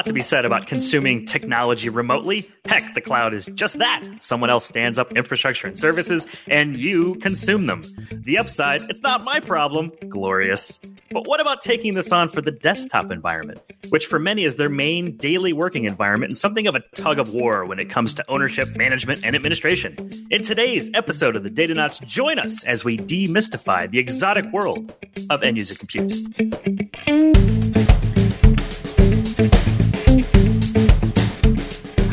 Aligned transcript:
lot 0.00 0.06
to 0.06 0.12
be 0.14 0.22
said 0.22 0.46
about 0.46 0.66
consuming 0.66 1.26
technology 1.26 1.90
remotely. 1.90 2.50
Heck, 2.64 2.94
the 2.94 3.02
cloud 3.02 3.34
is 3.34 3.44
just 3.54 3.78
that. 3.80 4.08
Someone 4.20 4.48
else 4.48 4.64
stands 4.64 4.98
up 4.98 5.14
infrastructure 5.14 5.66
and 5.66 5.78
services, 5.78 6.26
and 6.46 6.74
you 6.74 7.16
consume 7.16 7.66
them. 7.66 7.82
The 8.10 8.38
upside, 8.38 8.80
it's 8.88 9.02
not 9.02 9.24
my 9.24 9.40
problem. 9.40 9.92
Glorious. 10.08 10.80
But 11.10 11.26
what 11.26 11.38
about 11.38 11.60
taking 11.60 11.92
this 11.92 12.12
on 12.12 12.30
for 12.30 12.40
the 12.40 12.50
desktop 12.50 13.12
environment, 13.12 13.60
which 13.90 14.06
for 14.06 14.18
many 14.18 14.44
is 14.44 14.56
their 14.56 14.70
main 14.70 15.18
daily 15.18 15.52
working 15.52 15.84
environment 15.84 16.30
and 16.30 16.38
something 16.38 16.66
of 16.66 16.74
a 16.74 16.80
tug 16.94 17.18
of 17.18 17.34
war 17.34 17.66
when 17.66 17.78
it 17.78 17.90
comes 17.90 18.14
to 18.14 18.24
ownership, 18.30 18.74
management, 18.76 19.22
and 19.22 19.36
administration? 19.36 20.10
In 20.30 20.42
today's 20.42 20.88
episode 20.94 21.36
of 21.36 21.42
the 21.42 21.50
Datanauts, 21.50 22.02
join 22.06 22.38
us 22.38 22.64
as 22.64 22.86
we 22.86 22.96
demystify 22.96 23.90
the 23.90 23.98
exotic 23.98 24.50
world 24.50 24.94
of 25.28 25.42
end 25.42 25.58
user 25.58 25.74
compute. 25.74 27.69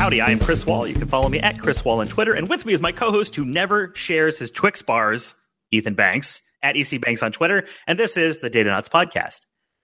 Howdy, 0.08 0.22
I 0.22 0.30
am 0.30 0.38
Chris 0.38 0.64
Wahl. 0.64 0.86
You 0.86 0.94
can 0.94 1.06
follow 1.06 1.28
me 1.28 1.38
at 1.38 1.60
Chris 1.60 1.84
Wahl 1.84 2.00
on 2.00 2.08
Twitter. 2.08 2.32
And 2.32 2.48
with 2.48 2.64
me 2.64 2.72
is 2.72 2.80
my 2.80 2.92
co 2.92 3.10
host 3.10 3.34
who 3.36 3.44
never 3.44 3.92
shares 3.94 4.38
his 4.38 4.50
Twix 4.50 4.80
bars, 4.80 5.34
Ethan 5.70 5.92
Banks, 5.92 6.40
at 6.62 6.78
EC 6.78 6.98
Banks 6.98 7.22
on 7.22 7.30
Twitter. 7.30 7.66
And 7.86 7.98
this 7.98 8.16
is 8.16 8.38
the 8.38 8.48
Datanauts 8.48 8.88
Podcast. 8.88 9.40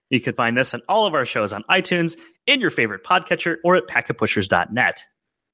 You 0.09 0.19
can 0.19 0.33
find 0.33 0.57
this 0.57 0.73
and 0.73 0.81
all 0.89 1.05
of 1.05 1.13
our 1.13 1.27
shows 1.27 1.53
on 1.53 1.63
iTunes, 1.69 2.17
in 2.47 2.59
your 2.59 2.71
favorite 2.71 3.03
podcatcher, 3.03 3.57
or 3.63 3.75
at 3.75 3.85
packetpushers.net. 3.85 5.03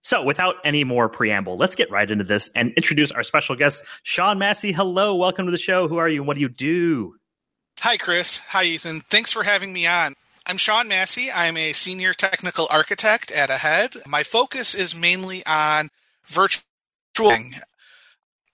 So, 0.03 0.23
without 0.23 0.55
any 0.63 0.85
more 0.85 1.09
preamble, 1.09 1.57
let's 1.57 1.75
get 1.75 1.91
right 1.91 2.09
into 2.09 2.23
this 2.23 2.49
and 2.55 2.71
introduce 2.77 3.11
our 3.11 3.23
special 3.23 3.57
guest, 3.57 3.83
Sean 4.03 4.39
Massey. 4.39 4.71
Hello, 4.71 5.15
welcome 5.15 5.47
to 5.47 5.51
the 5.51 5.57
show. 5.57 5.89
Who 5.89 5.97
are 5.97 6.07
you 6.07 6.23
what 6.23 6.35
do 6.35 6.39
you 6.39 6.47
do? 6.47 7.15
Hi, 7.79 7.97
Chris. 7.97 8.37
Hi, 8.37 8.63
Ethan. 8.63 9.01
Thanks 9.01 9.33
for 9.33 9.43
having 9.43 9.73
me 9.73 9.85
on. 9.85 10.13
I'm 10.51 10.57
Sean 10.57 10.89
Massey. 10.89 11.31
I'm 11.31 11.55
a 11.55 11.71
senior 11.71 12.13
technical 12.13 12.67
architect 12.69 13.31
at 13.31 13.49
Ahead. 13.49 13.95
My 14.05 14.23
focus 14.23 14.75
is 14.75 14.93
mainly 14.93 15.45
on 15.45 15.89
virtual. 16.25 16.65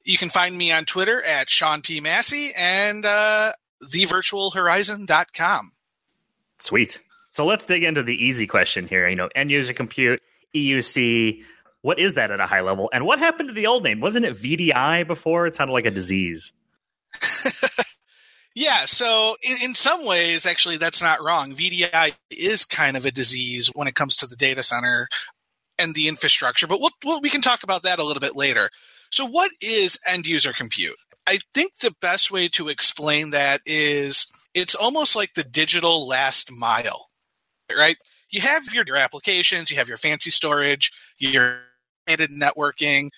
You 0.05 0.17
can 0.19 0.29
find 0.29 0.55
me 0.55 0.71
on 0.71 0.85
Twitter 0.85 1.23
at 1.23 1.49
Sean 1.49 1.81
P. 1.81 1.99
Massey 1.99 2.51
and 2.55 3.03
uh, 3.03 3.51
thevirtualhorizon.com. 3.83 5.71
Sweet. 6.59 7.01
So 7.31 7.45
let's 7.45 7.65
dig 7.65 7.83
into 7.83 8.03
the 8.03 8.13
easy 8.13 8.45
question 8.45 8.85
here. 8.85 9.09
You 9.09 9.15
know, 9.15 9.29
end 9.33 9.49
user 9.49 9.73
compute, 9.73 10.21
EUC. 10.53 11.41
What 11.81 11.97
is 11.97 12.13
that 12.13 12.29
at 12.29 12.39
a 12.39 12.45
high 12.45 12.61
level? 12.61 12.91
And 12.93 13.07
what 13.07 13.17
happened 13.17 13.49
to 13.49 13.55
the 13.55 13.65
old 13.65 13.81
name? 13.81 14.01
Wasn't 14.01 14.23
it 14.23 14.35
VDI 14.35 15.07
before? 15.07 15.47
It 15.47 15.55
sounded 15.55 15.73
like 15.73 15.87
a 15.87 15.91
disease. 15.91 16.53
Yeah, 18.57 18.85
so 18.85 19.35
in, 19.43 19.69
in, 19.69 19.75
some 19.75 20.03
ways, 20.03 20.47
actually, 20.47 20.77
that's 20.77 20.99
not 20.99 21.23
wrong. 21.23 21.51
VDI 21.51 22.15
is 22.31 22.65
kind 22.65 22.97
of 22.97 23.05
a 23.05 23.11
disease 23.11 23.69
when 23.75 23.87
it 23.87 23.93
comes 23.93 24.15
to 24.15 24.25
the 24.25 24.35
data 24.35 24.63
center 24.63 25.07
and 25.77 25.93
the 25.93 26.07
infrastructure, 26.07 26.65
but 26.65 26.79
we'll, 26.79 26.89
we'll, 27.05 27.21
we 27.21 27.29
can 27.29 27.41
talk 27.41 27.61
about 27.61 27.83
that 27.83 27.99
a 27.99 28.03
little 28.03 28.19
bit 28.19 28.35
later. 28.35 28.71
So, 29.11 29.27
what 29.27 29.51
is 29.61 29.99
end 30.07 30.25
user 30.25 30.53
compute? 30.53 30.95
I 31.27 31.37
think 31.53 31.77
the 31.77 31.93
best 32.01 32.31
way 32.31 32.47
to 32.47 32.67
explain 32.67 33.29
that 33.29 33.61
is 33.67 34.25
it's 34.55 34.73
almost 34.73 35.15
like 35.15 35.35
the 35.35 35.43
digital 35.43 36.07
last 36.07 36.49
mile, 36.51 37.09
right? 37.77 37.97
You 38.31 38.41
have 38.41 38.73
your, 38.73 38.85
your 38.87 38.97
applications, 38.97 39.69
you 39.69 39.77
have 39.77 39.87
your 39.87 39.97
fancy 39.97 40.31
storage, 40.31 40.91
your 41.19 41.59
networking, 42.09 43.09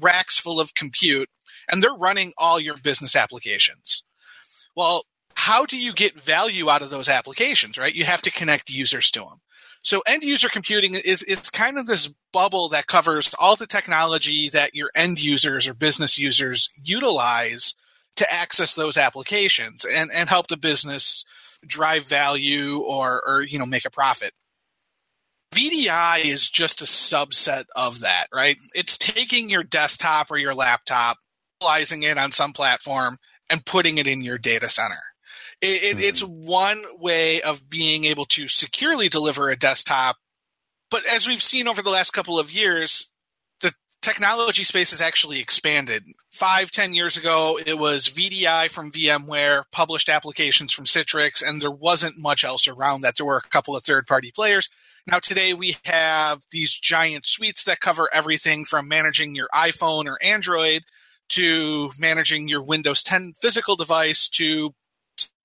racks 0.00 0.38
full 0.38 0.60
of 0.60 0.76
compute, 0.76 1.28
and 1.68 1.82
they're 1.82 1.92
running 1.92 2.32
all 2.38 2.60
your 2.60 2.76
business 2.76 3.16
applications 3.16 4.04
well, 4.76 5.04
how 5.34 5.64
do 5.64 5.78
you 5.78 5.92
get 5.92 6.20
value 6.20 6.70
out 6.70 6.82
of 6.82 6.90
those 6.90 7.08
applications, 7.08 7.78
right? 7.78 7.94
You 7.94 8.04
have 8.04 8.22
to 8.22 8.30
connect 8.30 8.70
users 8.70 9.10
to 9.12 9.20
them. 9.20 9.40
So 9.82 10.02
end 10.06 10.24
user 10.24 10.48
computing 10.48 10.94
is 10.94 11.22
it's 11.22 11.50
kind 11.50 11.78
of 11.78 11.86
this 11.86 12.12
bubble 12.32 12.68
that 12.70 12.88
covers 12.88 13.32
all 13.38 13.54
the 13.54 13.66
technology 13.66 14.48
that 14.48 14.74
your 14.74 14.90
end 14.96 15.22
users 15.22 15.68
or 15.68 15.74
business 15.74 16.18
users 16.18 16.70
utilize 16.82 17.76
to 18.16 18.32
access 18.32 18.74
those 18.74 18.96
applications 18.96 19.84
and, 19.84 20.10
and 20.12 20.28
help 20.28 20.48
the 20.48 20.56
business 20.56 21.24
drive 21.66 22.04
value 22.04 22.78
or, 22.78 23.22
or 23.26 23.42
you 23.42 23.58
know 23.58 23.66
make 23.66 23.84
a 23.84 23.90
profit. 23.90 24.32
VDI 25.54 26.24
is 26.24 26.50
just 26.50 26.82
a 26.82 26.86
subset 26.86 27.64
of 27.76 28.00
that, 28.00 28.26
right? 28.34 28.56
It's 28.74 28.98
taking 28.98 29.48
your 29.48 29.62
desktop 29.62 30.30
or 30.30 30.36
your 30.36 30.54
laptop, 30.54 31.18
utilizing 31.60 32.02
it 32.02 32.18
on 32.18 32.32
some 32.32 32.52
platform, 32.52 33.16
and 33.50 33.64
putting 33.64 33.98
it 33.98 34.06
in 34.06 34.22
your 34.22 34.38
data 34.38 34.68
center. 34.68 35.02
It, 35.60 35.66
it, 35.66 35.96
mm-hmm. 35.96 36.04
It's 36.04 36.20
one 36.20 36.82
way 36.98 37.40
of 37.42 37.68
being 37.68 38.04
able 38.04 38.26
to 38.26 38.48
securely 38.48 39.08
deliver 39.08 39.48
a 39.48 39.56
desktop. 39.56 40.16
But 40.90 41.06
as 41.06 41.26
we've 41.26 41.42
seen 41.42 41.66
over 41.66 41.82
the 41.82 41.90
last 41.90 42.12
couple 42.12 42.38
of 42.38 42.52
years, 42.52 43.10
the 43.60 43.72
technology 44.02 44.64
space 44.64 44.90
has 44.90 45.00
actually 45.00 45.40
expanded. 45.40 46.04
Five, 46.30 46.70
ten 46.70 46.94
years 46.94 47.16
ago, 47.16 47.58
it 47.64 47.78
was 47.78 48.08
VDI 48.08 48.70
from 48.70 48.92
VMware, 48.92 49.64
published 49.72 50.08
applications 50.08 50.72
from 50.72 50.84
Citrix, 50.84 51.42
and 51.46 51.60
there 51.60 51.70
wasn't 51.70 52.14
much 52.18 52.44
else 52.44 52.68
around 52.68 53.00
that. 53.00 53.16
There 53.16 53.26
were 53.26 53.38
a 53.38 53.48
couple 53.48 53.74
of 53.74 53.82
third 53.82 54.06
party 54.06 54.30
players. 54.30 54.68
Now, 55.06 55.20
today 55.20 55.54
we 55.54 55.76
have 55.84 56.42
these 56.50 56.74
giant 56.74 57.26
suites 57.26 57.64
that 57.64 57.80
cover 57.80 58.08
everything 58.12 58.64
from 58.64 58.88
managing 58.88 59.34
your 59.34 59.48
iPhone 59.54 60.06
or 60.06 60.18
Android 60.22 60.82
to 61.30 61.90
managing 61.98 62.48
your 62.48 62.62
Windows 62.62 63.02
10 63.02 63.34
physical 63.40 63.76
device 63.76 64.28
to 64.30 64.74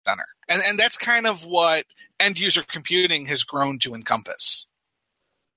center. 0.06 0.26
And, 0.48 0.62
and 0.66 0.78
that's 0.78 0.98
kind 0.98 1.28
of 1.28 1.46
what 1.46 1.86
end 2.20 2.40
user 2.40 2.64
computing 2.68 3.26
has 3.28 3.44
grown 3.44 3.80
to 3.80 3.94
encompass. 3.94 4.68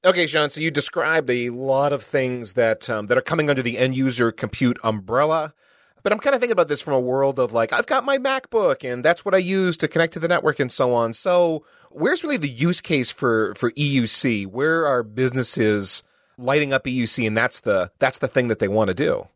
Okay, 0.04 0.26
Sean. 0.26 0.50
So 0.50 0.60
you 0.60 0.70
described 0.70 1.30
a 1.30 1.50
lot 1.50 1.92
of 1.92 2.02
things 2.02 2.52
that 2.54 2.90
um, 2.90 3.06
that 3.06 3.16
are 3.16 3.22
coming 3.22 3.48
under 3.48 3.62
the 3.62 3.78
end 3.78 3.96
user 3.96 4.30
compute 4.30 4.78
umbrella. 4.84 5.54
But 6.02 6.12
I'm 6.12 6.18
kind 6.18 6.34
of 6.34 6.40
thinking 6.40 6.52
about 6.52 6.68
this 6.68 6.82
from 6.82 6.92
a 6.92 7.00
world 7.00 7.38
of 7.38 7.54
like 7.54 7.72
I've 7.72 7.86
got 7.86 8.04
my 8.04 8.18
MacBook 8.18 8.84
and 8.84 9.02
that's 9.02 9.24
what 9.24 9.34
I 9.34 9.38
use 9.38 9.78
to 9.78 9.88
connect 9.88 10.12
to 10.12 10.18
the 10.18 10.28
network 10.28 10.60
and 10.60 10.70
so 10.70 10.92
on. 10.92 11.14
So 11.14 11.64
where's 11.90 12.22
really 12.22 12.36
the 12.36 12.50
use 12.50 12.82
case 12.82 13.08
for 13.08 13.54
for 13.54 13.70
EUC? 13.72 14.46
Where 14.46 14.86
are 14.86 15.02
businesses 15.02 16.02
lighting 16.36 16.74
up 16.74 16.84
EUC 16.84 17.26
and 17.26 17.34
that's 17.34 17.60
the 17.60 17.90
that's 17.98 18.18
the 18.18 18.28
thing 18.28 18.48
that 18.48 18.58
they 18.58 18.68
want 18.68 18.88
to 18.88 18.94
do? 18.94 19.26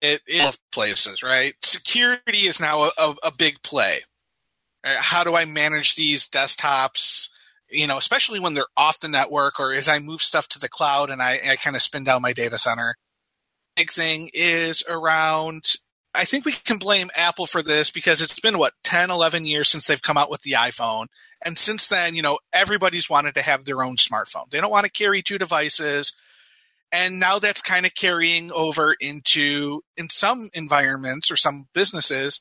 It 0.00 0.22
in 0.26 0.52
places, 0.72 1.22
right? 1.22 1.54
Security 1.62 2.46
is 2.46 2.60
now 2.60 2.84
a, 2.84 2.90
a, 2.98 3.14
a 3.24 3.32
big 3.36 3.62
play. 3.62 3.98
Right? 4.84 4.96
How 4.96 5.24
do 5.24 5.34
I 5.34 5.44
manage 5.44 5.94
these 5.94 6.28
desktops? 6.28 7.30
You 7.70 7.86
know, 7.86 7.98
especially 7.98 8.40
when 8.40 8.54
they're 8.54 8.66
off 8.76 9.00
the 9.00 9.08
network 9.08 9.58
or 9.58 9.72
as 9.72 9.88
I 9.88 9.98
move 9.98 10.22
stuff 10.22 10.48
to 10.48 10.58
the 10.58 10.68
cloud 10.68 11.10
and 11.10 11.20
I, 11.20 11.40
I 11.50 11.56
kind 11.56 11.74
of 11.74 11.82
spin 11.82 12.04
down 12.04 12.22
my 12.22 12.32
data 12.32 12.58
center. 12.58 12.94
Big 13.74 13.90
thing 13.90 14.30
is 14.32 14.84
around 14.88 15.76
I 16.16 16.24
think 16.24 16.44
we 16.44 16.52
can 16.52 16.78
blame 16.78 17.10
Apple 17.14 17.46
for 17.46 17.62
this 17.62 17.90
because 17.90 18.22
it's 18.22 18.40
been 18.40 18.58
what 18.58 18.72
10, 18.84 19.10
11 19.10 19.44
years 19.44 19.68
since 19.68 19.86
they've 19.86 20.00
come 20.00 20.16
out 20.16 20.30
with 20.30 20.40
the 20.42 20.52
iPhone. 20.52 21.06
And 21.44 21.58
since 21.58 21.86
then, 21.86 22.14
you 22.14 22.22
know, 22.22 22.38
everybody's 22.52 23.10
wanted 23.10 23.34
to 23.34 23.42
have 23.42 23.64
their 23.64 23.82
own 23.82 23.96
smartphone. 23.96 24.48
They 24.50 24.60
don't 24.60 24.70
want 24.70 24.84
to 24.84 24.90
carry 24.90 25.22
two 25.22 25.38
devices 25.38 26.16
and 26.92 27.18
now 27.20 27.38
that's 27.38 27.62
kind 27.62 27.86
of 27.86 27.94
carrying 27.94 28.50
over 28.52 28.94
into 29.00 29.82
in 29.96 30.08
some 30.08 30.48
environments 30.54 31.30
or 31.30 31.36
some 31.36 31.66
businesses 31.74 32.40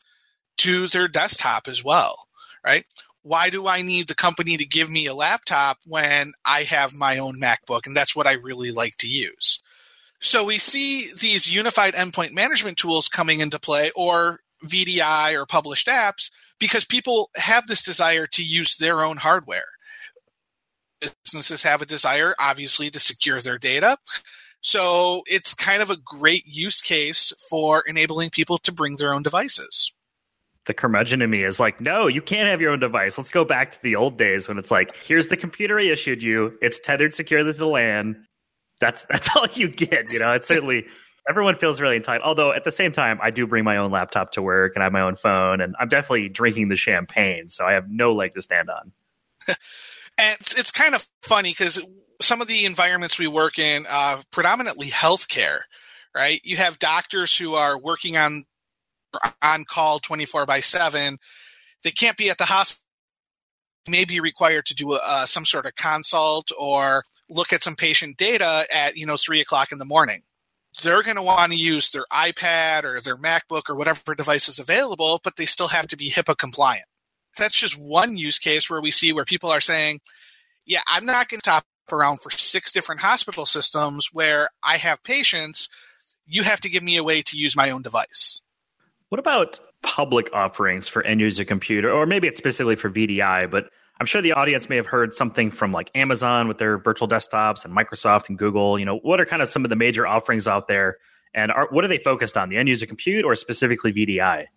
to 0.57 0.87
their 0.87 1.07
desktop 1.07 1.67
as 1.67 1.83
well 1.83 2.25
right? 2.65 2.83
Why 3.21 3.49
do 3.49 3.67
i 3.67 3.81
need 3.81 4.07
the 4.07 4.15
company 4.15 4.57
to 4.57 4.65
give 4.65 4.89
me 4.89 5.05
a 5.05 5.13
laptop 5.13 5.77
when 5.85 6.33
i 6.43 6.61
have 6.61 6.93
my 6.93 7.17
own 7.17 7.39
macbook? 7.39 7.85
And 7.85 7.95
that's 7.95 8.15
what 8.15 8.27
i 8.27 8.33
really 8.33 8.71
like 8.71 8.97
to 8.97 9.07
use. 9.07 9.61
So 10.19 10.43
we 10.43 10.57
see 10.57 11.11
these 11.19 11.53
unified 11.53 11.93
endpoint 11.93 12.31
management 12.33 12.77
tools 12.77 13.07
coming 13.07 13.39
into 13.39 13.59
play 13.59 13.91
or 13.95 14.39
vdi 14.65 15.33
or 15.33 15.45
published 15.45 15.87
apps 15.87 16.31
because 16.59 16.85
people 16.85 17.29
have 17.35 17.67
this 17.67 17.83
desire 17.83 18.25
to 18.27 18.43
use 18.43 18.77
their 18.77 19.03
own 19.03 19.17
hardware. 19.17 19.65
Businesses 21.23 21.61
have 21.63 21.81
a 21.81 21.85
desire, 21.85 22.33
obviously, 22.39 22.89
to 22.89 22.99
secure 22.99 23.41
their 23.41 23.57
data. 23.59 23.97
So 24.65 25.21
it's 25.27 25.53
kind 25.53 25.83
of 25.83 25.91
a 25.91 25.95
great 25.95 26.47
use 26.47 26.81
case 26.81 27.31
for 27.51 27.83
enabling 27.85 28.31
people 28.31 28.57
to 28.57 28.73
bring 28.73 28.95
their 28.95 29.13
own 29.13 29.21
devices. 29.21 29.93
The 30.65 30.73
curmudgeon 30.73 31.21
in 31.21 31.29
me 31.29 31.43
is 31.43 31.59
like, 31.59 31.79
no, 31.79 32.07
you 32.07 32.19
can't 32.19 32.49
have 32.49 32.61
your 32.61 32.71
own 32.71 32.79
device. 32.79 33.15
Let's 33.15 33.29
go 33.29 33.45
back 33.45 33.73
to 33.73 33.83
the 33.83 33.95
old 33.95 34.17
days 34.17 34.47
when 34.47 34.57
it's 34.57 34.71
like, 34.71 34.95
here's 34.95 35.27
the 35.27 35.37
computer 35.37 35.79
I 35.79 35.83
issued 35.83 36.23
you. 36.23 36.57
It's 36.63 36.79
tethered 36.79 37.13
securely 37.13 37.53
to 37.53 37.57
the 37.59 37.67
LAN. 37.67 38.25
That's 38.79 39.05
that's 39.11 39.29
all 39.35 39.45
you 39.53 39.67
get. 39.67 40.11
You 40.11 40.17
know, 40.17 40.31
it's 40.33 40.47
certainly 40.47 40.87
everyone 41.29 41.57
feels 41.59 41.79
really 41.79 41.97
entitled. 41.97 42.27
Although 42.27 42.51
at 42.51 42.63
the 42.63 42.71
same 42.71 42.91
time, 42.91 43.19
I 43.21 43.29
do 43.29 43.45
bring 43.45 43.65
my 43.65 43.77
own 43.77 43.91
laptop 43.91 44.31
to 44.31 44.41
work 44.41 44.71
and 44.73 44.81
I 44.81 44.87
have 44.87 44.93
my 44.93 45.01
own 45.01 45.15
phone, 45.15 45.61
and 45.61 45.75
I'm 45.79 45.89
definitely 45.89 46.27
drinking 46.27 46.69
the 46.69 46.75
champagne, 46.75 47.49
so 47.49 47.67
I 47.67 47.73
have 47.73 47.87
no 47.87 48.13
leg 48.13 48.33
to 48.33 48.41
stand 48.41 48.71
on. 48.71 48.91
And 50.17 50.37
it's, 50.39 50.57
it's 50.57 50.71
kind 50.71 50.95
of 50.95 51.05
funny 51.23 51.51
because 51.51 51.85
some 52.21 52.41
of 52.41 52.47
the 52.47 52.65
environments 52.65 53.19
we 53.19 53.27
work 53.27 53.59
in, 53.59 53.85
uh, 53.89 54.21
predominantly 54.31 54.87
healthcare, 54.87 55.59
right? 56.15 56.41
You 56.43 56.57
have 56.57 56.79
doctors 56.79 57.37
who 57.37 57.55
are 57.55 57.79
working 57.79 58.17
on 58.17 58.43
on 59.41 59.63
call 59.63 59.99
24 59.99 60.45
by 60.45 60.59
7 60.59 61.17
they 61.83 61.91
can't 61.91 62.17
be 62.17 62.29
at 62.29 62.37
the 62.37 62.45
hospital 62.45 62.81
may 63.87 64.03
be 64.03 64.19
required 64.19 64.65
to 64.65 64.73
do 64.75 64.93
uh, 64.93 65.25
some 65.25 65.45
sort 65.45 65.67
of 65.67 65.75
consult 65.75 66.49
or 66.57 67.03
look 67.29 67.53
at 67.53 67.63
some 67.63 67.75
patient 67.75 68.17
data 68.17 68.65
at 68.71 68.97
you 68.97 69.05
know 69.05 69.15
three 69.15 69.41
o'clock 69.41 69.71
in 69.71 69.77
the 69.77 69.85
morning. 69.85 70.21
They're 70.83 71.03
going 71.03 71.15
to 71.15 71.21
want 71.21 71.51
to 71.51 71.57
use 71.57 71.91
their 71.91 72.05
ipad 72.11 72.83
or 72.83 72.99
their 72.99 73.15
macbook 73.15 73.69
or 73.69 73.75
whatever 73.75 74.15
device 74.15 74.49
is 74.49 74.59
available 74.59 75.21
but 75.23 75.35
they 75.35 75.45
still 75.45 75.67
have 75.67 75.87
to 75.87 75.97
be 75.97 76.11
hipaa 76.11 76.37
compliant. 76.37 76.85
That's 77.37 77.59
just 77.59 77.77
one 77.77 78.17
use 78.17 78.39
case 78.39 78.69
where 78.69 78.81
we 78.81 78.91
see 78.91 79.13
where 79.13 79.25
people 79.25 79.51
are 79.51 79.61
saying 79.61 79.99
yeah 80.65 80.81
i'm 80.87 81.05
not 81.05 81.29
going 81.29 81.39
to 81.41 81.49
top 81.49 81.63
around 81.91 82.21
for 82.21 82.29
six 82.29 82.71
different 82.71 83.01
hospital 83.01 83.45
systems 83.45 84.09
where 84.13 84.49
i 84.63 84.77
have 84.77 85.01
patients 85.03 85.69
you 86.27 86.43
have 86.43 86.61
to 86.61 86.69
give 86.69 86.83
me 86.83 86.97
a 86.97 87.03
way 87.03 87.21
to 87.21 87.37
use 87.37 87.55
my 87.55 87.69
own 87.69 87.81
device 87.81 88.41
what 89.09 89.19
about 89.19 89.59
public 89.81 90.33
offerings 90.33 90.87
for 90.87 91.03
end 91.03 91.21
user 91.21 91.45
computer, 91.45 91.91
or 91.91 92.05
maybe 92.05 92.27
it's 92.27 92.37
specifically 92.37 92.75
for 92.75 92.89
VDI, 92.89 93.49
but 93.49 93.69
I'm 93.99 94.05
sure 94.07 94.21
the 94.21 94.33
audience 94.33 94.67
may 94.67 94.75
have 94.75 94.87
heard 94.87 95.13
something 95.13 95.51
from 95.51 95.71
like 95.71 95.89
Amazon 95.95 96.47
with 96.47 96.57
their 96.57 96.79
virtual 96.79 97.07
desktops 97.07 97.63
and 97.63 97.75
Microsoft 97.75 98.27
and 98.27 98.37
Google. 98.37 98.77
You 98.77 98.85
know, 98.85 98.97
what 98.97 99.21
are 99.21 99.25
kind 99.25 99.41
of 99.41 99.47
some 99.47 99.63
of 99.63 99.69
the 99.69 99.75
major 99.75 100.05
offerings 100.05 100.47
out 100.47 100.67
there? 100.67 100.97
And 101.33 101.51
are, 101.51 101.67
what 101.69 101.85
are 101.85 101.87
they 101.87 101.99
focused 101.99 102.35
on, 102.35 102.49
the 102.49 102.57
end 102.57 102.67
user 102.67 102.85
compute 102.85 103.23
or 103.25 103.35
specifically 103.35 103.93
VDI? 103.93 104.47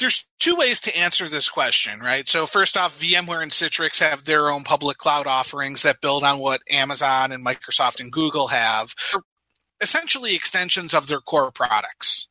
There's 0.00 0.26
two 0.38 0.56
ways 0.56 0.80
to 0.82 0.96
answer 0.96 1.28
this 1.28 1.48
question, 1.48 2.00
right? 2.00 2.28
So, 2.28 2.46
first 2.46 2.76
off, 2.76 2.98
VMware 2.98 3.42
and 3.42 3.52
Citrix 3.52 4.00
have 4.00 4.24
their 4.24 4.50
own 4.50 4.64
public 4.64 4.98
cloud 4.98 5.26
offerings 5.26 5.82
that 5.82 6.00
build 6.00 6.24
on 6.24 6.38
what 6.38 6.62
Amazon 6.70 7.32
and 7.32 7.44
Microsoft 7.44 8.00
and 8.00 8.10
Google 8.10 8.48
have. 8.48 8.94
They're 9.12 9.22
essentially 9.80 10.34
extensions 10.34 10.94
of 10.94 11.06
their 11.06 11.20
core 11.20 11.50
products. 11.52 12.28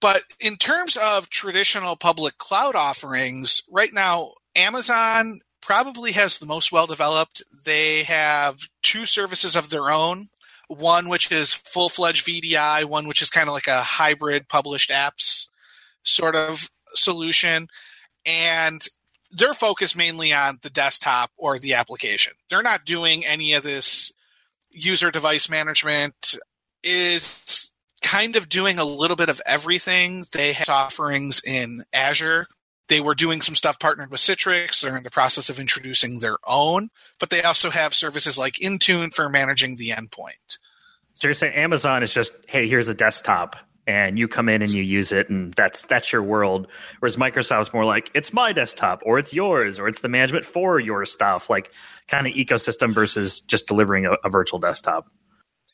But 0.00 0.22
in 0.40 0.56
terms 0.56 0.96
of 0.96 1.30
traditional 1.30 1.96
public 1.96 2.38
cloud 2.38 2.74
offerings, 2.74 3.62
right 3.70 3.92
now, 3.92 4.32
Amazon 4.54 5.40
probably 5.60 6.12
has 6.12 6.38
the 6.38 6.46
most 6.46 6.70
well 6.70 6.86
developed. 6.86 7.42
They 7.64 8.04
have 8.04 8.60
two 8.82 9.06
services 9.06 9.56
of 9.56 9.70
their 9.70 9.90
own 9.90 10.28
one 10.68 11.08
which 11.08 11.30
is 11.30 11.54
full 11.54 11.88
fledged 11.88 12.26
VDI, 12.26 12.84
one 12.84 13.06
which 13.06 13.22
is 13.22 13.30
kind 13.30 13.48
of 13.48 13.54
like 13.54 13.68
a 13.68 13.80
hybrid 13.80 14.48
published 14.48 14.90
apps 14.90 15.46
sort 16.02 16.36
of 16.36 16.70
solution. 16.96 17.68
And 18.24 18.86
they're 19.30 19.54
focused 19.54 19.96
mainly 19.96 20.32
on 20.32 20.58
the 20.62 20.70
desktop 20.70 21.30
or 21.36 21.58
the 21.58 21.74
application. 21.74 22.32
They're 22.50 22.62
not 22.62 22.84
doing 22.84 23.24
any 23.24 23.52
of 23.52 23.62
this 23.62 24.12
user 24.72 25.10
device 25.10 25.48
management. 25.48 26.36
Is 26.88 27.72
kind 28.02 28.36
of 28.36 28.48
doing 28.48 28.78
a 28.78 28.84
little 28.84 29.16
bit 29.16 29.28
of 29.28 29.40
everything. 29.44 30.24
They 30.30 30.52
have 30.52 30.68
offerings 30.68 31.42
in 31.44 31.82
Azure. 31.92 32.46
They 32.88 33.00
were 33.00 33.16
doing 33.16 33.40
some 33.40 33.56
stuff 33.56 33.80
partnered 33.80 34.12
with 34.12 34.20
Citrix. 34.20 34.80
They're 34.80 34.96
in 34.96 35.02
the 35.02 35.10
process 35.10 35.48
of 35.50 35.58
introducing 35.58 36.20
their 36.20 36.36
own, 36.46 36.90
but 37.18 37.30
they 37.30 37.42
also 37.42 37.70
have 37.70 37.94
services 37.94 38.38
like 38.38 38.54
Intune 38.54 39.12
for 39.12 39.28
managing 39.28 39.74
the 39.74 39.90
endpoint. 39.90 40.58
So 41.14 41.26
you're 41.26 41.34
saying 41.34 41.54
Amazon 41.54 42.04
is 42.04 42.14
just, 42.14 42.32
hey, 42.46 42.68
here's 42.68 42.86
a 42.86 42.94
desktop 42.94 43.56
and 43.86 44.18
you 44.18 44.26
come 44.26 44.48
in 44.48 44.62
and 44.62 44.72
you 44.72 44.82
use 44.82 45.12
it 45.12 45.28
and 45.30 45.54
that's 45.54 45.84
that's 45.84 46.12
your 46.12 46.22
world 46.22 46.66
whereas 46.98 47.16
microsoft's 47.16 47.72
more 47.72 47.84
like 47.84 48.10
it's 48.14 48.32
my 48.32 48.52
desktop 48.52 49.00
or 49.04 49.18
it's 49.18 49.32
yours 49.32 49.78
or 49.78 49.88
it's 49.88 50.00
the 50.00 50.08
management 50.08 50.44
for 50.44 50.80
your 50.80 51.04
stuff 51.04 51.48
like 51.48 51.70
kind 52.08 52.26
of 52.26 52.32
ecosystem 52.32 52.92
versus 52.92 53.40
just 53.40 53.66
delivering 53.66 54.06
a, 54.06 54.12
a 54.24 54.28
virtual 54.28 54.58
desktop 54.58 55.06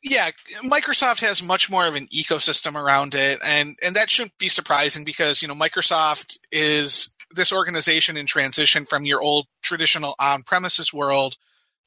yeah, 0.04 0.30
Microsoft 0.64 1.20
has 1.20 1.42
much 1.42 1.70
more 1.70 1.86
of 1.86 1.94
an 1.94 2.08
ecosystem 2.08 2.74
around 2.74 3.14
it, 3.14 3.38
and 3.44 3.76
and 3.82 3.94
that 3.94 4.10
shouldn't 4.10 4.36
be 4.36 4.48
surprising 4.48 5.04
because 5.04 5.42
you 5.42 5.48
know 5.48 5.54
Microsoft 5.54 6.38
is 6.50 7.14
this 7.30 7.52
organization 7.52 8.16
in 8.16 8.26
transition 8.26 8.84
from 8.84 9.04
your 9.04 9.22
old 9.22 9.46
traditional 9.62 10.14
on-premises 10.18 10.92
world 10.92 11.36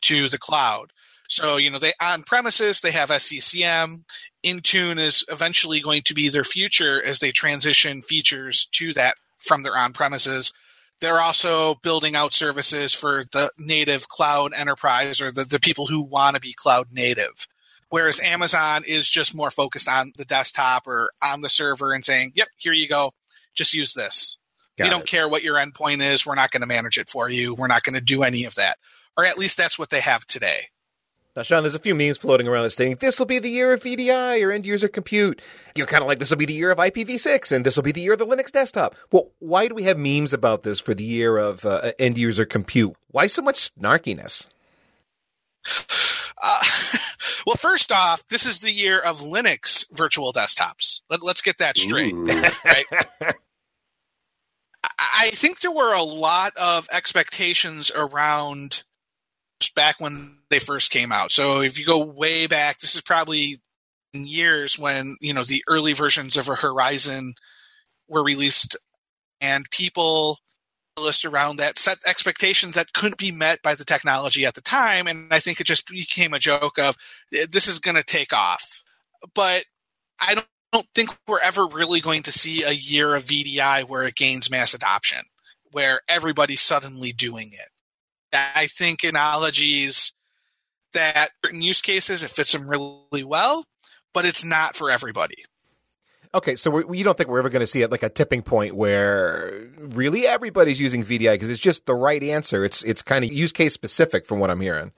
to 0.02 0.28
the 0.30 0.38
cloud. 0.38 0.92
So 1.28 1.58
you 1.58 1.70
know 1.70 1.78
they 1.78 1.94
on 2.00 2.24
premises 2.24 2.80
they 2.80 2.92
have 2.92 3.10
SCCM. 3.10 4.06
Intune 4.46 5.00
is 5.00 5.26
eventually 5.30 5.80
going 5.80 6.04
to 6.04 6.14
be 6.14 6.30
their 6.30 6.44
future 6.44 7.04
as 7.04 7.20
they 7.20 7.32
transition 7.32 8.02
features 8.02 8.68
to 8.74 8.94
that 8.94 9.16
from 9.40 9.64
their 9.64 9.78
on 9.78 9.94
premises. 9.94 10.54
They're 11.02 11.20
also 11.20 11.76
building 11.76 12.16
out 12.16 12.34
services 12.34 12.94
for 12.94 13.26
the 13.34 13.52
native 13.58 14.08
cloud 14.08 14.54
enterprise 14.56 15.20
or 15.20 15.32
the, 15.32 15.44
the 15.44 15.60
people 15.60 15.88
who 15.88 16.02
want 16.02 16.36
to 16.36 16.42
be 16.42 16.54
cloud 16.54 16.88
native. 16.92 17.48
Whereas 17.90 18.20
Amazon 18.20 18.84
is 18.88 19.10
just 19.10 19.36
more 19.36 19.52
focused 19.52 19.90
on 19.90 20.14
the 20.18 20.26
desktop 20.26 20.88
or 20.88 21.12
on 21.24 21.42
the 21.42 21.50
server 21.50 21.94
and 21.94 22.04
saying, 22.04 22.32
yep, 22.36 22.48
here 22.58 22.74
you 22.74 22.88
go. 22.88 23.12
Just 23.54 23.74
use 23.74 23.94
this. 23.94 24.38
Got 24.78 24.86
we 24.86 24.90
don't 24.90 25.02
it. 25.02 25.08
care 25.08 25.30
what 25.30 25.44
your 25.44 25.56
endpoint 25.56 26.02
is. 26.02 26.26
We're 26.26 26.36
not 26.36 26.52
going 26.52 26.62
to 26.62 26.68
manage 26.68 26.98
it 26.98 27.10
for 27.10 27.30
you. 27.30 27.54
We're 27.54 27.68
not 27.68 27.84
going 27.84 27.94
to 27.94 28.02
do 28.02 28.24
any 28.24 28.46
of 28.46 28.56
that. 28.56 28.78
Or 29.18 29.26
at 29.26 29.38
least 29.38 29.58
that's 29.58 29.80
what 29.80 29.90
they 29.90 30.02
have 30.02 30.26
today. 30.28 30.68
Now, 31.36 31.44
Sean, 31.44 31.64
there's 31.64 31.76
a 31.76 31.80
few 31.80 31.96
memes 31.96 32.18
floating 32.18 32.48
around 32.48 32.64
that 32.64 32.70
stating 32.70 32.96
this 33.02 33.20
will 33.20 33.26
be 33.26 33.40
the 33.40 33.50
year 33.50 33.74
of 33.74 33.84
VDI 33.84 34.42
or 34.46 34.52
end 34.52 34.66
user 34.66 34.88
compute. 34.88 35.42
You're 35.76 35.86
kind 35.86 36.02
of 36.02 36.08
like 36.08 36.20
this 36.20 36.30
will 36.30 36.38
be 36.38 36.46
the 36.46 36.54
year 36.54 36.72
of 36.72 36.78
IPv6 36.78 37.52
and 37.52 37.66
this 37.66 37.76
will 37.76 37.84
be 37.84 37.92
the 37.92 38.00
year 38.00 38.14
of 38.14 38.20
the 38.20 38.26
Linux 38.26 38.52
desktop. 38.52 38.96
Well, 39.12 39.32
why 39.40 39.68
do 39.68 39.76
we 39.76 39.84
have 39.84 39.98
memes 39.98 40.32
about 40.32 40.64
this 40.64 40.80
for 40.80 40.94
the 40.94 41.04
year 41.04 41.38
of 41.38 41.66
uh, 41.66 41.92
end 42.00 42.18
user 42.18 42.46
compute? 42.46 42.94
Why 43.10 43.28
so 43.28 43.42
much 43.42 43.76
snarkiness? 43.76 44.48
Uh, 46.42 46.62
well, 47.46 47.58
first 47.58 47.92
off, 47.92 48.26
this 48.30 48.46
is 48.46 48.60
the 48.60 48.72
year 48.72 49.00
of 49.00 49.20
Linux 49.20 49.86
virtual 49.92 50.32
desktops. 50.32 51.02
Let, 51.10 51.22
us 51.22 51.42
get 51.42 51.58
that 51.58 51.78
straight. 51.78 52.16
right? 52.16 52.86
I 54.98 55.32
think 55.34 55.60
there 55.60 55.72
were 55.72 55.94
a 55.94 56.04
lot 56.04 56.54
of 56.56 56.88
expectations 56.94 57.92
around 57.94 58.84
back 59.76 60.00
when 60.00 60.38
they 60.50 60.60
first 60.60 60.92
came 60.92 61.12
out. 61.12 61.32
So 61.32 61.62
if 61.62 61.80
you 61.80 61.86
go 61.86 62.04
way 62.04 62.48
back, 62.48 62.80
this 62.80 62.96
is 62.96 63.02
probably 63.02 63.62
years 64.14 64.80
when 64.80 65.18
you 65.20 65.34
know 65.34 65.44
the 65.44 65.64
early 65.68 65.94
versions 65.94 66.38
of 66.38 66.50
a 66.50 66.56
Horizon 66.56 67.34
were 68.08 68.24
released, 68.24 68.78
and 69.42 69.70
people 69.72 70.40
list 70.98 71.26
around 71.26 71.58
that 71.58 71.78
set 71.78 71.98
expectations 72.06 72.76
that 72.76 72.94
couldn't 72.94 73.18
be 73.18 73.32
met 73.32 73.62
by 73.62 73.76
the 73.76 73.84
technology 73.84 74.46
at 74.46 74.54
the 74.54 74.62
time. 74.62 75.08
And 75.08 75.34
i 75.34 75.40
think 75.40 75.60
it 75.60 75.68
just 75.68 75.88
became 75.90 76.34
a 76.34 76.40
joke 76.40 76.80
of 76.80 76.96
eh, 77.34 77.46
this 77.52 77.68
is 77.68 77.80
going 77.80 77.98
to 77.98 78.04
take 78.04 78.32
off. 78.32 78.82
But 79.34 79.66
i 80.22 80.36
don't, 80.36 80.48
don't 80.72 80.88
think 80.94 81.10
we're 81.28 81.40
ever 81.40 81.66
really 81.68 82.02
going 82.02 82.24
to 82.24 82.32
see 82.32 82.64
a 82.64 82.72
year 82.72 83.16
of 83.16 83.24
vdi 83.24 83.84
where 83.84 84.04
it 84.04 84.16
gains 84.16 84.52
mass 84.52 84.74
adoption 84.74 85.20
where 85.72 86.02
everybody's 86.10 86.62
suddenly 86.62 87.12
doing 87.12 87.50
it 87.54 87.70
i 88.34 88.68
think 88.68 89.04
analogies 89.04 90.14
that 90.94 91.30
certain 91.44 91.62
use 91.62 91.82
cases 91.82 92.24
it 92.24 92.30
fits 92.30 92.52
them 92.52 92.68
really 92.70 93.24
well 93.24 93.66
but 94.14 94.26
it's 94.26 94.46
not 94.46 94.76
for 94.76 94.90
everybody 94.90 95.44
Okay, 96.36 96.58
so 96.58 96.70
we, 96.70 96.98
you 96.98 97.06
don't 97.06 97.18
think 97.18 97.30
we're 97.30 97.40
ever 97.40 97.50
going 97.50 97.62
to 97.62 97.68
see 97.68 97.82
it 97.82 97.92
like 97.92 98.04
a 98.04 98.10
tipping 98.10 98.42
point 98.42 98.76
where 98.76 99.70
really 99.78 100.28
everybody's 100.28 100.82
using 100.82 101.02
VDI 101.02 101.36
because 101.36 101.50
it's 101.50 101.62
just 101.62 101.86
the 101.86 101.96
right 101.96 102.22
answer. 102.22 102.66
It's 102.66 102.84
it's 102.84 103.02
kind 103.02 103.24
of 103.24 103.32
use 103.32 103.54
case 103.54 103.74
specific 103.74 104.26
from 104.26 104.40
what 104.40 104.50
I'm 104.50 104.60
hearing. 104.60 104.92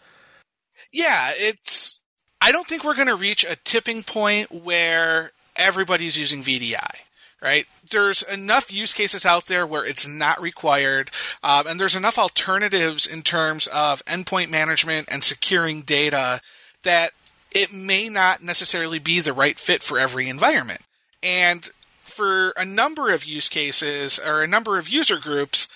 Yeah, 0.91 1.31
it's. 1.35 2.01
I 2.41 2.51
don't 2.51 2.65
think 2.65 2.83
we're 2.83 2.95
going 2.95 3.07
to 3.07 3.15
reach 3.15 3.43
a 3.43 3.55
tipping 3.55 4.01
point 4.01 4.51
where 4.51 5.31
everybody's 5.55 6.17
using 6.17 6.41
VDI. 6.41 7.01
Right? 7.41 7.67
There's 7.91 8.23
enough 8.23 8.73
use 8.73 8.93
cases 8.93 9.25
out 9.25 9.45
there 9.45 9.67
where 9.67 9.85
it's 9.85 10.07
not 10.07 10.41
required, 10.41 11.11
um, 11.43 11.67
and 11.67 11.79
there's 11.79 11.95
enough 11.95 12.17
alternatives 12.17 13.05
in 13.05 13.21
terms 13.21 13.67
of 13.67 14.03
endpoint 14.05 14.49
management 14.49 15.07
and 15.11 15.23
securing 15.23 15.81
data 15.81 16.41
that 16.83 17.11
it 17.51 17.71
may 17.71 18.09
not 18.09 18.41
necessarily 18.41 18.99
be 18.99 19.19
the 19.19 19.33
right 19.33 19.59
fit 19.59 19.83
for 19.83 19.99
every 19.99 20.29
environment. 20.29 20.81
And 21.21 21.69
for 22.03 22.49
a 22.51 22.65
number 22.65 23.11
of 23.11 23.25
use 23.25 23.49
cases 23.49 24.19
or 24.19 24.41
a 24.41 24.47
number 24.47 24.77
of 24.77 24.89
user 24.89 25.17
groups, 25.17 25.67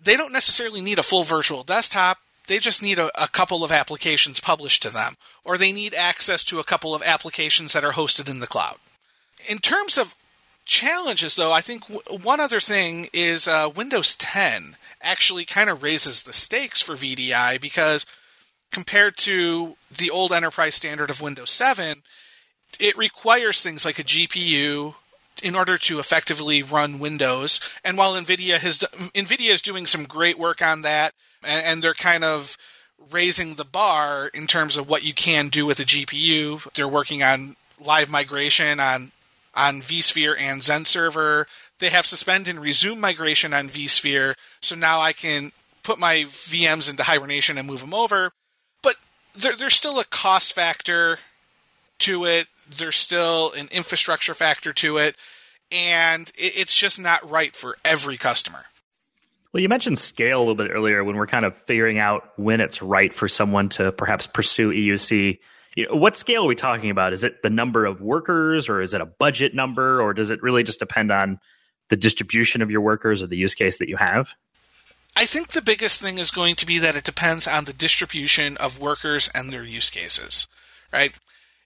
they 0.00 0.16
don't 0.16 0.32
necessarily 0.32 0.80
need 0.80 0.98
a 0.98 1.02
full 1.02 1.24
virtual 1.24 1.64
desktop. 1.64 2.18
They 2.46 2.58
just 2.58 2.82
need 2.82 2.98
a, 2.98 3.10
a, 3.20 3.26
couple 3.26 3.64
of 3.64 3.72
applications 3.72 4.38
published 4.38 4.82
to 4.84 4.90
them, 4.90 5.14
or 5.44 5.58
they 5.58 5.72
need 5.72 5.94
access 5.94 6.44
to 6.44 6.60
a 6.60 6.64
couple 6.64 6.94
of 6.94 7.02
applications 7.02 7.72
that 7.72 7.84
are 7.84 7.92
hosted 7.92 8.30
in 8.30 8.38
the 8.38 8.46
cloud. 8.46 8.76
In 9.48 9.58
terms 9.58 9.98
of 9.98 10.14
challenges, 10.66 11.36
though, 11.36 11.52
I 11.52 11.62
think 11.62 11.86
w- 11.88 12.20
one 12.22 12.40
other 12.40 12.60
thing 12.60 13.08
is 13.12 13.48
uh, 13.48 13.70
Windows 13.74 14.14
10 14.16 14.76
actually 15.00 15.44
kind 15.44 15.70
of 15.70 15.82
raises 15.82 16.22
the 16.22 16.32
stakes 16.32 16.82
for 16.82 16.94
VDI 16.94 17.60
because 17.60 18.04
compared 18.70 19.16
to 19.16 19.76
the 19.90 20.10
old 20.10 20.32
enterprise 20.32 20.74
standard 20.74 21.08
of 21.08 21.22
Windows 21.22 21.50
7, 21.50 22.02
it 22.78 22.96
requires 22.98 23.62
things 23.62 23.84
like 23.84 23.98
a 23.98 24.04
GPU 24.04 24.94
in 25.42 25.54
order 25.54 25.78
to 25.78 25.98
effectively 25.98 26.62
run 26.62 26.98
Windows. 26.98 27.60
And 27.84 27.96
while 27.96 28.14
NVIDIA 28.14 28.58
has 28.58 28.78
NVIDIA 29.14 29.50
is 29.50 29.62
doing 29.62 29.86
some 29.86 30.04
great 30.04 30.38
work 30.38 30.62
on 30.62 30.82
that, 30.82 31.12
and, 31.46 31.82
they're 31.82 31.94
kind 31.94 32.24
of 32.24 32.56
raising 33.10 33.54
the 33.54 33.64
bar 33.64 34.28
in 34.28 34.46
terms 34.46 34.76
of 34.76 34.88
what 34.88 35.04
you 35.04 35.14
can 35.14 35.48
do 35.48 35.64
with 35.64 35.78
a 35.78 35.84
GPU. 35.84 36.72
They're 36.72 36.88
working 36.88 37.22
on 37.22 37.54
live 37.78 38.10
migration 38.10 38.80
on 38.80 39.12
on 39.56 39.80
vSphere 39.80 40.36
and 40.38 40.60
XenServer. 40.60 41.46
They 41.78 41.90
have 41.90 42.06
suspend 42.06 42.48
and 42.48 42.60
resume 42.60 43.00
migration 43.00 43.52
on 43.52 43.68
vSphere, 43.68 44.34
so 44.60 44.74
now 44.76 45.00
I 45.00 45.12
can 45.12 45.52
put 45.82 45.98
my 45.98 46.24
VMs 46.28 46.90
into 46.90 47.02
hibernation 47.02 47.58
and 47.58 47.66
move 47.66 47.80
them 47.80 47.94
over. 47.94 48.32
But 48.82 48.96
there, 49.34 49.54
there's 49.54 49.74
still 49.74 49.98
a 49.98 50.04
cost 50.04 50.52
factor 50.52 51.18
to 52.00 52.24
it. 52.24 52.48
There's 52.68 52.96
still 52.96 53.52
an 53.52 53.68
infrastructure 53.70 54.34
factor 54.34 54.72
to 54.74 54.98
it, 54.98 55.16
and 55.70 56.30
it, 56.36 56.52
it's 56.56 56.76
just 56.76 56.98
not 56.98 57.28
right 57.28 57.54
for 57.54 57.76
every 57.84 58.16
customer. 58.16 58.66
Well, 59.52 59.62
you 59.62 59.68
mentioned 59.68 59.98
scale 59.98 60.38
a 60.38 60.40
little 60.40 60.54
bit 60.54 60.70
earlier 60.70 61.02
when 61.02 61.16
we're 61.16 61.26
kind 61.26 61.44
of 61.44 61.56
figuring 61.66 61.98
out 61.98 62.30
when 62.36 62.60
it's 62.60 62.82
right 62.82 63.14
for 63.14 63.28
someone 63.28 63.70
to 63.70 63.92
perhaps 63.92 64.26
pursue 64.26 64.70
EUC. 64.70 65.38
You 65.76 65.86
know, 65.86 65.94
what 65.94 66.16
scale 66.16 66.44
are 66.44 66.48
we 66.48 66.56
talking 66.56 66.90
about? 66.90 67.12
Is 67.12 67.22
it 67.22 67.42
the 67.42 67.50
number 67.50 67.84
of 67.84 68.00
workers, 68.00 68.68
or 68.68 68.80
is 68.80 68.94
it 68.94 69.00
a 69.00 69.06
budget 69.06 69.54
number, 69.54 70.00
or 70.00 70.14
does 70.14 70.30
it 70.30 70.42
really 70.42 70.64
just 70.64 70.80
depend 70.80 71.12
on 71.12 71.38
the 71.90 71.96
distribution 71.96 72.62
of 72.62 72.70
your 72.70 72.80
workers 72.80 73.22
or 73.22 73.26
the 73.28 73.36
use 73.36 73.54
case 73.54 73.76
that 73.76 73.88
you 73.88 73.96
have? 73.96 74.30
I 75.14 75.26
think 75.26 75.48
the 75.48 75.62
biggest 75.62 76.00
thing 76.00 76.18
is 76.18 76.30
going 76.30 76.56
to 76.56 76.66
be 76.66 76.78
that 76.78 76.96
it 76.96 77.04
depends 77.04 77.46
on 77.46 77.66
the 77.66 77.72
distribution 77.72 78.56
of 78.56 78.80
workers 78.80 79.30
and 79.34 79.50
their 79.50 79.64
use 79.64 79.90
cases, 79.90 80.48
right? 80.92 81.12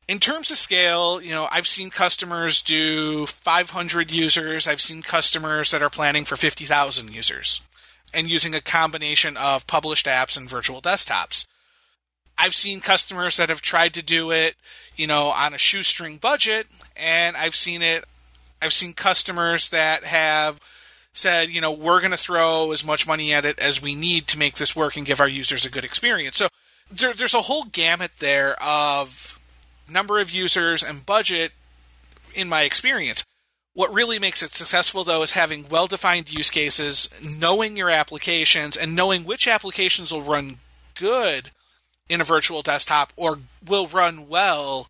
In 0.08 0.18
terms 0.18 0.50
of 0.50 0.56
scale, 0.56 1.22
you 1.22 1.30
know, 1.30 1.46
I've 1.52 1.68
seen 1.68 1.90
customers 1.90 2.62
do 2.62 3.26
500 3.26 4.10
users. 4.10 4.66
I've 4.66 4.80
seen 4.80 5.02
customers 5.02 5.70
that 5.70 5.82
are 5.82 5.90
planning 5.90 6.24
for 6.24 6.34
50,000 6.34 7.12
users 7.12 7.60
and 8.12 8.28
using 8.28 8.54
a 8.54 8.60
combination 8.60 9.36
of 9.36 9.68
published 9.68 10.06
apps 10.06 10.36
and 10.36 10.50
virtual 10.50 10.82
desktops. 10.82 11.46
I've 12.40 12.54
seen 12.54 12.80
customers 12.80 13.36
that 13.36 13.50
have 13.50 13.60
tried 13.60 13.92
to 13.94 14.02
do 14.02 14.30
it, 14.30 14.54
you 14.96 15.06
know, 15.06 15.26
on 15.26 15.52
a 15.52 15.58
shoestring 15.58 16.16
budget, 16.16 16.66
and 16.96 17.36
I've 17.36 17.54
seen 17.54 17.82
it. 17.82 18.04
I've 18.62 18.72
seen 18.72 18.94
customers 18.94 19.68
that 19.70 20.04
have 20.04 20.58
said, 21.12 21.50
you 21.50 21.60
know, 21.60 21.70
we're 21.70 22.00
going 22.00 22.12
to 22.12 22.16
throw 22.16 22.72
as 22.72 22.84
much 22.84 23.06
money 23.06 23.34
at 23.34 23.44
it 23.44 23.58
as 23.58 23.82
we 23.82 23.94
need 23.94 24.26
to 24.28 24.38
make 24.38 24.54
this 24.54 24.74
work 24.74 24.96
and 24.96 25.04
give 25.04 25.20
our 25.20 25.28
users 25.28 25.66
a 25.66 25.70
good 25.70 25.84
experience. 25.84 26.36
So 26.36 26.48
there, 26.90 27.12
there's 27.12 27.34
a 27.34 27.42
whole 27.42 27.64
gamut 27.64 28.12
there 28.20 28.56
of 28.62 29.44
number 29.86 30.18
of 30.18 30.30
users 30.30 30.82
and 30.82 31.04
budget 31.04 31.52
in 32.34 32.48
my 32.48 32.62
experience. 32.62 33.22
What 33.74 33.92
really 33.92 34.18
makes 34.18 34.42
it 34.42 34.54
successful, 34.54 35.04
though, 35.04 35.22
is 35.22 35.32
having 35.32 35.68
well 35.68 35.86
defined 35.86 36.32
use 36.32 36.48
cases, 36.48 37.10
knowing 37.38 37.76
your 37.76 37.90
applications, 37.90 38.78
and 38.78 38.96
knowing 38.96 39.24
which 39.24 39.46
applications 39.46 40.10
will 40.10 40.22
run 40.22 40.56
good 40.94 41.50
in 42.10 42.20
a 42.20 42.24
virtual 42.24 42.60
desktop 42.60 43.12
or 43.16 43.38
will 43.64 43.86
run 43.86 44.28
well 44.28 44.88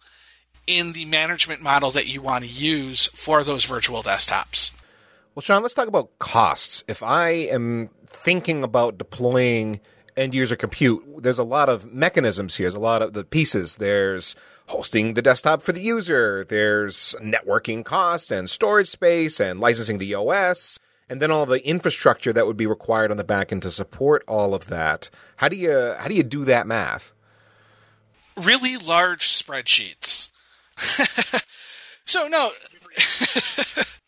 in 0.67 0.93
the 0.93 1.05
management 1.05 1.63
model 1.63 1.91
that 1.91 2.13
you 2.13 2.23
want 2.23 2.45
to 2.45 2.51
use 2.51 3.07
for 3.07 3.45
those 3.45 3.65
virtual 3.65 4.03
desktops. 4.03 4.73
Well, 5.35 5.43
Sean, 5.43 5.63
let's 5.63 5.75
talk 5.75 5.87
about 5.87 6.19
costs. 6.19 6.83
If 6.89 7.03
I 7.03 7.31
am 7.31 7.91
thinking 8.07 8.65
about 8.65 8.99
deploying 8.99 9.81
end 10.17 10.35
user 10.35 10.57
compute, 10.57 11.23
there's 11.23 11.39
a 11.39 11.45
lot 11.45 11.69
of 11.69 11.93
mechanisms 11.93 12.57
here. 12.57 12.65
There's 12.65 12.75
a 12.75 12.81
lot 12.81 13.03
of 13.03 13.13
the 13.13 13.25
pieces. 13.25 13.77
There's 13.77 14.35
hosting 14.69 15.15
the 15.15 15.23
desktop 15.23 15.63
for 15.63 15.73
the 15.73 15.83
user. 15.83 16.45
There's 16.45 17.15
networking 17.23 17.85
costs 17.85 18.31
and 18.31 18.49
storage 18.49 18.89
space 18.89 19.41
and 19.41 19.61
licensing 19.61 19.99
the 19.99 20.15
OS. 20.15 20.79
And 21.11 21.21
then 21.21 21.31
all 21.31 21.45
the 21.45 21.67
infrastructure 21.67 22.33
that 22.33 22.47
would 22.47 22.57
be 22.57 22.67
required 22.67 23.11
on 23.11 23.19
the 23.19 23.25
back 23.25 23.53
end 23.53 23.63
to 23.63 23.71
support 23.71 24.25
all 24.27 24.55
of 24.55 24.67
that. 24.67 25.11
How 25.37 25.49
do 25.49 25.57
you 25.57 25.95
how 25.99 26.09
do 26.09 26.15
you 26.15 26.23
do 26.23 26.47
that 26.47 26.67
math? 26.67 27.13
Really 28.37 28.79
large 28.79 29.27
spreadsheets. 29.27 30.31
so 32.07 32.29
no 32.29 32.51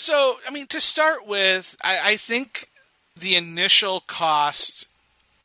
So, 0.00 0.36
I 0.48 0.50
mean, 0.50 0.66
to 0.68 0.80
start 0.80 1.26
with, 1.26 1.76
I, 1.84 2.00
I 2.02 2.16
think 2.16 2.68
the 3.14 3.36
initial 3.36 4.00
cost 4.00 4.86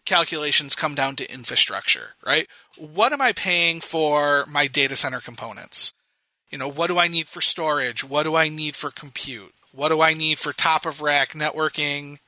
calculations 0.06 0.76
come 0.76 0.96
down 0.96 1.18
to 1.18 1.30
infrastructure, 1.30 2.14
right? 2.26 2.48
What 2.78 3.12
am 3.12 3.20
I 3.20 3.34
paying 3.34 3.82
for 3.82 4.46
my 4.46 4.68
data 4.68 4.96
center 4.96 5.20
components? 5.20 5.92
You 6.52 6.58
know, 6.58 6.70
what 6.70 6.88
do 6.88 6.98
I 6.98 7.10
need 7.10 7.28
for 7.28 7.42
storage? 7.42 8.06
What 8.06 8.24
do 8.24 8.38
I 8.38 8.48
need 8.48 8.78
for 8.78 8.92
compute? 8.92 9.54
What 9.76 9.90
do 9.90 10.02
I 10.02 10.14
need 10.14 10.40
for 10.40 10.54
top 10.54 10.86
of 10.86 11.02
rack 11.02 11.30
networking 11.30 12.20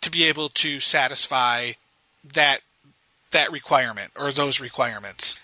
to 0.00 0.10
be 0.10 0.24
able 0.24 0.48
to 0.50 0.80
satisfy 0.80 1.72
that 2.24 2.60
that 3.30 3.52
requirement 3.52 4.12
or 4.16 4.30
those 4.30 4.60
requirements? 4.60 5.38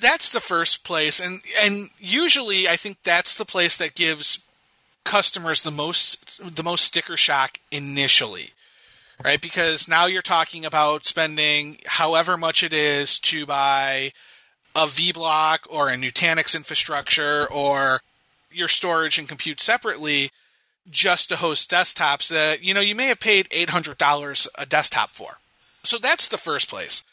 That's 0.00 0.30
the 0.30 0.40
first 0.40 0.84
place 0.84 1.20
and 1.20 1.40
and 1.60 1.88
usually 1.98 2.68
I 2.68 2.76
think 2.76 2.98
that's 3.02 3.36
the 3.36 3.44
place 3.44 3.76
that 3.78 3.94
gives 3.94 4.44
customers 5.04 5.62
the 5.62 5.70
most 5.70 6.54
the 6.56 6.62
most 6.62 6.84
sticker 6.84 7.16
shock 7.16 7.58
initially 7.70 8.50
right 9.22 9.40
because 9.40 9.86
now 9.86 10.06
you're 10.06 10.22
talking 10.22 10.64
about 10.64 11.04
spending 11.04 11.78
however 11.86 12.36
much 12.36 12.62
it 12.62 12.72
is 12.72 13.18
to 13.18 13.44
buy 13.44 14.12
a 14.74 14.86
vblock 14.86 15.58
or 15.70 15.88
a 15.88 15.96
nutanix 15.96 16.56
infrastructure 16.56 17.46
or 17.52 18.00
your 18.50 18.68
storage 18.68 19.18
and 19.18 19.28
compute 19.28 19.60
separately 19.60 20.30
just 20.90 21.28
to 21.28 21.36
host 21.36 21.70
desktops 21.70 22.28
that 22.28 22.62
you 22.62 22.74
know 22.74 22.80
you 22.80 22.94
may 22.94 23.06
have 23.06 23.20
paid 23.20 23.48
$800 23.50 24.48
a 24.58 24.66
desktop 24.66 25.10
for 25.10 25.38
so 25.82 25.98
that's 25.98 26.28
the 26.28 26.38
first 26.38 26.68
place 26.68 27.04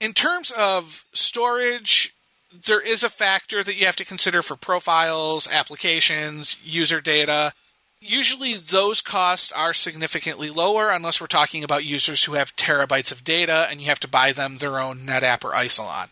in 0.00 0.12
terms 0.12 0.52
of 0.56 1.04
storage 1.12 2.14
there 2.52 2.80
is 2.80 3.04
a 3.04 3.08
factor 3.08 3.62
that 3.62 3.78
you 3.78 3.86
have 3.86 3.96
to 3.96 4.04
consider 4.04 4.42
for 4.42 4.56
profiles, 4.56 5.50
applications, 5.50 6.60
user 6.64 7.00
data. 7.00 7.52
Usually, 8.00 8.54
those 8.54 9.00
costs 9.00 9.52
are 9.52 9.74
significantly 9.74 10.50
lower 10.50 10.90
unless 10.90 11.20
we're 11.20 11.26
talking 11.26 11.62
about 11.62 11.84
users 11.84 12.24
who 12.24 12.32
have 12.32 12.56
terabytes 12.56 13.12
of 13.12 13.24
data 13.24 13.66
and 13.70 13.80
you 13.80 13.86
have 13.86 14.00
to 14.00 14.08
buy 14.08 14.32
them 14.32 14.56
their 14.56 14.80
own 14.80 14.98
NetApp 14.98 15.44
or 15.44 15.52
Isilon. 15.52 16.08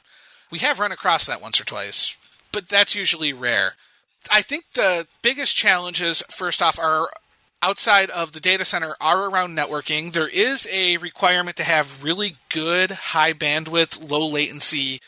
We 0.50 0.61
have 0.61 0.78
run 0.78 0.93
across 0.93 1.26
that 1.26 1.43
once 1.43 1.61
or 1.61 1.64
twice, 1.64 2.17
but 2.52 2.69
that's 2.69 2.95
usually 2.95 3.33
rare. 3.33 3.75
I 4.30 4.42
think 4.42 4.73
the 4.73 5.06
biggest 5.23 5.56
challenges, 5.56 6.23
first 6.30 6.62
off, 6.62 6.78
are 6.78 7.08
outside 7.62 8.11
of 8.11 8.32
the 8.32 8.40
data 8.40 8.64
center 8.64 8.94
are 9.00 9.28
around 9.28 9.56
networking. 9.56 10.12
There 10.12 10.28
is 10.28 10.68
a 10.73 10.97
requirement 10.99 11.56
to 11.56 11.64
have 11.64 12.02
really 12.02 12.37
good, 12.49 12.90
high 12.90 13.32
bandwidth, 13.32 14.11
low 14.11 14.26
latency 14.26 15.00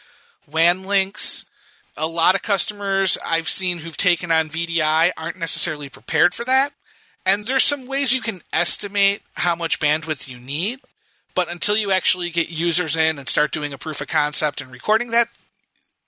WAN 0.50 0.84
links. 0.84 1.48
A 1.96 2.06
lot 2.06 2.34
of 2.34 2.42
customers 2.42 3.18
I've 3.24 3.48
seen 3.48 3.78
who've 3.78 3.96
taken 3.96 4.32
on 4.32 4.48
VDI 4.48 5.12
aren't 5.16 5.38
necessarily 5.38 5.88
prepared 5.88 6.34
for 6.34 6.44
that. 6.44 6.72
And 7.26 7.46
there's 7.46 7.64
some 7.64 7.86
ways 7.86 8.14
you 8.14 8.22
can 8.22 8.40
estimate 8.52 9.22
how 9.34 9.54
much 9.54 9.78
bandwidth 9.78 10.26
you 10.26 10.38
need, 10.38 10.80
but 11.34 11.50
until 11.50 11.76
you 11.76 11.92
actually 11.92 12.30
get 12.30 12.50
users 12.50 12.96
in 12.96 13.18
and 13.18 13.28
start 13.28 13.52
doing 13.52 13.72
a 13.72 13.78
proof 13.78 14.00
of 14.00 14.08
concept 14.08 14.60
and 14.60 14.70
recording 14.70 15.10
that, 15.10 15.28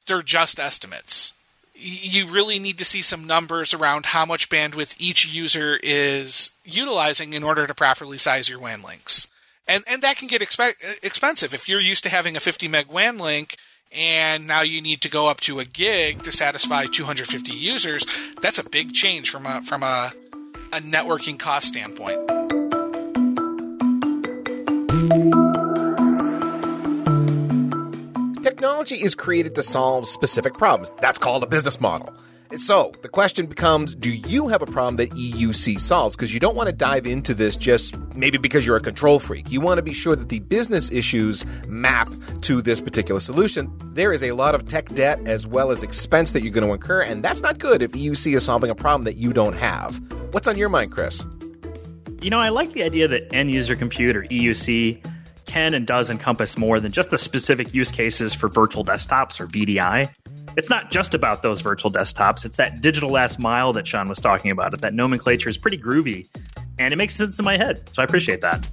they're 0.06 0.22
just 0.22 0.58
estimates. 0.58 1.34
You 1.84 2.26
really 2.28 2.58
need 2.58 2.78
to 2.78 2.84
see 2.84 3.02
some 3.02 3.26
numbers 3.26 3.74
around 3.74 4.06
how 4.06 4.24
much 4.24 4.48
bandwidth 4.48 5.00
each 5.00 5.34
user 5.34 5.78
is 5.82 6.52
utilizing 6.64 7.32
in 7.32 7.42
order 7.42 7.66
to 7.66 7.74
properly 7.74 8.18
size 8.18 8.48
your 8.48 8.60
WAN 8.60 8.82
links. 8.82 9.30
And 9.66 9.82
and 9.88 10.02
that 10.02 10.16
can 10.16 10.28
get 10.28 10.42
expe- 10.42 10.84
uh, 10.84 10.94
expensive 11.02 11.52
if 11.52 11.68
you're 11.68 11.80
used 11.80 12.04
to 12.04 12.10
having 12.10 12.36
a 12.36 12.40
50 12.40 12.68
meg 12.68 12.86
WAN 12.88 13.18
link 13.18 13.56
and 13.94 14.46
now 14.46 14.62
you 14.62 14.80
need 14.80 15.00
to 15.02 15.10
go 15.10 15.28
up 15.28 15.40
to 15.40 15.60
a 15.60 15.64
gig 15.64 16.22
to 16.22 16.32
satisfy 16.32 16.86
250 16.86 17.52
users, 17.52 18.06
that's 18.40 18.58
a 18.58 18.68
big 18.68 18.92
change 18.92 19.30
from 19.30 19.46
a 19.46 19.60
from 19.62 19.82
a, 19.82 20.12
a 20.72 20.80
networking 20.80 21.38
cost 21.38 21.68
standpoint. 21.68 22.18
Technology 28.62 29.02
is 29.02 29.16
created 29.16 29.56
to 29.56 29.62
solve 29.64 30.06
specific 30.06 30.54
problems. 30.54 30.92
That's 31.00 31.18
called 31.18 31.42
a 31.42 31.48
business 31.48 31.80
model. 31.80 32.14
So 32.58 32.92
the 33.02 33.08
question 33.08 33.46
becomes 33.46 33.96
do 33.96 34.12
you 34.12 34.46
have 34.46 34.62
a 34.62 34.66
problem 34.66 34.94
that 34.98 35.10
EUC 35.10 35.80
solves? 35.80 36.14
Because 36.14 36.32
you 36.32 36.38
don't 36.38 36.54
want 36.54 36.68
to 36.68 36.72
dive 36.72 37.04
into 37.04 37.34
this 37.34 37.56
just 37.56 37.98
maybe 38.14 38.38
because 38.38 38.64
you're 38.64 38.76
a 38.76 38.80
control 38.80 39.18
freak. 39.18 39.50
You 39.50 39.60
want 39.60 39.78
to 39.78 39.82
be 39.82 39.92
sure 39.92 40.14
that 40.14 40.28
the 40.28 40.38
business 40.38 40.92
issues 40.92 41.44
map 41.66 42.08
to 42.42 42.62
this 42.62 42.80
particular 42.80 43.18
solution. 43.18 43.68
There 43.94 44.12
is 44.12 44.22
a 44.22 44.30
lot 44.30 44.54
of 44.54 44.68
tech 44.68 44.86
debt 44.90 45.18
as 45.26 45.44
well 45.44 45.72
as 45.72 45.82
expense 45.82 46.30
that 46.30 46.44
you're 46.44 46.52
going 46.52 46.64
to 46.64 46.72
incur, 46.72 47.02
and 47.02 47.24
that's 47.24 47.42
not 47.42 47.58
good 47.58 47.82
if 47.82 47.90
EUC 47.90 48.36
is 48.36 48.44
solving 48.44 48.70
a 48.70 48.76
problem 48.76 49.02
that 49.06 49.16
you 49.16 49.32
don't 49.32 49.54
have. 49.54 50.00
What's 50.30 50.46
on 50.46 50.56
your 50.56 50.68
mind, 50.68 50.92
Chris? 50.92 51.26
You 52.20 52.30
know, 52.30 52.38
I 52.38 52.50
like 52.50 52.74
the 52.74 52.84
idea 52.84 53.08
that 53.08 53.34
end 53.34 53.50
user 53.50 53.74
compute 53.74 54.14
or 54.14 54.22
EUC 54.22 55.04
can 55.52 55.74
and 55.74 55.86
does 55.86 56.08
encompass 56.08 56.56
more 56.56 56.80
than 56.80 56.92
just 56.92 57.10
the 57.10 57.18
specific 57.18 57.74
use 57.74 57.90
cases 57.90 58.32
for 58.32 58.48
virtual 58.48 58.84
desktops 58.84 59.38
or 59.40 59.46
VDI 59.46 60.08
it's 60.56 60.68
not 60.68 60.90
just 60.90 61.14
about 61.14 61.42
those 61.42 61.60
virtual 61.60 61.90
desktops. 61.90 62.44
It's 62.44 62.56
that 62.56 62.80
digital 62.80 63.10
last 63.10 63.38
mile 63.38 63.72
that 63.72 63.86
Sean 63.86 64.08
was 64.08 64.18
talking 64.18 64.50
about. 64.50 64.78
That 64.80 64.94
nomenclature 64.94 65.48
is 65.48 65.56
pretty 65.56 65.78
groovy, 65.78 66.28
and 66.78 66.92
it 66.92 66.96
makes 66.96 67.14
sense 67.14 67.38
in 67.38 67.44
my 67.44 67.56
head. 67.56 67.88
So 67.92 68.02
I 68.02 68.04
appreciate 68.04 68.42
that. 68.42 68.66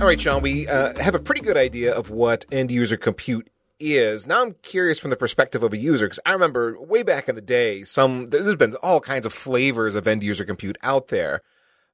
All 0.00 0.06
right, 0.06 0.20
Sean, 0.20 0.40
we 0.40 0.66
uh, 0.66 0.98
have 1.02 1.14
a 1.14 1.18
pretty 1.18 1.42
good 1.42 1.56
idea 1.56 1.92
of 1.92 2.10
what 2.10 2.46
end 2.50 2.70
user 2.70 2.96
compute 2.96 3.50
is. 3.80 4.26
Now 4.26 4.42
I'm 4.42 4.54
curious 4.62 4.98
from 4.98 5.10
the 5.10 5.16
perspective 5.16 5.62
of 5.62 5.72
a 5.72 5.78
user 5.78 6.06
because 6.06 6.20
I 6.24 6.32
remember 6.32 6.80
way 6.80 7.02
back 7.02 7.28
in 7.28 7.34
the 7.34 7.40
day, 7.40 7.82
some 7.82 8.30
there's 8.30 8.54
been 8.56 8.76
all 8.76 9.00
kinds 9.00 9.26
of 9.26 9.32
flavors 9.32 9.94
of 9.94 10.06
end 10.06 10.22
user 10.22 10.44
compute 10.44 10.78
out 10.82 11.08
there. 11.08 11.42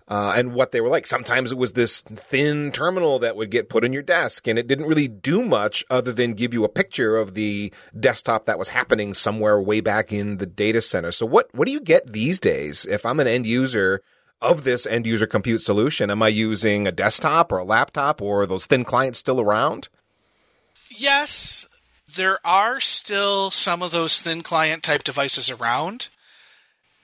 Uh, 0.09 0.35
and 0.37 0.55
what 0.55 0.71
they 0.71 0.81
were 0.81 0.88
like. 0.88 1.05
Sometimes 1.05 1.50
it 1.50 1.59
was 1.59 1.73
this 1.73 2.00
thin 2.02 2.71
terminal 2.71 3.19
that 3.19 3.35
would 3.35 3.50
get 3.50 3.69
put 3.69 3.85
in 3.85 3.93
your 3.93 4.05
desk, 4.05 4.47
and 4.47 4.57
it 4.57 4.69
didn't 4.69 4.87
really 4.87 5.09
do 5.09 5.45
much 5.45 5.85
other 5.90 6.12
than 6.12 6.35
give 6.35 6.55
you 6.55 6.62
a 6.62 6.69
picture 6.69 7.16
of 7.16 7.35
the 7.35 7.73
desktop 7.99 8.47
that 8.47 8.57
was 8.57 8.69
happening 8.69 9.14
somewhere 9.14 9.61
way 9.61 9.81
back 9.81 10.12
in 10.12 10.37
the 10.37 10.47
data 10.47 10.81
center. 10.81 11.11
So 11.11 11.26
what 11.26 11.52
what 11.52 11.66
do 11.66 11.73
you 11.73 11.81
get 11.81 12.12
these 12.12 12.38
days? 12.38 12.87
If 12.87 13.05
I'm 13.05 13.19
an 13.19 13.26
end 13.26 13.47
user 13.49 14.00
of 14.40 14.62
this 14.62 14.87
end 14.87 15.07
user 15.07 15.26
compute 15.26 15.62
solution, 15.62 16.09
am 16.09 16.23
I 16.23 16.28
using 16.28 16.87
a 16.87 16.93
desktop 16.93 17.50
or 17.50 17.59
a 17.59 17.64
laptop, 17.64 18.23
or 18.23 18.47
those 18.47 18.66
thin 18.66 18.85
clients 18.85 19.19
still 19.19 19.40
around? 19.40 19.88
Yes, 20.88 21.69
there 22.17 22.39
are 22.45 22.81
still 22.81 23.51
some 23.51 23.83
of 23.83 23.91
those 23.91 24.21
thin 24.21 24.43
client 24.43 24.83
type 24.83 25.05
devices 25.05 25.51
around. 25.51 26.09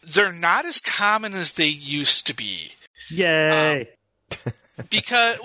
They're 0.02 0.33
not 0.33 0.64
as 0.66 0.81
common 0.81 1.35
as 1.35 1.52
they 1.52 1.69
used 1.69 2.26
to 2.26 2.35
be. 2.35 2.73
Yay! 3.09 3.88
Um, 4.31 4.52
because 4.90 5.38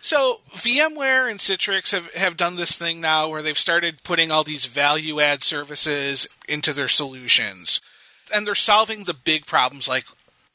so 0.00 0.40
VMware 0.52 1.30
and 1.30 1.38
Citrix 1.38 1.92
have, 1.92 2.12
have 2.14 2.36
done 2.36 2.56
this 2.56 2.78
thing 2.78 3.00
now 3.00 3.28
where 3.28 3.42
they've 3.42 3.58
started 3.58 4.02
putting 4.02 4.30
all 4.30 4.44
these 4.44 4.66
value 4.66 5.20
add 5.20 5.42
services 5.42 6.28
into 6.48 6.72
their 6.72 6.88
solutions. 6.88 7.80
And 8.34 8.46
they're 8.46 8.54
solving 8.54 9.04
the 9.04 9.14
big 9.14 9.46
problems 9.46 9.88
like 9.88 10.04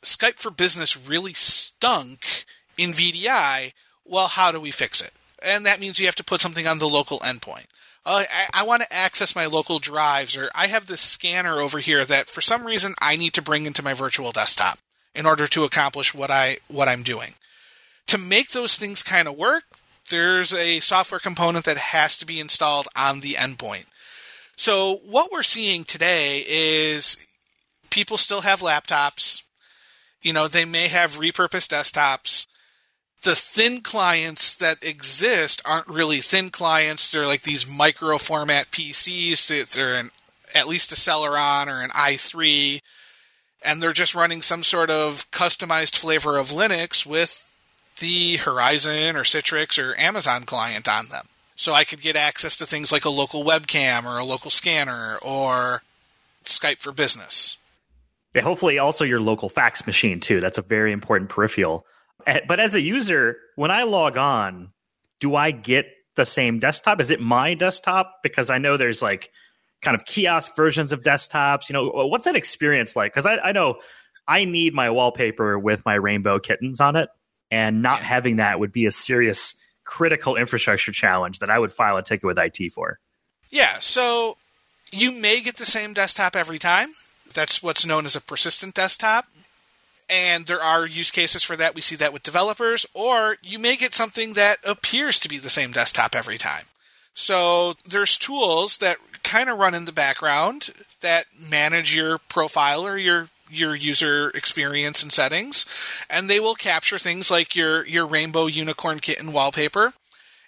Skype 0.01 0.37
for 0.37 0.51
Business 0.51 0.97
really 0.97 1.33
stunk 1.33 2.45
in 2.77 2.91
VDI. 2.91 3.73
Well, 4.05 4.27
how 4.27 4.51
do 4.51 4.59
we 4.59 4.71
fix 4.71 5.01
it? 5.01 5.11
And 5.43 5.65
that 5.65 5.79
means 5.79 5.99
you 5.99 6.05
have 6.05 6.15
to 6.15 6.23
put 6.23 6.41
something 6.41 6.65
on 6.65 6.79
the 6.79 6.89
local 6.89 7.19
endpoint. 7.19 7.67
Uh, 8.05 8.23
I, 8.31 8.61
I 8.61 8.63
want 8.63 8.83
to 8.83 8.93
access 8.93 9.35
my 9.35 9.47
local 9.47 9.79
drives, 9.79 10.37
or 10.37 10.51
I 10.53 10.67
have 10.67 10.85
this 10.85 11.01
scanner 11.01 11.59
over 11.59 11.79
here 11.79 12.05
that 12.05 12.29
for 12.29 12.41
some 12.41 12.65
reason 12.65 12.93
I 13.01 13.15
need 13.15 13.33
to 13.33 13.41
bring 13.41 13.65
into 13.65 13.83
my 13.83 13.93
virtual 13.93 14.31
desktop 14.31 14.77
in 15.15 15.25
order 15.25 15.47
to 15.47 15.63
accomplish 15.63 16.13
what 16.13 16.29
I 16.29 16.57
what 16.67 16.87
I'm 16.87 17.03
doing. 17.03 17.33
To 18.07 18.17
make 18.19 18.51
those 18.51 18.75
things 18.75 19.01
kind 19.01 19.27
of 19.27 19.35
work, 19.35 19.63
there's 20.11 20.53
a 20.53 20.79
software 20.81 21.19
component 21.19 21.65
that 21.65 21.77
has 21.77 22.15
to 22.17 22.25
be 22.25 22.39
installed 22.39 22.87
on 22.95 23.21
the 23.21 23.33
endpoint. 23.33 23.85
So 24.55 24.99
what 25.05 25.31
we're 25.31 25.43
seeing 25.43 25.83
today 25.83 26.45
is 26.47 27.17
people 27.89 28.17
still 28.17 28.41
have 28.41 28.59
laptops. 28.59 29.43
You 30.21 30.33
know, 30.33 30.47
they 30.47 30.65
may 30.65 30.87
have 30.89 31.17
repurposed 31.17 31.69
desktops. 31.69 32.45
The 33.25 33.35
thin 33.35 33.81
clients 33.81 34.55
that 34.55 34.83
exist 34.83 35.61
aren't 35.65 35.87
really 35.87 36.21
thin 36.21 36.49
clients. 36.49 37.11
They're 37.11 37.27
like 37.27 37.41
these 37.41 37.69
micro 37.69 38.17
format 38.17 38.71
PCs. 38.71 39.73
They're 39.73 39.95
an, 39.95 40.09
at 40.53 40.67
least 40.67 40.91
a 40.91 40.95
Celeron 40.95 41.67
or 41.67 41.81
an 41.81 41.89
i3 41.89 42.81
and 43.65 43.81
they're 43.81 43.93
just 43.93 44.15
running 44.15 44.41
some 44.41 44.63
sort 44.63 44.89
of 44.89 45.29
customized 45.31 45.97
flavor 45.97 46.37
of 46.37 46.49
Linux 46.49 47.05
with 47.05 47.51
the 47.99 48.37
Horizon 48.37 49.15
or 49.15 49.23
Citrix 49.23 49.83
or 49.83 49.99
Amazon 49.99 50.43
client 50.43 50.87
on 50.87 51.07
them. 51.07 51.25
So 51.55 51.73
I 51.73 51.83
could 51.83 52.01
get 52.01 52.15
access 52.15 52.55
to 52.57 52.65
things 52.65 52.91
like 52.91 53.05
a 53.05 53.09
local 53.09 53.43
webcam 53.43 54.05
or 54.05 54.19
a 54.19 54.25
local 54.25 54.51
scanner 54.51 55.17
or 55.21 55.81
Skype 56.43 56.77
for 56.77 56.91
Business. 56.91 57.57
Yeah, 58.33 58.41
hopefully, 58.41 58.77
also 58.77 59.05
your 59.05 59.21
local 59.21 59.47
fax 59.47 59.87
machine, 59.87 60.19
too. 60.19 60.41
That's 60.41 60.57
a 60.57 60.61
very 60.61 60.91
important 60.91 61.29
peripheral. 61.29 61.85
Eh, 62.25 62.41
but 62.47 62.59
as 62.59 62.75
a 62.75 62.81
user, 62.81 63.37
when 63.55 63.71
I 63.71 63.83
log 63.83 64.17
on, 64.17 64.71
do 65.19 65.35
I 65.35 65.51
get 65.51 65.87
the 66.15 66.25
same 66.25 66.59
desktop? 66.59 66.99
Is 66.99 67.11
it 67.11 67.19
my 67.19 67.53
desktop? 67.53 68.19
Because 68.23 68.49
I 68.49 68.57
know 68.57 68.77
there's 68.77 69.01
like 69.01 69.31
kind 69.81 69.95
of 69.95 70.05
kiosk 70.05 70.55
versions 70.55 70.91
of 70.91 71.01
desktops. 71.01 71.69
You 71.69 71.73
know, 71.73 71.89
what's 72.07 72.25
that 72.25 72.35
experience 72.35 72.95
like? 72.95 73.13
Because 73.13 73.25
I, 73.25 73.37
I 73.37 73.51
know 73.51 73.79
I 74.27 74.45
need 74.45 74.73
my 74.73 74.89
wallpaper 74.89 75.59
with 75.59 75.83
my 75.85 75.95
rainbow 75.95 76.39
kittens 76.39 76.81
on 76.81 76.95
it, 76.95 77.09
and 77.51 77.81
not 77.81 77.99
having 77.99 78.37
that 78.37 78.59
would 78.59 78.71
be 78.71 78.85
a 78.85 78.91
serious 78.91 79.55
critical 79.83 80.35
infrastructure 80.35 80.91
challenge 80.91 81.39
that 81.39 81.49
I 81.49 81.59
would 81.59 81.71
file 81.71 81.97
a 81.97 82.03
ticket 82.03 82.23
with 82.23 82.39
IT 82.39 82.73
for. 82.73 82.99
Yeah, 83.51 83.77
so 83.79 84.37
you 84.91 85.11
may 85.11 85.41
get 85.41 85.57
the 85.57 85.65
same 85.65 85.93
desktop 85.93 86.35
every 86.35 86.57
time. 86.57 86.89
That's 87.33 87.61
what's 87.61 87.85
known 87.85 88.05
as 88.05 88.15
a 88.15 88.21
persistent 88.21 88.73
desktop. 88.73 89.25
And 90.09 90.45
there 90.45 90.61
are 90.61 90.85
use 90.85 91.11
cases 91.11 91.43
for 91.43 91.55
that. 91.55 91.73
We 91.73 91.81
see 91.81 91.95
that 91.95 92.13
with 92.13 92.23
developers. 92.23 92.85
Or 92.93 93.37
you 93.41 93.57
may 93.57 93.75
get 93.75 93.93
something 93.93 94.33
that 94.33 94.59
appears 94.63 95.19
to 95.21 95.29
be 95.29 95.37
the 95.37 95.49
same 95.49 95.71
desktop 95.71 96.15
every 96.15 96.37
time. 96.37 96.65
So 97.15 97.73
there's 97.87 98.17
tools 98.17 98.77
that 98.77 98.97
kind 99.23 99.49
of 99.49 99.57
run 99.57 99.73
in 99.73 99.85
the 99.85 99.91
background 99.91 100.69
that 101.01 101.25
manage 101.49 101.95
your 101.95 102.17
profile 102.17 102.85
or 102.85 102.97
your 102.97 103.29
your 103.49 103.75
user 103.75 104.29
experience 104.31 105.03
and 105.03 105.11
settings, 105.11 105.65
and 106.09 106.29
they 106.29 106.39
will 106.39 106.55
capture 106.55 106.97
things 106.97 107.29
like 107.31 107.55
your 107.55 107.85
your 107.87 108.05
rainbow 108.05 108.47
unicorn 108.47 108.99
kitten 108.99 109.31
wallpaper. 109.33 109.93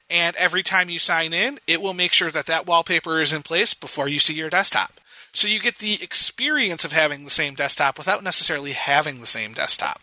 And 0.09 0.35
every 0.35 0.63
time 0.63 0.89
you 0.89 0.99
sign 0.99 1.33
in, 1.33 1.59
it 1.67 1.81
will 1.81 1.93
make 1.93 2.13
sure 2.13 2.31
that 2.31 2.45
that 2.45 2.65
wallpaper 2.65 3.19
is 3.19 3.33
in 3.33 3.43
place 3.43 3.73
before 3.73 4.07
you 4.07 4.19
see 4.19 4.33
your 4.33 4.49
desktop. 4.49 4.93
So 5.37 5.47
you 5.47 5.59
get 5.59 5.77
the 5.77 5.99
experience 6.01 6.83
of 6.83 6.93
having 6.93 7.23
the 7.23 7.29
same 7.29 7.53
desktop 7.53 7.99
without 7.99 8.23
necessarily 8.23 8.71
having 8.71 9.19
the 9.21 9.27
same 9.27 9.53
desktop. 9.53 9.99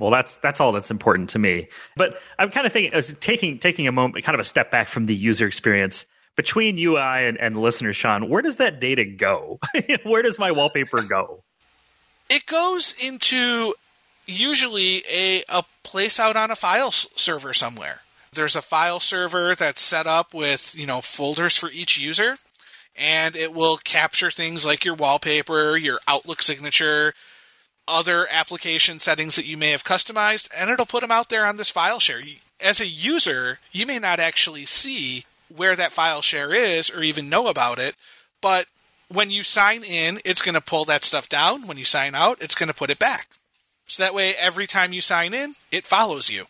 Well, 0.00 0.10
that's 0.10 0.36
that's 0.38 0.60
all 0.60 0.72
that's 0.72 0.90
important 0.90 1.30
to 1.30 1.38
me. 1.38 1.68
But 1.96 2.18
I'm 2.36 2.50
kind 2.50 2.66
of 2.66 2.72
thinking, 2.72 3.00
taking 3.20 3.60
taking 3.60 3.86
a 3.86 3.92
moment, 3.92 4.24
kind 4.24 4.34
of 4.34 4.40
a 4.40 4.44
step 4.44 4.72
back 4.72 4.88
from 4.88 5.06
the 5.06 5.14
user 5.14 5.46
experience 5.46 6.06
between 6.34 6.76
UI 6.76 6.98
and, 6.98 7.38
and 7.38 7.56
listeners, 7.56 7.94
Sean, 7.94 8.28
where 8.28 8.42
does 8.42 8.56
that 8.56 8.80
data 8.80 9.04
go? 9.04 9.60
where 10.02 10.22
does 10.22 10.40
my 10.40 10.50
wallpaper 10.50 11.02
go? 11.08 11.44
It 12.28 12.46
goes 12.46 12.96
into 13.00 13.74
usually 14.26 15.04
a, 15.08 15.44
a 15.48 15.62
place 15.84 16.18
out 16.18 16.34
on 16.34 16.50
a 16.50 16.56
file 16.56 16.90
server 16.90 17.54
somewhere. 17.54 18.00
There's 18.32 18.56
a 18.56 18.60
file 18.60 18.98
server 18.98 19.54
that's 19.54 19.80
set 19.80 20.08
up 20.08 20.34
with, 20.34 20.74
you 20.76 20.84
know, 20.84 21.00
folders 21.00 21.56
for 21.56 21.70
each 21.70 21.96
user, 21.96 22.38
and 22.96 23.36
it 23.36 23.52
will 23.52 23.76
capture 23.78 24.30
things 24.30 24.64
like 24.64 24.84
your 24.84 24.94
wallpaper, 24.94 25.76
your 25.76 26.00
Outlook 26.08 26.42
signature, 26.42 27.14
other 27.88 28.26
application 28.30 28.98
settings 29.00 29.36
that 29.36 29.46
you 29.46 29.56
may 29.56 29.70
have 29.70 29.84
customized, 29.84 30.48
and 30.56 30.70
it'll 30.70 30.86
put 30.86 31.02
them 31.02 31.12
out 31.12 31.28
there 31.28 31.46
on 31.46 31.56
this 31.56 31.70
file 31.70 32.00
share. 32.00 32.20
As 32.60 32.80
a 32.80 32.86
user, 32.86 33.58
you 33.70 33.86
may 33.86 33.98
not 33.98 34.18
actually 34.18 34.66
see 34.66 35.24
where 35.54 35.76
that 35.76 35.92
file 35.92 36.22
share 36.22 36.52
is 36.52 36.90
or 36.90 37.02
even 37.02 37.28
know 37.28 37.48
about 37.48 37.78
it. 37.78 37.94
But 38.40 38.66
when 39.12 39.30
you 39.30 39.42
sign 39.42 39.84
in, 39.84 40.18
it's 40.24 40.42
going 40.42 40.54
to 40.54 40.60
pull 40.60 40.84
that 40.86 41.04
stuff 41.04 41.28
down. 41.28 41.66
When 41.66 41.76
you 41.76 41.84
sign 41.84 42.14
out, 42.14 42.40
it's 42.40 42.54
going 42.54 42.68
to 42.68 42.74
put 42.74 42.90
it 42.90 42.98
back. 42.98 43.28
So 43.86 44.02
that 44.02 44.14
way, 44.14 44.34
every 44.36 44.66
time 44.66 44.92
you 44.92 45.00
sign 45.00 45.32
in, 45.32 45.54
it 45.70 45.84
follows 45.84 46.30
you. 46.30 46.46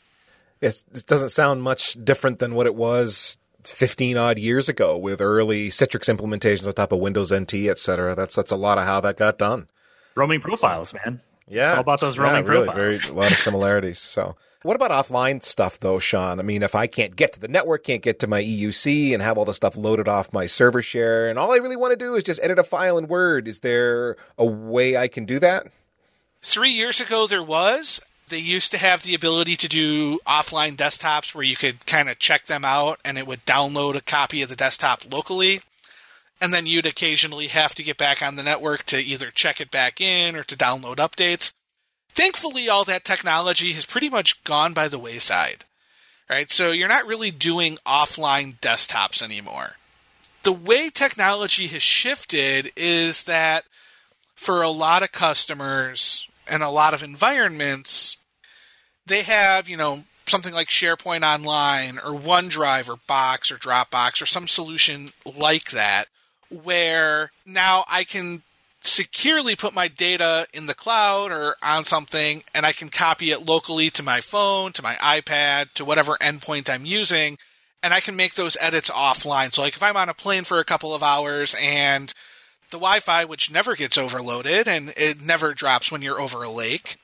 It 0.62 1.04
doesn't 1.06 1.28
sound 1.28 1.62
much 1.62 2.02
different 2.02 2.38
than 2.38 2.54
what 2.54 2.66
it 2.66 2.74
was 2.74 3.36
15 3.66 4.16
odd 4.16 4.38
years 4.38 4.68
ago 4.68 4.96
with 4.96 5.20
early 5.20 5.68
Citrix 5.68 6.14
implementations 6.14 6.66
on 6.66 6.72
top 6.72 6.92
of 6.92 6.98
Windows 6.98 7.32
NT, 7.32 7.54
et 7.54 7.78
cetera. 7.78 8.14
That's, 8.14 8.34
that's 8.34 8.50
a 8.50 8.56
lot 8.56 8.78
of 8.78 8.84
how 8.84 9.00
that 9.00 9.16
got 9.16 9.38
done. 9.38 9.68
Roaming 10.14 10.40
profiles, 10.40 10.94
man. 10.94 11.20
Yeah. 11.48 11.68
It's 11.68 11.74
all 11.74 11.80
about 11.80 12.00
those 12.00 12.18
roaming 12.18 12.44
yeah, 12.44 12.50
really, 12.50 12.66
profiles. 12.66 13.04
Very, 13.04 13.16
a 13.16 13.20
lot 13.20 13.30
of 13.30 13.36
similarities. 13.36 13.98
So, 13.98 14.36
what 14.62 14.74
about 14.74 14.90
offline 14.90 15.42
stuff 15.42 15.78
though, 15.78 16.00
Sean? 16.00 16.40
I 16.40 16.42
mean, 16.42 16.62
if 16.62 16.74
I 16.74 16.88
can't 16.88 17.14
get 17.14 17.32
to 17.34 17.40
the 17.40 17.46
network, 17.46 17.84
can't 17.84 18.02
get 18.02 18.18
to 18.20 18.26
my 18.26 18.42
EUC 18.42 19.12
and 19.12 19.22
have 19.22 19.38
all 19.38 19.44
the 19.44 19.54
stuff 19.54 19.76
loaded 19.76 20.08
off 20.08 20.32
my 20.32 20.46
server 20.46 20.82
share, 20.82 21.28
and 21.28 21.38
all 21.38 21.52
I 21.52 21.58
really 21.58 21.76
want 21.76 21.92
to 21.92 21.96
do 21.96 22.16
is 22.16 22.24
just 22.24 22.42
edit 22.42 22.58
a 22.58 22.64
file 22.64 22.98
in 22.98 23.06
Word, 23.06 23.46
is 23.46 23.60
there 23.60 24.16
a 24.36 24.44
way 24.44 24.96
I 24.96 25.06
can 25.06 25.24
do 25.24 25.38
that? 25.38 25.68
Three 26.42 26.70
years 26.70 27.00
ago, 27.00 27.26
there 27.26 27.42
was. 27.42 28.00
They 28.28 28.38
used 28.38 28.72
to 28.72 28.78
have 28.78 29.02
the 29.02 29.14
ability 29.14 29.54
to 29.56 29.68
do 29.68 30.18
offline 30.26 30.76
desktops 30.76 31.34
where 31.34 31.44
you 31.44 31.54
could 31.54 31.86
kind 31.86 32.08
of 32.08 32.18
check 32.18 32.46
them 32.46 32.64
out 32.64 32.98
and 33.04 33.16
it 33.16 33.26
would 33.26 33.46
download 33.46 33.94
a 33.94 34.00
copy 34.00 34.42
of 34.42 34.48
the 34.48 34.56
desktop 34.56 35.10
locally. 35.10 35.60
And 36.40 36.52
then 36.52 36.66
you'd 36.66 36.86
occasionally 36.86 37.46
have 37.46 37.74
to 37.76 37.84
get 37.84 37.96
back 37.96 38.22
on 38.22 38.36
the 38.36 38.42
network 38.42 38.84
to 38.86 38.98
either 38.98 39.30
check 39.30 39.60
it 39.60 39.70
back 39.70 40.00
in 40.00 40.34
or 40.34 40.42
to 40.42 40.56
download 40.56 40.96
updates. 40.96 41.52
Thankfully, 42.08 42.68
all 42.68 42.84
that 42.84 43.04
technology 43.04 43.72
has 43.72 43.86
pretty 43.86 44.08
much 44.08 44.42
gone 44.42 44.72
by 44.72 44.88
the 44.88 44.98
wayside, 44.98 45.64
right? 46.28 46.50
So 46.50 46.72
you're 46.72 46.88
not 46.88 47.06
really 47.06 47.30
doing 47.30 47.78
offline 47.86 48.58
desktops 48.58 49.22
anymore. 49.22 49.76
The 50.42 50.52
way 50.52 50.90
technology 50.90 51.68
has 51.68 51.82
shifted 51.82 52.72
is 52.76 53.24
that 53.24 53.64
for 54.34 54.62
a 54.62 54.68
lot 54.68 55.02
of 55.02 55.12
customers 55.12 56.25
and 56.48 56.62
a 56.62 56.70
lot 56.70 56.94
of 56.94 57.02
environments, 57.02 58.16
they 59.06 59.22
have, 59.22 59.68
you 59.68 59.76
know, 59.76 60.04
something 60.26 60.54
like 60.54 60.68
SharePoint 60.68 61.22
Online 61.22 61.98
or 61.98 62.18
OneDrive 62.18 62.88
or 62.88 62.98
Box 63.06 63.52
or 63.52 63.56
Dropbox 63.56 64.20
or 64.20 64.26
some 64.26 64.48
solution 64.48 65.10
like 65.24 65.70
that, 65.70 66.06
where 66.50 67.30
now 67.44 67.84
I 67.88 68.04
can 68.04 68.42
securely 68.82 69.56
put 69.56 69.74
my 69.74 69.88
data 69.88 70.46
in 70.54 70.66
the 70.66 70.74
cloud 70.74 71.32
or 71.32 71.56
on 71.62 71.84
something 71.84 72.44
and 72.54 72.64
I 72.64 72.72
can 72.72 72.88
copy 72.88 73.30
it 73.30 73.46
locally 73.46 73.90
to 73.90 74.02
my 74.02 74.20
phone, 74.20 74.72
to 74.72 74.82
my 74.82 74.94
iPad, 74.96 75.72
to 75.74 75.84
whatever 75.84 76.16
endpoint 76.20 76.70
I'm 76.70 76.86
using. 76.86 77.38
and 77.82 77.94
I 77.94 78.00
can 78.00 78.16
make 78.16 78.34
those 78.34 78.56
edits 78.60 78.90
offline. 78.90 79.52
So, 79.52 79.62
like 79.62 79.74
if 79.74 79.82
I'm 79.82 79.96
on 79.96 80.08
a 80.08 80.14
plane 80.14 80.42
for 80.44 80.58
a 80.58 80.64
couple 80.64 80.92
of 80.94 81.04
hours 81.04 81.54
and 81.60 82.12
the 82.70 82.78
Wi 82.78 83.00
Fi, 83.00 83.24
which 83.24 83.50
never 83.50 83.74
gets 83.74 83.98
overloaded 83.98 84.68
and 84.68 84.92
it 84.96 85.24
never 85.24 85.54
drops 85.54 85.90
when 85.90 86.02
you're 86.02 86.20
over 86.20 86.42
a 86.42 86.50
lake, 86.50 86.96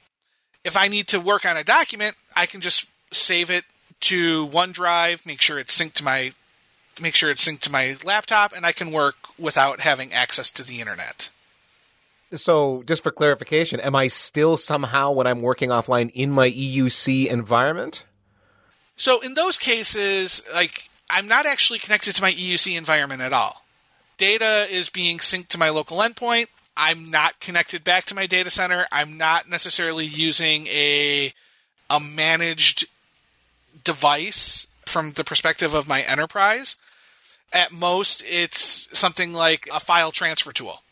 if 0.64 0.76
I 0.76 0.88
need 0.88 1.08
to 1.08 1.20
work 1.20 1.44
on 1.44 1.56
a 1.56 1.64
document, 1.64 2.16
I 2.36 2.46
can 2.46 2.60
just 2.60 2.86
save 3.12 3.50
it 3.50 3.64
to 4.02 4.46
OneDrive, 4.48 5.26
make 5.26 5.40
sure 5.40 5.58
it's 5.58 5.78
synced 5.78 5.94
to 5.94 6.04
my 6.04 6.32
make 7.00 7.14
sure 7.14 7.30
it's 7.30 7.46
synced 7.46 7.60
to 7.60 7.72
my 7.72 7.96
laptop 8.04 8.52
and 8.54 8.66
I 8.66 8.72
can 8.72 8.92
work 8.92 9.16
without 9.38 9.80
having 9.80 10.12
access 10.12 10.50
to 10.52 10.62
the 10.62 10.80
internet. 10.80 11.30
So, 12.32 12.82
just 12.86 13.02
for 13.02 13.10
clarification, 13.10 13.78
am 13.80 13.94
I 13.94 14.06
still 14.06 14.56
somehow 14.56 15.12
when 15.12 15.26
I'm 15.26 15.42
working 15.42 15.68
offline 15.68 16.10
in 16.14 16.30
my 16.30 16.50
EUC 16.50 17.26
environment? 17.26 18.06
So, 18.96 19.20
in 19.20 19.34
those 19.34 19.58
cases, 19.58 20.42
like 20.54 20.88
I'm 21.10 21.28
not 21.28 21.44
actually 21.44 21.78
connected 21.78 22.14
to 22.14 22.22
my 22.22 22.32
EUC 22.32 22.76
environment 22.76 23.20
at 23.20 23.34
all. 23.34 23.61
Data 24.16 24.66
is 24.70 24.88
being 24.88 25.18
synced 25.18 25.48
to 25.48 25.58
my 25.58 25.68
local 25.70 25.98
endpoint. 25.98 26.46
I'm 26.76 27.10
not 27.10 27.40
connected 27.40 27.84
back 27.84 28.04
to 28.06 28.14
my 28.14 28.26
data 28.26 28.50
center. 28.50 28.86
I'm 28.90 29.16
not 29.16 29.48
necessarily 29.48 30.06
using 30.06 30.66
a 30.68 31.32
a 31.90 32.00
managed 32.00 32.86
device 33.84 34.66
from 34.86 35.12
the 35.12 35.24
perspective 35.24 35.74
of 35.74 35.88
my 35.88 36.02
enterprise. 36.02 36.76
At 37.52 37.72
most, 37.72 38.22
it's 38.26 38.88
something 38.98 39.34
like 39.34 39.68
a 39.72 39.80
file 39.80 40.10
transfer 40.10 40.52
tool 40.52 40.82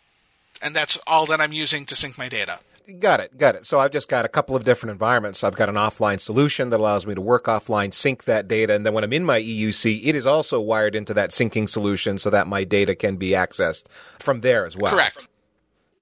and 0.63 0.75
that's 0.75 0.99
all 1.07 1.27
that 1.27 1.41
I'm 1.41 1.53
using 1.53 1.85
to 1.87 1.97
sync 1.97 2.19
my 2.19 2.29
data. 2.29 2.61
Got 2.99 3.21
it, 3.21 3.37
got 3.39 3.55
it. 3.55 3.67
So 3.67 3.79
I've 3.79 3.91
just 3.91 4.09
got 4.09 4.25
a 4.25 4.29
couple 4.29 4.57
of 4.57 4.65
different 4.65 4.93
environments. 4.93 5.45
I've 5.45 5.57
got 5.57 5.69
an 5.69 5.75
offline 5.75 6.21
solution 6.21 6.71
that 6.71 6.81
allows 6.81 7.07
me 7.07 7.15
to 7.15 7.21
work 7.21 7.45
offline, 7.45 7.93
sync 7.93 8.25
that 8.25 8.49
data, 8.49 8.75
and 8.75 8.87
then 8.87 8.95
when 8.95 9.05
I'm 9.05 9.13
in 9.13 9.25
my 9.25 9.41
EUC, 9.41 10.01
it 10.05 10.15
is 10.15 10.27
also 10.27 10.61
wired 10.61 10.95
into 10.95 11.13
that 11.15 11.31
syncing 11.31 11.69
solution 11.69 12.19
so 12.19 12.31
that 12.31 12.47
my 12.47 12.65
data 12.65 12.95
can 12.95 13.17
be 13.17 13.31
accessed 13.31 13.85
from 14.19 14.41
there 14.41 14.67
as 14.67 14.77
well. 14.77 14.93
Correct. 14.93 15.29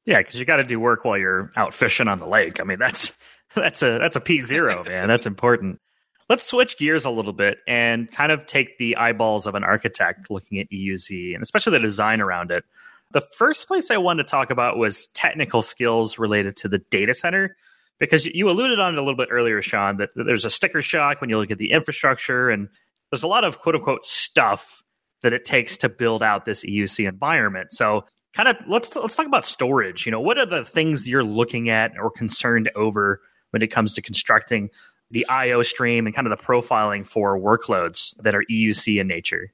Yeah, 0.05 0.19
because 0.19 0.39
you 0.39 0.47
got 0.47 0.57
to 0.57 0.65
do 0.65 0.81
work 0.81 1.05
while 1.05 1.19
you're 1.19 1.53
out 1.57 1.75
fishing 1.75 2.09
on 2.09 2.19
the 2.19 2.27
lake. 2.27 2.61
I 2.61 2.65
mean, 2.65 2.79
that's 2.79 3.17
that's 3.55 3.83
a 3.83 3.99
that's 3.99 4.17
a 4.17 4.21
P 4.21 4.41
zero, 4.41 4.83
man. 4.85 5.09
That's 5.09 5.27
important. 5.27 5.81
Let's 6.29 6.47
switch 6.47 6.79
gears 6.79 7.05
a 7.05 7.11
little 7.11 7.33
bit 7.33 7.59
and 7.67 8.11
kind 8.11 8.33
of 8.33 8.47
take 8.47 8.79
the 8.79 8.97
eyeballs 8.97 9.47
of 9.47 9.55
an 9.55 9.65
architect 9.65 10.31
looking 10.31 10.59
at 10.59 10.71
EUC 10.71 11.35
and 11.35 11.43
especially 11.43 11.73
the 11.73 11.81
design 11.81 12.21
around 12.21 12.51
it. 12.51 12.65
The 13.11 13.23
first 13.37 13.69
place 13.69 13.91
I 13.91 13.97
wanted 13.97 14.25
to 14.25 14.31
talk 14.31 14.51
about 14.51 14.77
was 14.77 15.07
technical 15.15 15.63
skills 15.63 16.19
related 16.19 16.57
to 16.59 16.69
the 16.69 16.79
data 16.91 17.15
center, 17.15 17.57
because 17.99 18.27
you 18.27 18.49
alluded 18.51 18.79
on 18.79 18.95
it 18.95 18.99
a 18.99 19.03
little 19.03 19.17
bit 19.17 19.29
earlier, 19.31 19.63
Sean, 19.63 19.97
that 19.97 20.11
there's 20.15 20.45
a 20.45 20.51
sticker 20.51 20.83
shock 20.83 21.21
when 21.21 21.31
you 21.31 21.39
look 21.39 21.51
at 21.51 21.59
the 21.59 21.73
infrastructure, 21.73 22.51
and 22.51 22.69
there's 23.11 23.23
a 23.23 23.29
lot 23.29 23.45
of 23.45 23.61
quote 23.61 23.75
unquote 23.75 24.05
stuff 24.05 24.83
that 25.23 25.33
it 25.33 25.45
takes 25.45 25.77
to 25.79 25.89
build 25.89 26.23
out 26.23 26.45
this 26.45 26.65
EUC 26.65 27.09
environment. 27.09 27.73
So, 27.73 28.05
kind 28.35 28.49
of 28.49 28.57
let's 28.69 28.95
let's 28.95 29.17
talk 29.17 29.27
about 29.27 29.45
storage. 29.45 30.07
You 30.07 30.13
know, 30.13 30.21
what 30.21 30.39
are 30.39 30.47
the 30.47 30.65
things 30.65 31.09
you're 31.09 31.25
looking 31.25 31.71
at 31.71 31.93
or 31.99 32.11
concerned 32.11 32.71
over 32.77 33.21
when 33.51 33.63
it 33.63 33.69
comes 33.69 33.95
to 33.95 34.03
constructing 34.03 34.69
the 35.11 35.27
IO 35.29 35.63
stream 35.63 36.07
and 36.07 36.15
kind 36.15 36.31
of 36.31 36.39
the 36.39 36.45
profiling 36.45 37.07
for 37.07 37.39
workloads 37.39 38.15
that 38.23 38.35
are 38.35 38.45
EUC 38.51 39.01
in 39.01 39.09
nature? 39.09 39.53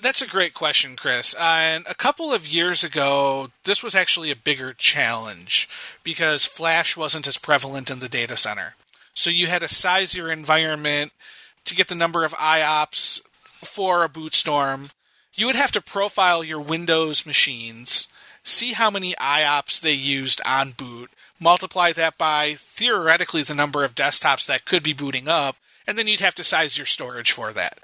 That's 0.00 0.20
a 0.20 0.28
great 0.28 0.52
question, 0.52 0.94
Chris. 0.94 1.34
and 1.40 1.86
a 1.88 1.94
couple 1.94 2.32
of 2.32 2.46
years 2.46 2.84
ago, 2.84 3.48
this 3.64 3.82
was 3.82 3.94
actually 3.94 4.30
a 4.30 4.36
bigger 4.36 4.74
challenge 4.74 5.68
because 6.04 6.44
Flash 6.44 6.96
wasn't 6.96 7.26
as 7.26 7.38
prevalent 7.38 7.90
in 7.90 8.00
the 8.00 8.08
data 8.08 8.36
center. 8.36 8.76
So 9.14 9.30
you 9.30 9.46
had 9.46 9.62
to 9.62 9.68
size 9.68 10.14
your 10.14 10.30
environment 10.30 11.12
to 11.64 11.74
get 11.74 11.88
the 11.88 11.94
number 11.94 12.24
of 12.24 12.34
IOPS 12.34 13.22
for 13.62 14.04
a 14.04 14.08
boot 14.08 14.34
storm. 14.34 14.90
You 15.34 15.46
would 15.46 15.56
have 15.56 15.72
to 15.72 15.80
profile 15.80 16.44
your 16.44 16.60
Windows 16.60 17.24
machines, 17.24 18.08
see 18.44 18.74
how 18.74 18.90
many 18.90 19.14
IOPS 19.14 19.80
they 19.80 19.92
used 19.92 20.42
on 20.46 20.72
boot, 20.72 21.10
multiply 21.40 21.92
that 21.92 22.18
by 22.18 22.54
theoretically 22.56 23.42
the 23.42 23.54
number 23.54 23.82
of 23.82 23.94
desktops 23.94 24.46
that 24.46 24.66
could 24.66 24.82
be 24.82 24.92
booting 24.92 25.26
up, 25.26 25.56
and 25.86 25.98
then 25.98 26.06
you'd 26.06 26.20
have 26.20 26.34
to 26.34 26.44
size 26.44 26.76
your 26.76 26.86
storage 26.86 27.32
for 27.32 27.52
that. 27.54 27.78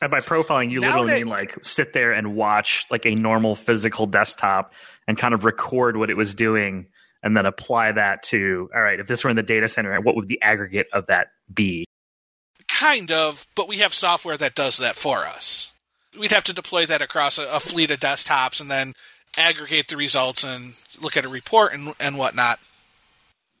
And 0.00 0.10
by 0.10 0.20
profiling, 0.20 0.70
you 0.70 0.80
literally 0.80 1.14
mean 1.14 1.26
like 1.26 1.64
sit 1.64 1.92
there 1.92 2.12
and 2.12 2.36
watch 2.36 2.86
like 2.90 3.04
a 3.04 3.14
normal 3.14 3.56
physical 3.56 4.06
desktop 4.06 4.72
and 5.08 5.18
kind 5.18 5.34
of 5.34 5.44
record 5.44 5.96
what 5.96 6.08
it 6.08 6.16
was 6.16 6.34
doing 6.34 6.86
and 7.22 7.36
then 7.36 7.46
apply 7.46 7.92
that 7.92 8.22
to, 8.24 8.70
all 8.72 8.80
right, 8.80 9.00
if 9.00 9.08
this 9.08 9.24
were 9.24 9.30
in 9.30 9.36
the 9.36 9.42
data 9.42 9.66
center, 9.66 10.00
what 10.00 10.14
would 10.14 10.28
the 10.28 10.40
aggregate 10.40 10.86
of 10.92 11.06
that 11.06 11.28
be? 11.52 11.84
Kind 12.68 13.10
of, 13.10 13.48
but 13.56 13.66
we 13.66 13.78
have 13.78 13.92
software 13.92 14.36
that 14.36 14.54
does 14.54 14.78
that 14.78 14.94
for 14.94 15.26
us. 15.26 15.72
We'd 16.18 16.30
have 16.30 16.44
to 16.44 16.52
deploy 16.52 16.86
that 16.86 17.02
across 17.02 17.36
a, 17.38 17.42
a 17.52 17.58
fleet 17.58 17.90
of 17.90 17.98
desktops 17.98 18.60
and 18.60 18.70
then 18.70 18.92
aggregate 19.36 19.88
the 19.88 19.96
results 19.96 20.44
and 20.44 20.74
look 21.02 21.16
at 21.16 21.24
a 21.24 21.28
report 21.28 21.74
and, 21.74 21.92
and 21.98 22.16
whatnot. 22.16 22.60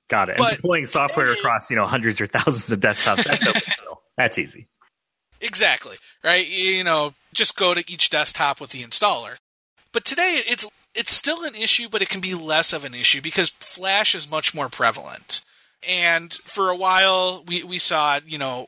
Got 0.06 0.28
it. 0.28 0.36
But 0.38 0.52
and 0.52 0.56
deploying 0.56 0.86
software 0.86 1.26
today, 1.26 1.40
across, 1.40 1.68
you 1.68 1.76
know, 1.76 1.86
hundreds 1.86 2.20
or 2.20 2.26
thousands 2.26 2.70
of 2.70 2.78
desktops, 2.78 3.24
that's, 3.24 3.78
that's 4.16 4.38
easy. 4.38 4.68
Exactly. 5.40 5.96
Right? 6.22 6.48
You 6.48 6.84
know, 6.84 7.12
just 7.32 7.56
go 7.56 7.74
to 7.74 7.84
each 7.90 8.10
desktop 8.10 8.60
with 8.60 8.70
the 8.70 8.82
installer. 8.82 9.36
But 9.92 10.04
today 10.04 10.40
it's 10.46 10.66
it's 10.94 11.12
still 11.12 11.44
an 11.44 11.54
issue, 11.54 11.88
but 11.88 12.02
it 12.02 12.08
can 12.08 12.20
be 12.20 12.34
less 12.34 12.72
of 12.72 12.84
an 12.84 12.94
issue 12.94 13.20
because 13.20 13.50
Flash 13.50 14.14
is 14.14 14.30
much 14.30 14.54
more 14.54 14.68
prevalent. 14.68 15.44
And 15.88 16.32
for 16.32 16.70
a 16.70 16.76
while 16.76 17.44
we, 17.46 17.62
we 17.62 17.78
saw, 17.78 18.18
you 18.26 18.38
know, 18.38 18.66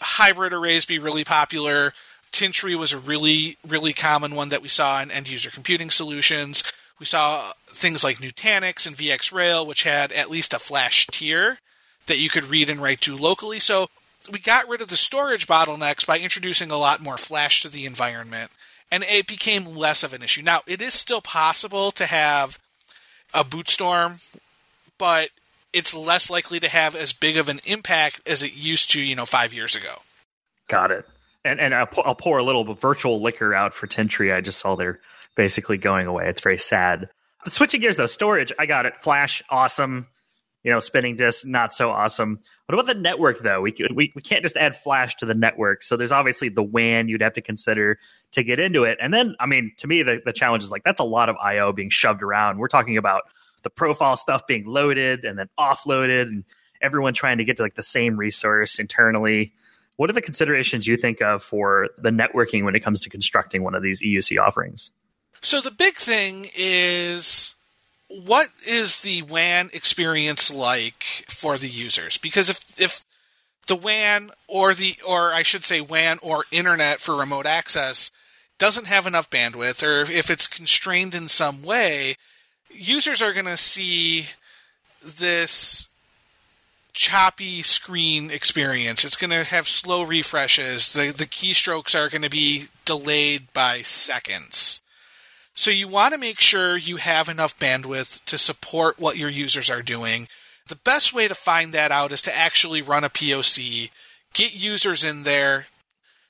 hybrid 0.00 0.52
arrays 0.52 0.86
be 0.86 0.98
really 0.98 1.24
popular. 1.24 1.92
Tintri 2.32 2.76
was 2.76 2.92
a 2.92 2.98
really, 2.98 3.58
really 3.66 3.92
common 3.92 4.34
one 4.34 4.48
that 4.50 4.62
we 4.62 4.68
saw 4.68 5.02
in 5.02 5.10
end 5.10 5.28
user 5.28 5.50
computing 5.50 5.90
solutions. 5.90 6.62
We 6.98 7.06
saw 7.06 7.52
things 7.66 8.04
like 8.04 8.18
Nutanix 8.18 8.86
and 8.86 8.96
VxRail, 8.96 9.66
which 9.66 9.82
had 9.82 10.12
at 10.12 10.30
least 10.30 10.54
a 10.54 10.58
flash 10.58 11.06
tier 11.08 11.58
that 12.06 12.20
you 12.22 12.28
could 12.30 12.44
read 12.44 12.70
and 12.70 12.80
write 12.80 13.00
to 13.02 13.16
locally. 13.16 13.58
So 13.58 13.88
we 14.30 14.38
got 14.38 14.68
rid 14.68 14.80
of 14.80 14.88
the 14.88 14.96
storage 14.96 15.46
bottlenecks 15.46 16.06
by 16.06 16.18
introducing 16.18 16.70
a 16.70 16.76
lot 16.76 17.00
more 17.00 17.16
flash 17.16 17.62
to 17.62 17.68
the 17.68 17.86
environment, 17.86 18.50
and 18.90 19.04
it 19.04 19.26
became 19.26 19.64
less 19.64 20.02
of 20.02 20.12
an 20.12 20.22
issue. 20.22 20.42
Now, 20.42 20.60
it 20.66 20.82
is 20.82 20.94
still 20.94 21.20
possible 21.20 21.90
to 21.92 22.06
have 22.06 22.58
a 23.34 23.44
boot 23.44 23.68
storm, 23.68 24.16
but 24.98 25.30
it's 25.72 25.94
less 25.94 26.30
likely 26.30 26.60
to 26.60 26.68
have 26.68 26.94
as 26.94 27.12
big 27.12 27.36
of 27.36 27.48
an 27.48 27.60
impact 27.66 28.20
as 28.26 28.42
it 28.42 28.54
used 28.54 28.90
to, 28.90 29.00
you 29.00 29.16
know, 29.16 29.26
five 29.26 29.54
years 29.54 29.74
ago. 29.74 29.94
Got 30.68 30.90
it. 30.90 31.08
And 31.44 31.58
and 31.58 31.74
I'll, 31.74 31.88
I'll 32.04 32.14
pour 32.14 32.38
a 32.38 32.44
little 32.44 32.74
virtual 32.74 33.20
liquor 33.20 33.52
out 33.54 33.74
for 33.74 33.86
Tintri. 33.86 34.32
I 34.32 34.40
just 34.40 34.60
saw 34.60 34.76
they're 34.76 35.00
basically 35.34 35.76
going 35.76 36.06
away. 36.06 36.28
It's 36.28 36.40
very 36.40 36.58
sad. 36.58 37.08
Switching 37.46 37.80
gears 37.80 37.96
though, 37.96 38.06
storage. 38.06 38.52
I 38.58 38.66
got 38.66 38.86
it. 38.86 39.00
Flash, 39.00 39.42
awesome 39.50 40.06
you 40.64 40.70
know, 40.70 40.78
spinning 40.78 41.16
disk, 41.16 41.46
not 41.46 41.72
so 41.72 41.90
awesome. 41.90 42.38
What 42.66 42.74
about 42.74 42.86
the 42.86 43.00
network 43.00 43.40
though? 43.40 43.60
We, 43.60 43.74
we 43.94 44.12
we 44.14 44.22
can't 44.22 44.42
just 44.42 44.56
add 44.56 44.76
flash 44.76 45.16
to 45.16 45.26
the 45.26 45.34
network. 45.34 45.82
So 45.82 45.96
there's 45.96 46.12
obviously 46.12 46.48
the 46.48 46.62
WAN 46.62 47.08
you'd 47.08 47.22
have 47.22 47.32
to 47.34 47.40
consider 47.40 47.98
to 48.32 48.42
get 48.42 48.60
into 48.60 48.84
it. 48.84 48.98
And 49.00 49.12
then, 49.12 49.34
I 49.40 49.46
mean, 49.46 49.72
to 49.78 49.86
me, 49.86 50.02
the, 50.02 50.20
the 50.24 50.32
challenge 50.32 50.62
is 50.62 50.70
like 50.70 50.84
that's 50.84 51.00
a 51.00 51.04
lot 51.04 51.28
of 51.28 51.36
IO 51.36 51.72
being 51.72 51.90
shoved 51.90 52.22
around. 52.22 52.58
We're 52.58 52.68
talking 52.68 52.96
about 52.96 53.22
the 53.62 53.70
profile 53.70 54.16
stuff 54.16 54.46
being 54.46 54.64
loaded 54.66 55.24
and 55.24 55.38
then 55.38 55.48
offloaded 55.58 56.22
and 56.22 56.44
everyone 56.80 57.14
trying 57.14 57.38
to 57.38 57.44
get 57.44 57.56
to 57.56 57.62
like 57.62 57.74
the 57.74 57.82
same 57.82 58.16
resource 58.16 58.78
internally. 58.78 59.54
What 59.96 60.10
are 60.10 60.14
the 60.14 60.22
considerations 60.22 60.86
you 60.86 60.96
think 60.96 61.20
of 61.20 61.42
for 61.42 61.88
the 61.98 62.10
networking 62.10 62.64
when 62.64 62.74
it 62.74 62.80
comes 62.80 63.00
to 63.02 63.10
constructing 63.10 63.62
one 63.62 63.74
of 63.74 63.82
these 63.82 64.02
EUC 64.02 64.40
offerings? 64.40 64.90
So 65.42 65.60
the 65.60 65.70
big 65.70 65.94
thing 65.94 66.46
is 66.56 67.54
what 68.12 68.50
is 68.66 69.00
the 69.00 69.22
WAN 69.22 69.70
experience 69.72 70.52
like 70.52 71.02
for 71.28 71.56
the 71.56 71.68
users? 71.68 72.18
Because 72.18 72.50
if 72.50 72.80
if 72.80 73.04
the 73.66 73.76
WAN 73.76 74.30
or 74.48 74.74
the 74.74 74.94
or 75.06 75.32
I 75.32 75.42
should 75.42 75.64
say 75.64 75.80
WAN 75.80 76.18
or 76.22 76.44
internet 76.50 77.00
for 77.00 77.14
remote 77.14 77.46
access 77.46 78.10
doesn't 78.58 78.86
have 78.86 79.06
enough 79.06 79.30
bandwidth 79.30 79.82
or 79.82 80.02
if 80.10 80.30
it's 80.30 80.46
constrained 80.46 81.14
in 81.14 81.28
some 81.28 81.62
way, 81.62 82.16
users 82.70 83.22
are 83.22 83.32
going 83.32 83.46
to 83.46 83.56
see 83.56 84.26
this 85.02 85.88
choppy 86.92 87.62
screen 87.62 88.30
experience. 88.30 89.04
It's 89.04 89.16
going 89.16 89.30
to 89.30 89.44
have 89.44 89.66
slow 89.66 90.02
refreshes. 90.02 90.92
The 90.92 91.12
the 91.12 91.26
keystrokes 91.26 91.98
are 91.98 92.10
going 92.10 92.22
to 92.22 92.30
be 92.30 92.66
delayed 92.84 93.52
by 93.54 93.82
seconds. 93.82 94.81
So 95.54 95.70
you 95.70 95.86
want 95.86 96.14
to 96.14 96.20
make 96.20 96.40
sure 96.40 96.76
you 96.76 96.96
have 96.96 97.28
enough 97.28 97.58
bandwidth 97.58 98.24
to 98.24 98.38
support 98.38 98.98
what 98.98 99.18
your 99.18 99.28
users 99.28 99.70
are 99.70 99.82
doing. 99.82 100.28
The 100.68 100.76
best 100.76 101.12
way 101.12 101.28
to 101.28 101.34
find 101.34 101.72
that 101.72 101.92
out 101.92 102.12
is 102.12 102.22
to 102.22 102.36
actually 102.36 102.80
run 102.80 103.04
a 103.04 103.10
POC, 103.10 103.90
get 104.32 104.54
users 104.54 105.04
in 105.04 105.24
there. 105.24 105.66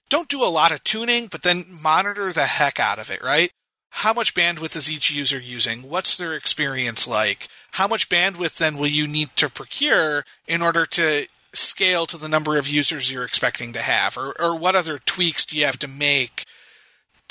Don't 0.09 0.29
do 0.29 0.43
a 0.43 0.47
lot 0.47 0.73
of 0.73 0.83
tuning, 0.85 1.29
but 1.31 1.43
then 1.43 1.65
monitor 1.83 2.33
the 2.33 2.47
heck 2.47 2.81
out 2.81 2.99
of 2.99 3.11
it, 3.11 3.23
right? 3.23 3.53
How 3.91 4.13
much 4.13 4.35
bandwidth 4.35 4.75
is 4.75 4.91
each 4.91 5.11
user 5.11 5.39
using? 5.39 5.81
What's 5.81 6.17
their 6.17 6.35
experience 6.35 7.07
like? 7.07 7.49
How 7.73 7.87
much 7.87 8.09
bandwidth 8.09 8.59
then 8.59 8.77
will 8.77 8.89
you 8.89 9.07
need 9.07 9.29
to 9.37 9.49
procure 9.49 10.25
in 10.49 10.63
order 10.63 10.87
to 10.87 11.27
scale 11.55 12.07
to 12.07 12.17
the 12.17 12.29
number 12.29 12.57
of 12.57 12.67
users 12.67 13.13
you're 13.13 13.25
expecting 13.25 13.73
to 13.75 13.81
have? 13.81 14.17
Or, 14.17 14.35
or 14.41 14.59
what 14.59 14.75
other 14.75 14.99
tweaks 14.99 15.47
do 15.47 15.57
you 15.57 15.67
have 15.67 15.79
to 15.81 15.89
make 15.89 16.45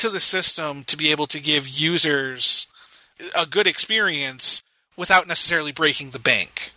to 0.01 0.09
the 0.09 0.19
system 0.19 0.83
to 0.85 0.97
be 0.97 1.11
able 1.11 1.27
to 1.27 1.39
give 1.39 1.67
users 1.67 2.67
a 3.37 3.45
good 3.45 3.67
experience 3.67 4.63
without 4.97 5.27
necessarily 5.27 5.71
breaking 5.71 6.11
the 6.11 6.19
bank? 6.19 6.73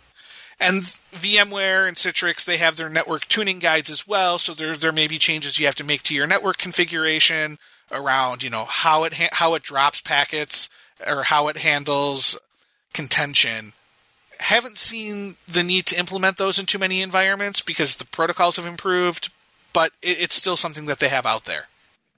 And 0.59 0.83
VMware 1.11 1.87
and 1.87 1.97
Citrix, 1.97 2.45
they 2.45 2.57
have 2.57 2.77
their 2.77 2.89
network 2.89 3.27
tuning 3.27 3.59
guides 3.59 3.89
as 3.89 4.07
well. 4.07 4.39
So 4.39 4.53
there, 4.53 4.77
there 4.77 4.91
may 4.91 5.07
be 5.07 5.17
changes 5.17 5.59
you 5.59 5.65
have 5.65 5.75
to 5.75 5.83
make 5.83 6.03
to 6.03 6.15
your 6.15 6.27
network 6.27 6.57
configuration 6.57 7.57
around, 7.91 8.41
you 8.41 8.49
know, 8.49 8.65
how 8.65 9.03
it 9.03 9.15
ha- 9.15 9.29
how 9.33 9.53
it 9.55 9.63
drops 9.63 10.01
packets 10.01 10.69
or 11.05 11.23
how 11.23 11.47
it 11.47 11.57
handles 11.57 12.39
contention. 12.93 13.73
Haven't 14.39 14.77
seen 14.77 15.35
the 15.47 15.63
need 15.63 15.85
to 15.87 15.99
implement 15.99 16.37
those 16.37 16.57
in 16.57 16.65
too 16.65 16.79
many 16.79 17.01
environments 17.01 17.61
because 17.61 17.97
the 17.97 18.05
protocols 18.05 18.55
have 18.55 18.65
improved, 18.65 19.31
but 19.73 19.91
it, 20.01 20.21
it's 20.21 20.35
still 20.35 20.57
something 20.57 20.85
that 20.85 20.99
they 20.99 21.09
have 21.09 21.25
out 21.25 21.45
there. 21.45 21.67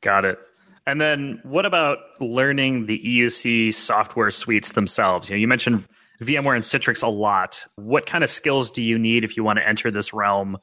Got 0.02 0.26
it. 0.26 0.39
And 0.88 1.02
then 1.02 1.41
what 1.43 1.65
about 1.65 1.97
learning 2.21 2.86
the 2.86 2.97
EUC 2.97 3.73
software 3.73 4.32
suites 4.32 4.71
themselves? 4.71 5.28
You 5.28 5.36
know, 5.36 5.39
you 5.41 5.47
mentioned 5.47 5.84
VMware 6.21 6.56
and 6.56 6.63
Citrix 6.63 7.04
a 7.04 7.10
lot. 7.10 7.65
What 7.76 8.06
kind 8.06 8.23
of 8.23 8.30
skills 8.30 8.71
do 8.71 8.82
you 8.82 8.97
need 8.97 9.26
if 9.26 9.36
you 9.36 9.43
want 9.43 9.60
to 9.60 9.67
enter 9.67 9.91
this 9.91 10.13
realm 10.13 10.58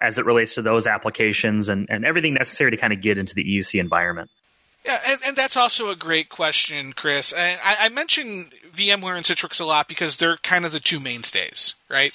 as 0.00 0.18
it 0.20 0.24
relates 0.24 0.54
to 0.54 0.62
those 0.62 0.86
applications 0.86 1.68
and, 1.68 1.88
and 1.90 2.04
everything 2.04 2.34
necessary 2.34 2.70
to 2.70 2.76
kind 2.76 2.92
of 2.92 3.00
get 3.00 3.18
into 3.18 3.34
the 3.34 3.42
EUC 3.42 3.80
environment? 3.80 4.30
Yeah, 4.84 4.98
and, 5.08 5.20
and 5.26 5.36
that's 5.36 5.56
also 5.56 5.90
a 5.90 5.96
great 5.96 6.28
question, 6.28 6.92
Chris. 6.92 7.34
I, 7.36 7.56
I 7.60 7.88
VMware 7.88 9.16
and 9.16 9.24
Citrix 9.24 9.60
a 9.60 9.64
lot 9.64 9.88
because 9.88 10.16
they're 10.16 10.36
kind 10.36 10.64
of 10.64 10.70
the 10.70 10.78
two 10.78 11.00
mainstays, 11.00 11.74
right? 11.90 12.12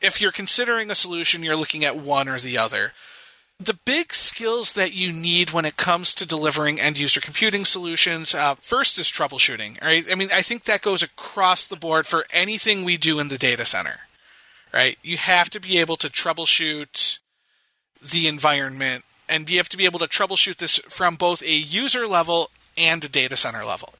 If 0.00 0.18
you're 0.18 0.32
considering 0.32 0.90
a 0.90 0.94
solution, 0.94 1.42
you're 1.42 1.56
looking 1.56 1.84
at 1.84 1.98
one 1.98 2.26
or 2.26 2.38
the 2.38 2.56
other 2.56 2.94
the 3.60 3.78
big 3.84 4.14
skills 4.14 4.72
that 4.72 4.94
you 4.94 5.12
need 5.12 5.50
when 5.50 5.66
it 5.66 5.76
comes 5.76 6.14
to 6.14 6.26
delivering 6.26 6.80
end 6.80 6.98
user 6.98 7.20
computing 7.20 7.64
solutions 7.64 8.34
uh, 8.34 8.54
first 8.60 8.98
is 8.98 9.08
troubleshooting 9.08 9.80
right? 9.82 10.04
I 10.10 10.14
mean 10.14 10.30
i 10.32 10.40
think 10.40 10.64
that 10.64 10.82
goes 10.82 11.02
across 11.02 11.68
the 11.68 11.76
board 11.76 12.06
for 12.06 12.24
anything 12.32 12.84
we 12.84 12.96
do 12.96 13.20
in 13.20 13.28
the 13.28 13.38
data 13.38 13.66
center 13.66 14.00
right? 14.72 14.98
You 15.02 15.16
have 15.16 15.50
to 15.50 15.60
be 15.60 15.78
able 15.78 15.96
to 15.96 16.08
troubleshoot 16.08 17.18
the 18.00 18.26
environment 18.28 19.04
and 19.28 19.48
you 19.48 19.58
have 19.58 19.68
to 19.70 19.76
be 19.76 19.84
able 19.84 19.98
to 20.00 20.06
troubleshoot 20.06 20.56
this 20.56 20.78
from 20.78 21.16
both 21.16 21.42
a 21.42 21.52
user 21.52 22.06
level 22.06 22.50
and 22.76 23.04
a 23.04 23.08
data 23.08 23.36
center 23.36 23.64
level. 23.64 23.94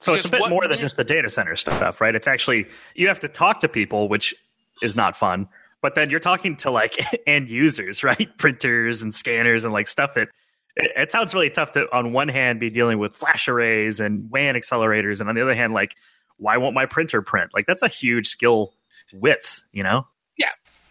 So 0.00 0.12
because 0.12 0.26
it's 0.26 0.34
a 0.34 0.38
bit 0.38 0.48
more 0.50 0.68
than 0.68 0.78
just 0.78 0.96
the 0.96 1.04
data 1.04 1.28
center 1.28 1.56
stuff 1.56 2.00
right? 2.00 2.14
It's 2.14 2.28
actually 2.28 2.66
you 2.94 3.08
have 3.08 3.20
to 3.20 3.28
talk 3.28 3.60
to 3.60 3.68
people 3.68 4.08
which 4.08 4.34
is 4.82 4.96
not 4.96 5.16
fun 5.16 5.48
but 5.82 5.94
then 5.94 6.10
you're 6.10 6.20
talking 6.20 6.56
to 6.56 6.70
like 6.70 6.96
end 7.26 7.50
users, 7.50 8.02
right? 8.02 8.28
Printers 8.38 9.02
and 9.02 9.12
scanners 9.12 9.64
and 9.64 9.72
like 9.72 9.88
stuff 9.88 10.14
that 10.14 10.28
it, 10.76 11.10
sounds 11.12 11.34
really 11.34 11.50
tough 11.50 11.72
to, 11.72 11.86
on 11.92 12.12
one 12.12 12.28
hand, 12.28 12.60
be 12.60 12.70
dealing 12.70 12.98
with 12.98 13.14
flash 13.14 13.48
arrays 13.48 14.00
and 14.00 14.30
WAN 14.30 14.54
accelerators, 14.54 15.20
and 15.20 15.28
on 15.28 15.34
the 15.34 15.42
other 15.42 15.54
hand, 15.54 15.72
like, 15.74 15.96
why 16.36 16.56
won't 16.56 16.74
my 16.74 16.86
printer 16.86 17.20
print? 17.20 17.50
Like, 17.52 17.66
that's 17.66 17.82
a 17.82 17.88
huge 17.88 18.28
skill 18.28 18.72
width, 19.12 19.64
you 19.72 19.82
know? 19.82 20.06
Yeah, 20.38 20.50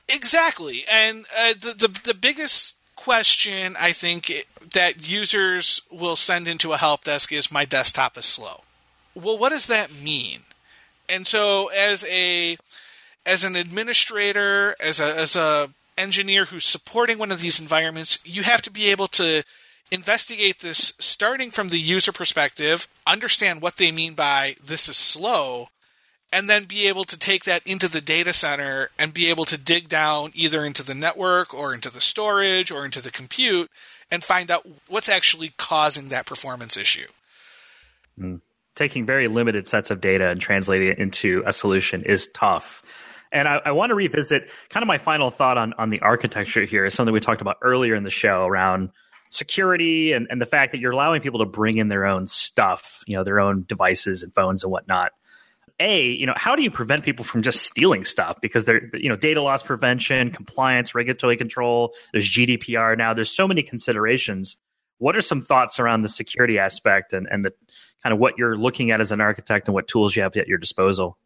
exactly. 0.10 0.84
And 0.92 1.26
uh, 1.38 1.54
the, 1.54 1.88
the 1.88 2.02
the 2.10 2.14
biggest 2.14 2.76
question 2.96 3.76
I 3.80 3.94
think 3.94 4.46
that 4.74 5.08
users 5.08 5.82
will 5.90 6.18
send 6.18 6.48
into 6.48 6.74
a 6.74 6.78
help 6.78 7.06
desk 7.06 7.32
is 7.32 7.52
my 7.52 7.64
desktop 7.64 8.18
is 8.18 8.26
slow. 8.26 8.62
Well, 9.16 9.38
what 9.38 9.50
does 9.50 9.68
that 9.68 9.90
mean? 10.04 10.42
And 11.08 11.26
so, 11.26 11.70
as 11.70 12.04
a 12.10 12.58
as 13.28 13.44
an 13.44 13.56
administrator, 13.56 14.76
as 14.80 15.00
a 15.00 15.20
as 15.20 15.36
a 15.36 15.70
engineer 15.98 16.46
who's 16.46 16.66
supporting 16.66 17.18
one 17.18 17.32
of 17.32 17.42
these 17.42 17.60
environments, 17.60 18.20
you 18.24 18.44
have 18.44 18.62
to 18.64 18.72
be 18.72 18.90
able 18.90 19.08
to 19.08 19.44
investigate 19.92 20.60
this 20.60 20.94
starting 21.00 21.52
from 21.52 21.70
the 21.70 21.80
user 21.80 22.12
perspective, 22.12 22.88
understand 23.06 23.62
what 23.62 23.78
they 23.78 23.92
mean 23.92 24.14
by 24.14 24.56
this 24.64 24.90
is 24.90 24.98
slow, 24.98 25.68
and 26.32 26.50
then 26.50 26.66
be 26.66 26.88
able 26.88 27.04
to 27.06 27.18
take 27.18 27.44
that 27.46 27.66
into 27.66 27.88
the 27.88 28.02
data 28.02 28.34
center 28.34 28.90
and 29.00 29.14
be 29.14 29.30
able 29.30 29.46
to 29.46 29.58
dig 29.58 29.88
down 29.88 30.30
either 30.34 30.66
into 30.66 30.84
the 30.84 30.94
network 30.94 31.54
or 31.54 31.74
into 31.74 31.90
the 31.90 32.02
storage 32.02 32.72
or 32.72 32.86
into 32.86 33.02
the 33.02 33.12
compute 33.12 33.72
and 34.12 34.24
find 34.24 34.52
out 34.52 34.68
what's 34.88 35.10
actually 35.10 35.54
causing 35.58 36.10
that 36.10 36.26
performance 36.26 36.78
issue. 36.78 37.08
Mm. 38.20 38.42
Taking 38.76 39.08
very 39.08 39.28
limited 39.28 39.68
sets 39.68 39.90
of 39.90 40.02
data 40.02 40.30
and 40.30 40.40
translating 40.40 40.90
it 40.90 41.00
into 41.00 41.42
a 41.48 41.52
solution 41.52 42.04
is 42.04 42.28
tough. 42.28 42.84
And 43.32 43.48
I, 43.48 43.62
I, 43.66 43.72
want 43.72 43.90
to 43.90 43.96
revisit 43.96 44.50
kind 44.70 44.84
of 44.84 44.88
my 44.88 44.98
final 44.98 45.30
thought 45.30 45.58
on, 45.58 45.74
on 45.78 45.90
the 45.90 46.00
architecture 46.00 46.66
here 46.66 46.86
is 46.86 46.94
something 46.94 47.14
we 47.14 47.20
talked 47.20 47.42
about 47.42 47.58
earlier 47.62 47.96
in 47.96 48.04
the 48.04 48.12
show 48.12 48.46
around 48.46 48.90
security 49.30 50.14
and, 50.14 50.28
and 50.30 50.42
the 50.42 50.46
fact 50.46 50.72
that 50.72 50.80
you're 50.80 50.92
allowing 50.92 51.22
people 51.22 51.40
to 51.40 51.46
bring 51.46 51.78
in 51.78 51.90
their 51.90 52.06
own 52.06 52.26
stuff, 52.28 53.04
you 53.08 53.16
know, 53.16 53.24
their 53.24 53.40
own 53.40 53.66
devices 53.68 54.24
and 54.24 54.34
phones 54.34 54.64
and 54.64 54.72
whatnot. 54.72 55.12
A, 55.80 56.08
you 56.08 56.26
know, 56.26 56.34
how 56.36 56.56
do 56.56 56.64
you 56.64 56.72
prevent 56.72 57.04
people 57.04 57.24
from 57.24 57.44
just 57.44 57.62
stealing 57.62 58.04
stuff? 58.04 58.38
Because 58.42 58.66
they're, 58.66 58.90
you 58.96 59.10
know, 59.10 59.16
data 59.16 59.42
loss 59.42 59.62
prevention, 59.62 60.32
compliance, 60.32 60.96
regulatory 60.96 61.38
control, 61.38 61.94
there's 62.14 62.30
GDPR 62.30 62.98
now, 62.98 63.14
there's 63.14 63.30
so 63.30 63.48
many 63.48 63.62
considerations. 63.62 64.58
What 64.98 65.16
are 65.16 65.22
some 65.22 65.44
thoughts 65.44 65.80
around 65.80 66.02
the 66.02 66.10
security 66.10 66.58
aspect 66.58 67.14
and, 67.14 67.28
and 67.30 67.46
the 67.46 67.54
kind 68.02 68.12
of 68.12 68.18
what 68.18 68.40
you're 68.40 68.58
looking 68.58 68.90
at 68.90 69.02
as 69.02 69.12
an 69.12 69.22
architect 69.22 69.68
and 69.68 69.76
what 69.76 69.88
tools 69.88 70.16
you 70.16 70.24
have 70.24 70.36
at 70.36 70.48
your 70.48 70.58
disposal? 70.58 71.18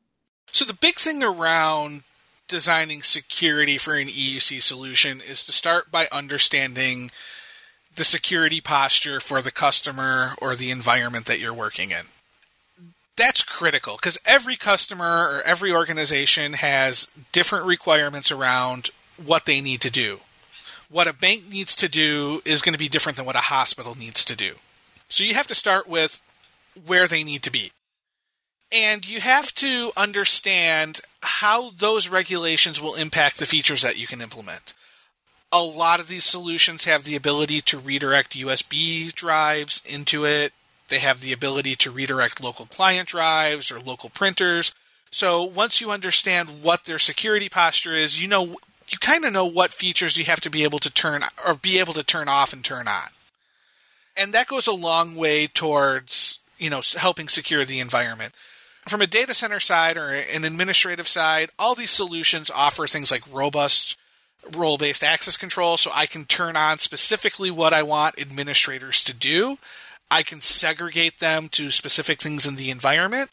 So 0.47 0.65
the 0.65 0.73
big 0.73 0.95
thing 0.95 1.23
around 1.23 2.03
designing 2.47 3.01
security 3.01 3.77
for 3.77 3.95
an 3.95 4.07
EUC 4.07 4.61
solution 4.61 5.19
is 5.21 5.43
to 5.45 5.51
start 5.51 5.89
by 5.89 6.07
understanding 6.11 7.09
the 7.95 8.03
security 8.03 8.61
posture 8.61 9.19
for 9.19 9.41
the 9.41 9.51
customer 9.51 10.31
or 10.41 10.55
the 10.55 10.71
environment 10.71 11.25
that 11.25 11.39
you're 11.39 11.53
working 11.53 11.91
in. 11.91 12.03
That's 13.15 13.43
critical 13.43 13.95
because 13.95 14.19
every 14.25 14.55
customer 14.55 15.27
or 15.27 15.41
every 15.45 15.71
organization 15.71 16.53
has 16.53 17.07
different 17.31 17.65
requirements 17.65 18.31
around 18.31 18.89
what 19.23 19.45
they 19.45 19.61
need 19.61 19.81
to 19.81 19.91
do. 19.91 20.19
What 20.89 21.07
a 21.07 21.13
bank 21.13 21.43
needs 21.49 21.75
to 21.77 21.87
do 21.87 22.41
is 22.45 22.61
going 22.61 22.73
to 22.73 22.79
be 22.79 22.89
different 22.89 23.17
than 23.17 23.25
what 23.25 23.35
a 23.35 23.39
hospital 23.39 23.95
needs 23.95 24.25
to 24.25 24.35
do. 24.35 24.55
So 25.07 25.23
you 25.23 25.35
have 25.35 25.47
to 25.47 25.55
start 25.55 25.87
with 25.87 26.21
where 26.85 27.07
they 27.07 27.23
need 27.23 27.43
to 27.43 27.51
be. 27.51 27.71
And 28.73 29.07
you 29.07 29.19
have 29.19 29.53
to 29.55 29.91
understand 29.97 31.01
how 31.21 31.71
those 31.71 32.09
regulations 32.09 32.81
will 32.81 32.95
impact 32.95 33.37
the 33.37 33.45
features 33.45 33.81
that 33.81 33.99
you 33.99 34.07
can 34.07 34.21
implement. 34.21 34.73
A 35.51 35.61
lot 35.61 35.99
of 35.99 36.07
these 36.07 36.23
solutions 36.23 36.85
have 36.85 37.03
the 37.03 37.15
ability 37.15 37.59
to 37.61 37.77
redirect 37.77 38.37
USB 38.37 39.13
drives 39.13 39.83
into 39.85 40.25
it. 40.25 40.53
They 40.87 40.99
have 40.99 41.19
the 41.19 41.33
ability 41.33 41.75
to 41.75 41.91
redirect 41.91 42.41
local 42.41 42.65
client 42.65 43.09
drives 43.09 43.71
or 43.71 43.79
local 43.81 44.09
printers. 44.09 44.73
So 45.09 45.43
once 45.43 45.81
you 45.81 45.91
understand 45.91 46.63
what 46.63 46.85
their 46.85 46.99
security 46.99 47.49
posture 47.49 47.93
is, 47.93 48.21
you 48.21 48.29
know 48.29 48.55
you 48.91 48.97
kind 48.97 49.23
of 49.25 49.33
know 49.33 49.45
what 49.45 49.73
features 49.73 50.17
you 50.17 50.25
have 50.25 50.41
to 50.41 50.49
be 50.49 50.63
able 50.63 50.79
to 50.79 50.93
turn 50.93 51.21
or 51.45 51.55
be 51.55 51.79
able 51.79 51.93
to 51.93 52.03
turn 52.03 52.27
off 52.27 52.51
and 52.53 52.63
turn 52.63 52.87
on. 52.87 53.09
And 54.17 54.33
that 54.33 54.47
goes 54.47 54.67
a 54.67 54.73
long 54.73 55.15
way 55.15 55.47
towards, 55.47 56.39
you 56.57 56.69
know, 56.69 56.81
helping 56.97 57.29
secure 57.29 57.63
the 57.63 57.79
environment 57.79 58.33
from 58.87 59.01
a 59.01 59.07
data 59.07 59.33
center 59.33 59.59
side 59.59 59.97
or 59.97 60.09
an 60.09 60.43
administrative 60.43 61.07
side, 61.07 61.49
all 61.59 61.75
these 61.75 61.91
solutions 61.91 62.49
offer 62.49 62.87
things 62.87 63.11
like 63.11 63.23
robust 63.31 63.97
role 64.55 64.77
based 64.77 65.03
access 65.03 65.37
control. 65.37 65.77
So 65.77 65.91
I 65.93 66.05
can 66.05 66.25
turn 66.25 66.55
on 66.55 66.79
specifically 66.79 67.51
what 67.51 67.73
I 67.73 67.83
want 67.83 68.19
administrators 68.19 69.03
to 69.03 69.13
do. 69.13 69.57
I 70.09 70.23
can 70.23 70.41
segregate 70.41 71.19
them 71.19 71.47
to 71.49 71.71
specific 71.71 72.21
things 72.21 72.45
in 72.45 72.55
the 72.55 72.69
environment. 72.69 73.29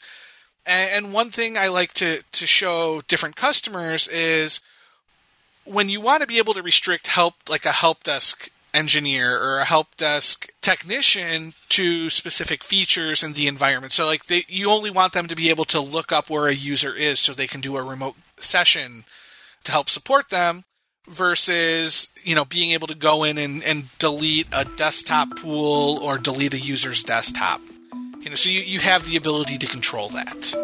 And 0.65 1.15
one 1.15 1.31
thing 1.31 1.57
I 1.57 1.69
like 1.69 1.95
to, 1.95 2.23
to 2.31 2.47
show 2.47 3.01
different 3.09 3.37
customers 3.37 4.07
is 4.07 4.61
when 5.65 5.89
you 5.89 6.01
want 6.01 6.21
to 6.21 6.27
be 6.27 6.39
able 6.39 6.53
to 6.55 6.63
restrict 6.63 7.07
help, 7.07 7.35
like 7.49 7.65
a 7.65 7.73
help 7.73 8.05
desk 8.05 8.51
engineer 8.75 9.43
or 9.43 9.59
a 9.59 9.65
help 9.65 9.97
desk 9.97 10.51
technician 10.69 11.55
to 11.71 12.11
specific 12.11 12.63
features 12.63 13.23
in 13.23 13.33
the 13.33 13.47
environment. 13.47 13.91
So 13.93 14.05
like 14.05 14.27
they 14.27 14.43
you 14.49 14.71
only 14.71 14.91
want 14.91 15.15
them 15.15 15.27
to 15.29 15.35
be 15.35 15.49
able 15.49 15.65
to 15.67 15.81
look 15.81 16.13
up 16.13 16.29
where 16.29 16.47
a 16.47 16.55
user 16.55 16.95
is 16.95 17.19
so 17.21 17.33
they 17.33 17.47
can 17.47 17.63
do 17.63 17.77
a 17.77 17.83
remote 17.83 18.17
session 18.37 19.05
to 19.65 19.73
help 19.73 19.89
support 19.89 20.29
them 20.29 20.65
versus 21.09 22.09
you 22.23 22.35
know 22.35 22.45
being 22.45 22.73
able 22.73 22.87
to 22.87 22.95
go 22.95 23.25
in 23.25 23.39
and, 23.39 23.65
and 23.65 23.87
delete 23.99 24.47
a 24.53 24.67
desktop 24.77 25.39
pool 25.39 26.01
or 26.03 26.19
delete 26.19 26.53
a 26.53 26.61
user's 26.61 27.03
desktop. 27.03 27.63
You 28.21 28.29
know, 28.29 28.37
so 28.37 28.51
you, 28.51 28.61
you 28.61 28.81
have 28.81 29.09
the 29.09 29.17
ability 29.17 29.57
to 29.57 29.67
control 29.67 30.09
that. 30.09 30.55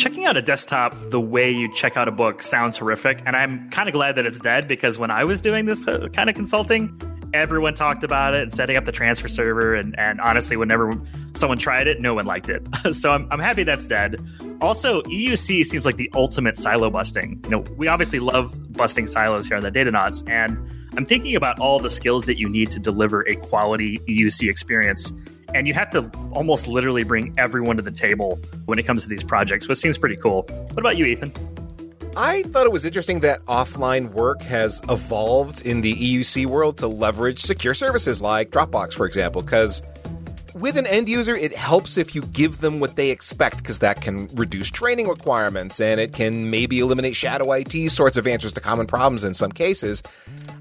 Checking 0.00 0.24
out 0.24 0.36
a 0.36 0.42
desktop 0.42 0.96
the 1.10 1.20
way 1.20 1.50
you 1.50 1.72
check 1.74 1.96
out 1.96 2.08
a 2.08 2.10
book 2.10 2.42
sounds 2.42 2.76
horrific, 2.78 3.22
and 3.26 3.36
I'm 3.36 3.70
kind 3.70 3.88
of 3.88 3.92
glad 3.92 4.16
that 4.16 4.26
it's 4.26 4.38
dead 4.38 4.66
because 4.66 4.98
when 4.98 5.10
I 5.10 5.24
was 5.24 5.40
doing 5.40 5.66
this 5.66 5.86
uh, 5.86 6.08
kind 6.12 6.28
of 6.28 6.34
consulting, 6.34 6.98
Everyone 7.32 7.74
talked 7.74 8.02
about 8.02 8.34
it 8.34 8.42
and 8.42 8.52
setting 8.52 8.76
up 8.76 8.86
the 8.86 8.92
transfer 8.92 9.28
server, 9.28 9.74
and, 9.74 9.96
and 9.98 10.20
honestly, 10.20 10.56
whenever 10.56 10.90
someone 11.34 11.58
tried 11.58 11.86
it, 11.86 12.00
no 12.00 12.12
one 12.14 12.26
liked 12.26 12.48
it. 12.48 12.66
so 12.92 13.10
I'm, 13.10 13.28
I'm 13.30 13.38
happy 13.38 13.62
that's 13.62 13.86
dead. 13.86 14.16
Also, 14.60 15.02
EUC 15.02 15.64
seems 15.64 15.86
like 15.86 15.96
the 15.96 16.10
ultimate 16.14 16.56
silo 16.56 16.90
busting. 16.90 17.40
You 17.44 17.50
know, 17.50 17.58
we 17.76 17.86
obviously 17.86 18.18
love 18.18 18.72
busting 18.72 19.06
silos 19.06 19.46
here 19.46 19.56
on 19.56 19.62
the 19.62 19.70
Datanauts, 19.70 20.28
and 20.28 20.58
I'm 20.96 21.06
thinking 21.06 21.36
about 21.36 21.60
all 21.60 21.78
the 21.78 21.90
skills 21.90 22.24
that 22.24 22.36
you 22.36 22.48
need 22.48 22.72
to 22.72 22.80
deliver 22.80 23.22
a 23.28 23.36
quality 23.36 23.98
EUC 24.08 24.50
experience. 24.50 25.12
And 25.54 25.66
you 25.66 25.74
have 25.74 25.90
to 25.90 26.10
almost 26.32 26.66
literally 26.68 27.02
bring 27.02 27.34
everyone 27.38 27.76
to 27.76 27.82
the 27.82 27.90
table 27.90 28.38
when 28.66 28.78
it 28.78 28.84
comes 28.84 29.02
to 29.02 29.08
these 29.08 29.24
projects, 29.24 29.68
which 29.68 29.78
seems 29.78 29.98
pretty 29.98 30.16
cool. 30.16 30.42
What 30.42 30.78
about 30.78 30.96
you, 30.96 31.04
Ethan? 31.04 31.32
I 32.16 32.42
thought 32.44 32.66
it 32.66 32.72
was 32.72 32.84
interesting 32.84 33.20
that 33.20 33.40
offline 33.46 34.10
work 34.10 34.42
has 34.42 34.80
evolved 34.88 35.62
in 35.62 35.80
the 35.80 35.94
EUC 35.94 36.46
world 36.46 36.78
to 36.78 36.88
leverage 36.88 37.40
secure 37.40 37.74
services 37.74 38.20
like 38.20 38.50
Dropbox, 38.50 38.94
for 38.94 39.06
example, 39.06 39.42
because 39.42 39.82
with 40.54 40.76
an 40.76 40.86
end 40.86 41.08
user, 41.08 41.34
it 41.36 41.54
helps 41.54 41.96
if 41.96 42.14
you 42.14 42.22
give 42.22 42.60
them 42.60 42.80
what 42.80 42.96
they 42.96 43.10
expect 43.10 43.58
because 43.58 43.80
that 43.80 44.00
can 44.00 44.28
reduce 44.34 44.70
training 44.70 45.08
requirements 45.08 45.80
and 45.80 46.00
it 46.00 46.12
can 46.12 46.50
maybe 46.50 46.80
eliminate 46.80 47.16
shadow 47.16 47.52
IT 47.52 47.90
sorts 47.90 48.16
of 48.16 48.26
answers 48.26 48.52
to 48.54 48.60
common 48.60 48.86
problems 48.86 49.24
in 49.24 49.34
some 49.34 49.52
cases. 49.52 50.02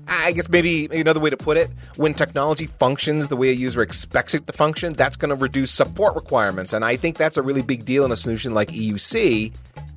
I 0.07 0.31
guess 0.31 0.49
maybe 0.49 0.87
another 0.87 1.19
way 1.19 1.29
to 1.29 1.37
put 1.37 1.57
it, 1.57 1.69
when 1.95 2.13
technology 2.13 2.67
functions 2.67 3.27
the 3.27 3.35
way 3.35 3.49
a 3.49 3.53
user 3.53 3.81
expects 3.81 4.33
it 4.33 4.47
to 4.47 4.53
function, 4.53 4.93
that's 4.93 5.15
going 5.15 5.29
to 5.29 5.35
reduce 5.35 5.71
support 5.71 6.15
requirements. 6.15 6.73
And 6.73 6.83
I 6.83 6.97
think 6.97 7.17
that's 7.17 7.37
a 7.37 7.41
really 7.41 7.61
big 7.61 7.85
deal 7.85 8.05
in 8.05 8.11
a 8.11 8.15
solution 8.15 8.53
like 8.53 8.69
EUC 8.69 9.53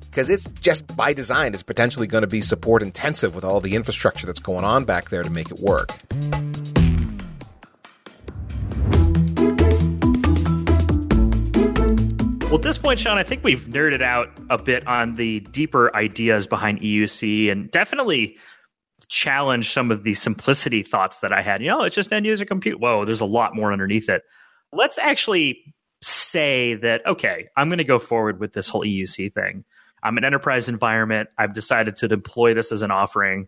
because 0.09 0.29
it's 0.29 0.45
just 0.61 0.95
by 0.95 1.11
design, 1.11 1.55
it's 1.55 1.63
potentially 1.63 2.05
going 2.05 2.21
to 2.21 2.27
be 2.27 2.41
support 2.41 2.83
intensive 2.83 3.33
with 3.33 3.43
all 3.43 3.59
the 3.59 3.75
infrastructure 3.75 4.27
that's 4.27 4.39
going 4.39 4.63
on 4.63 4.85
back 4.85 5.09
there 5.09 5.23
to 5.23 5.29
make 5.31 5.49
it 5.49 5.59
work. 5.59 5.89
Well, 12.53 12.59
at 12.59 12.63
this 12.65 12.77
point, 12.77 12.99
Sean, 12.99 13.17
I 13.17 13.23
think 13.23 13.43
we've 13.43 13.61
nerded 13.61 14.03
out 14.03 14.29
a 14.51 14.61
bit 14.61 14.85
on 14.85 15.15
the 15.15 15.39
deeper 15.39 15.93
ideas 15.95 16.45
behind 16.45 16.81
EUC 16.81 17.51
and 17.51 17.71
definitely 17.71 18.37
challenged 19.07 19.71
some 19.71 19.89
of 19.89 20.03
the 20.03 20.13
simplicity 20.13 20.83
thoughts 20.83 21.21
that 21.21 21.33
I 21.33 21.41
had. 21.41 21.63
You 21.63 21.69
know, 21.69 21.81
it's 21.81 21.95
just 21.95 22.13
end 22.13 22.27
user 22.27 22.45
compute. 22.45 22.79
Whoa, 22.79 23.05
there's 23.05 23.21
a 23.21 23.25
lot 23.25 23.55
more 23.55 23.73
underneath 23.73 24.07
it. 24.07 24.21
Let's 24.71 24.99
actually 24.99 25.73
say 26.03 26.75
that, 26.75 27.01
okay, 27.07 27.47
I'm 27.57 27.69
going 27.69 27.79
to 27.79 27.83
go 27.83 27.97
forward 27.97 28.39
with 28.39 28.53
this 28.53 28.69
whole 28.69 28.83
EUC 28.83 29.33
thing. 29.33 29.65
I'm 30.03 30.19
an 30.19 30.23
enterprise 30.23 30.69
environment. 30.69 31.29
I've 31.39 31.53
decided 31.53 31.95
to 31.95 32.07
deploy 32.07 32.53
this 32.53 32.71
as 32.71 32.83
an 32.83 32.91
offering. 32.91 33.47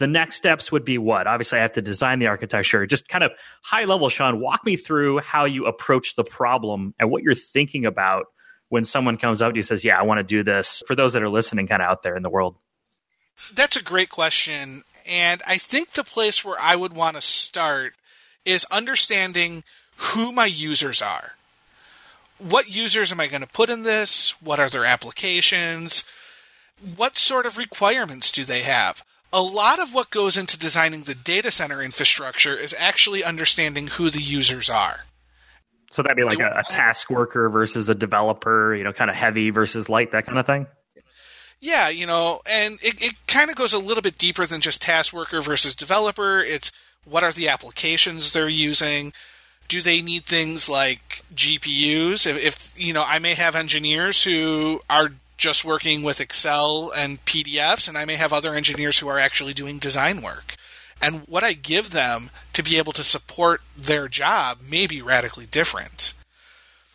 The 0.00 0.08
next 0.08 0.34
steps 0.34 0.72
would 0.72 0.84
be 0.84 0.98
what? 0.98 1.28
Obviously, 1.28 1.60
I 1.60 1.62
have 1.62 1.74
to 1.74 1.82
design 1.82 2.18
the 2.18 2.26
architecture. 2.26 2.84
Just 2.84 3.06
kind 3.06 3.22
of 3.22 3.30
high 3.62 3.84
level, 3.84 4.08
Sean, 4.08 4.40
walk 4.40 4.64
me 4.64 4.74
through 4.74 5.20
how 5.20 5.44
you 5.44 5.66
approach 5.66 6.16
the 6.16 6.24
problem 6.24 6.96
and 6.98 7.12
what 7.12 7.22
you're 7.22 7.36
thinking 7.36 7.86
about 7.86 8.26
when 8.70 8.84
someone 8.84 9.18
comes 9.18 9.42
up 9.42 9.52
to 9.52 9.56
you 9.56 9.62
says, 9.62 9.84
Yeah, 9.84 10.00
I 10.00 10.02
want 10.02 10.18
to 10.18 10.24
do 10.24 10.42
this 10.42 10.82
for 10.86 10.96
those 10.96 11.12
that 11.12 11.22
are 11.22 11.28
listening 11.28 11.66
kind 11.66 11.82
of 11.82 11.88
out 11.88 12.02
there 12.02 12.16
in 12.16 12.22
the 12.22 12.30
world. 12.30 12.56
That's 13.54 13.76
a 13.76 13.82
great 13.82 14.08
question. 14.08 14.82
And 15.06 15.42
I 15.46 15.58
think 15.58 15.90
the 15.90 16.04
place 16.04 16.44
where 16.44 16.56
I 16.60 16.76
would 16.76 16.94
want 16.94 17.16
to 17.16 17.22
start 17.22 17.94
is 18.44 18.64
understanding 18.70 19.64
who 19.96 20.32
my 20.32 20.46
users 20.46 21.02
are 21.02 21.34
what 22.40 22.74
users 22.74 23.12
am 23.12 23.20
I 23.20 23.26
going 23.26 23.42
to 23.42 23.48
put 23.48 23.70
in 23.70 23.82
this? 23.82 24.40
What 24.42 24.58
are 24.58 24.68
their 24.68 24.84
applications? 24.84 26.04
What 26.96 27.16
sort 27.16 27.46
of 27.46 27.58
requirements 27.58 28.32
do 28.32 28.44
they 28.44 28.62
have? 28.62 29.04
A 29.32 29.42
lot 29.42 29.78
of 29.78 29.94
what 29.94 30.10
goes 30.10 30.36
into 30.36 30.58
designing 30.58 31.02
the 31.02 31.14
data 31.14 31.50
center 31.50 31.82
infrastructure 31.82 32.54
is 32.54 32.74
actually 32.78 33.22
understanding 33.22 33.88
who 33.88 34.10
the 34.10 34.20
users 34.20 34.68
are. 34.68 35.04
So 35.90 36.02
that'd 36.02 36.16
be 36.16 36.24
like 36.24 36.40
a, 36.40 36.60
a 36.60 36.62
task 36.62 37.10
worker 37.10 37.48
versus 37.48 37.88
a 37.88 37.94
developer, 37.94 38.74
you 38.74 38.84
know, 38.84 38.92
kind 38.92 39.10
of 39.10 39.16
heavy 39.16 39.50
versus 39.50 39.88
light, 39.88 40.12
that 40.12 40.26
kind 40.26 40.38
of 40.38 40.46
thing? 40.46 40.66
Yeah, 41.60 41.90
you 41.90 42.06
know, 42.06 42.40
and 42.48 42.78
it, 42.82 43.02
it 43.02 43.14
kind 43.26 43.50
of 43.50 43.56
goes 43.56 43.72
a 43.72 43.78
little 43.78 44.02
bit 44.02 44.16
deeper 44.16 44.46
than 44.46 44.60
just 44.60 44.80
task 44.80 45.12
worker 45.12 45.40
versus 45.42 45.74
developer. 45.74 46.40
It's 46.40 46.72
what 47.04 47.22
are 47.22 47.32
the 47.32 47.48
applications 47.48 48.32
they're 48.32 48.48
using? 48.48 49.12
do 49.70 49.80
they 49.80 50.02
need 50.02 50.24
things 50.24 50.68
like 50.68 51.22
GPUs? 51.32 52.26
If, 52.26 52.44
if, 52.44 52.72
you 52.76 52.92
know, 52.92 53.04
I 53.06 53.20
may 53.20 53.34
have 53.34 53.54
engineers 53.54 54.24
who 54.24 54.80
are 54.90 55.10
just 55.36 55.64
working 55.64 56.02
with 56.02 56.20
Excel 56.20 56.92
and 56.94 57.24
PDFs, 57.24 57.88
and 57.88 57.96
I 57.96 58.04
may 58.04 58.16
have 58.16 58.32
other 58.32 58.52
engineers 58.52 58.98
who 58.98 59.06
are 59.06 59.18
actually 59.18 59.54
doing 59.54 59.78
design 59.78 60.22
work. 60.22 60.56
And 61.00 61.20
what 61.26 61.44
I 61.44 61.54
give 61.54 61.90
them 61.90 62.30
to 62.52 62.62
be 62.62 62.76
able 62.76 62.92
to 62.92 63.04
support 63.04 63.62
their 63.76 64.06
job 64.08 64.58
may 64.68 64.86
be 64.86 65.00
radically 65.00 65.46
different. 65.46 66.14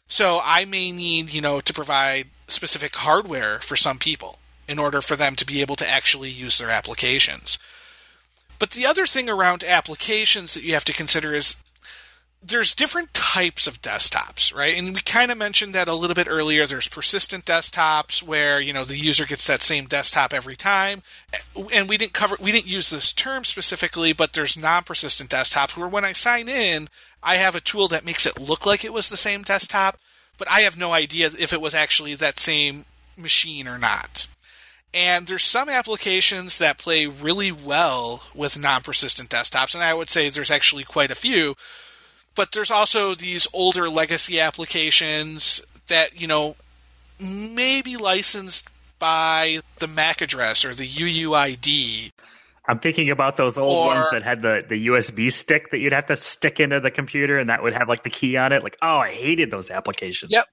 So 0.08 0.40
I 0.44 0.66
may 0.66 0.92
need, 0.92 1.34
you 1.34 1.42
know, 1.42 1.60
to 1.60 1.74
provide 1.74 2.28
specific 2.48 2.96
hardware 2.96 3.60
for 3.60 3.76
some 3.76 3.98
people 3.98 4.38
in 4.68 4.78
order 4.78 5.02
for 5.02 5.16
them 5.16 5.36
to 5.36 5.46
be 5.46 5.62
able 5.62 5.76
to 5.78 5.90
actually 5.90 6.30
use 6.30 6.58
their 6.58 6.70
applications. 6.70 7.58
But 8.60 8.72
the 8.72 8.86
other 8.86 9.06
thing 9.06 9.30
around 9.30 9.64
applications 9.64 10.54
that 10.54 10.64
you 10.64 10.74
have 10.74 10.86
to 10.86 10.94
consider 10.94 11.34
is 11.34 11.56
there's 12.48 12.76
different 12.76 13.14
types 13.14 13.66
of 13.66 13.82
desktops, 13.82 14.54
right? 14.54 14.78
And 14.78 14.94
we 14.94 15.02
kind 15.02 15.32
of 15.32 15.38
mentioned 15.38 15.74
that 15.74 15.88
a 15.88 15.96
little 15.96 16.14
bit 16.14 16.28
earlier. 16.30 16.66
There's 16.66 16.88
persistent 16.88 17.46
desktops 17.46 18.22
where, 18.22 18.60
you 18.60 18.72
know, 18.72 18.84
the 18.84 18.98
user 18.98 19.26
gets 19.26 19.48
that 19.48 19.64
same 19.64 19.86
desktop 19.86 20.34
every 20.34 20.56
time. 20.56 21.02
And 21.74 21.90
we 21.90 21.98
didn't 21.98 22.14
cover 22.14 22.38
we 22.40 22.52
didn't 22.52 22.68
use 22.68 22.90
this 22.90 23.14
term 23.14 23.46
specifically, 23.46 24.14
but 24.14 24.34
there's 24.34 24.58
non-persistent 24.58 25.30
desktops 25.30 25.76
where 25.76 25.88
when 25.88 26.06
I 26.06 26.14
sign 26.14 26.48
in, 26.48 26.88
I 27.24 27.38
have 27.38 27.56
a 27.56 27.62
tool 27.62 27.88
that 27.88 28.06
makes 28.06 28.26
it 28.26 28.40
look 28.40 28.66
like 28.66 28.86
it 28.86 28.94
was 28.94 29.10
the 29.10 29.18
same 29.18 29.42
desktop, 29.42 29.98
but 30.38 30.50
I 30.50 30.62
have 30.62 30.78
no 30.78 30.94
idea 30.94 31.28
if 31.28 31.52
it 31.52 31.62
was 31.62 31.74
actually 31.74 32.14
that 32.16 32.38
same 32.40 32.86
machine 33.18 33.68
or 33.68 33.80
not. 33.80 34.28
And 34.94 35.28
there's 35.28 35.44
some 35.44 35.68
applications 35.68 36.60
that 36.60 36.78
play 36.78 37.08
really 37.08 37.52
well 37.52 38.24
with 38.34 38.60
non-persistent 38.60 39.30
desktops, 39.30 39.74
and 39.74 39.84
I 39.84 39.94
would 39.94 40.10
say 40.10 40.30
there's 40.30 40.52
actually 40.52 40.84
quite 40.84 41.12
a 41.12 41.16
few 41.16 41.56
but 42.36 42.52
there's 42.52 42.72
also 42.72 43.16
these 43.16 43.48
older 43.54 43.90
legacy 43.90 44.40
applications 44.40 45.66
that, 45.88 46.20
you 46.20 46.28
know, 46.28 46.56
may 47.20 47.82
be 47.82 47.98
licensed 47.98 48.70
by 49.00 49.60
the 49.80 49.88
MAC 49.88 50.22
address 50.22 50.66
or 50.66 50.74
the 50.74 50.88
UUID. 50.88 52.12
I'm 52.68 52.80
thinking 52.80 53.12
about 53.12 53.38
those 53.38 53.58
old 53.58 53.88
or, 53.88 53.96
ones 53.96 54.08
that 54.12 54.24
had 54.24 54.42
the, 54.42 54.64
the 54.68 54.88
USB 54.88 55.32
stick 55.32 55.70
that 55.72 55.78
you'd 55.78 55.94
have 55.94 56.08
to 56.08 56.16
stick 56.16 56.60
into 56.60 56.80
the 56.80 56.90
computer 56.90 57.38
and 57.38 57.50
that 57.50 57.62
would 57.62 57.74
have 57.74 57.88
like 57.88 58.04
the 58.04 58.10
key 58.10 58.38
on 58.38 58.52
it. 58.52 58.64
Like, 58.64 58.78
oh, 58.82 58.98
I 58.98 59.12
hated 59.12 59.52
those 59.52 59.70
applications. 59.70 60.32
Yep. 60.32 60.46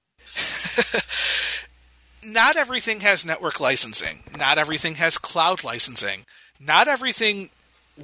Not 2.31 2.55
everything 2.55 3.01
has 3.01 3.25
network 3.25 3.59
licensing. 3.59 4.21
Not 4.37 4.57
everything 4.57 4.95
has 4.95 5.17
cloud 5.17 5.63
licensing. 5.63 6.25
Not 6.59 6.87
everything 6.87 7.49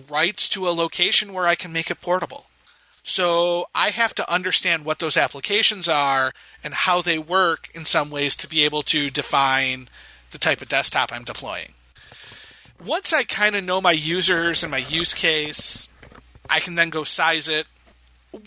writes 0.09 0.49
to 0.49 0.67
a 0.67 0.71
location 0.71 1.33
where 1.33 1.47
I 1.47 1.55
can 1.55 1.71
make 1.71 1.89
it 1.89 2.01
portable. 2.01 2.48
So 3.09 3.65
I 3.73 3.89
have 3.89 4.13
to 4.15 4.31
understand 4.31 4.85
what 4.85 4.99
those 4.99 5.17
applications 5.17 5.89
are 5.89 6.31
and 6.63 6.75
how 6.75 7.01
they 7.01 7.17
work 7.17 7.67
in 7.73 7.85
some 7.85 8.11
ways 8.11 8.35
to 8.35 8.47
be 8.47 8.63
able 8.63 8.83
to 8.83 9.09
define 9.09 9.89
the 10.29 10.37
type 10.37 10.61
of 10.61 10.69
desktop 10.69 11.11
I'm 11.11 11.23
deploying. 11.23 11.73
Once 12.85 13.11
I 13.11 13.23
kind 13.23 13.55
of 13.55 13.63
know 13.63 13.81
my 13.81 13.93
users 13.93 14.61
and 14.61 14.69
my 14.69 14.77
use 14.77 15.15
case, 15.15 15.89
I 16.51 16.59
can 16.59 16.75
then 16.75 16.91
go 16.91 17.03
size 17.03 17.47
it. 17.47 17.65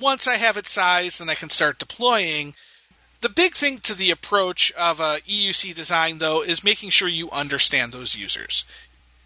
Once 0.01 0.29
I 0.29 0.37
have 0.37 0.57
it 0.57 0.69
sized 0.69 1.21
and 1.21 1.29
I 1.29 1.35
can 1.35 1.49
start 1.51 1.81
deploying, 1.81 2.55
the 3.21 3.29
big 3.29 3.55
thing 3.55 3.79
to 3.79 3.95
the 3.95 4.13
approach 4.13 4.71
of 4.79 5.01
a 5.01 5.19
EUC 5.27 5.75
design 5.75 6.19
though 6.19 6.41
is 6.41 6.63
making 6.63 6.91
sure 6.91 7.09
you 7.09 7.29
understand 7.33 7.91
those 7.91 8.15
users. 8.15 8.65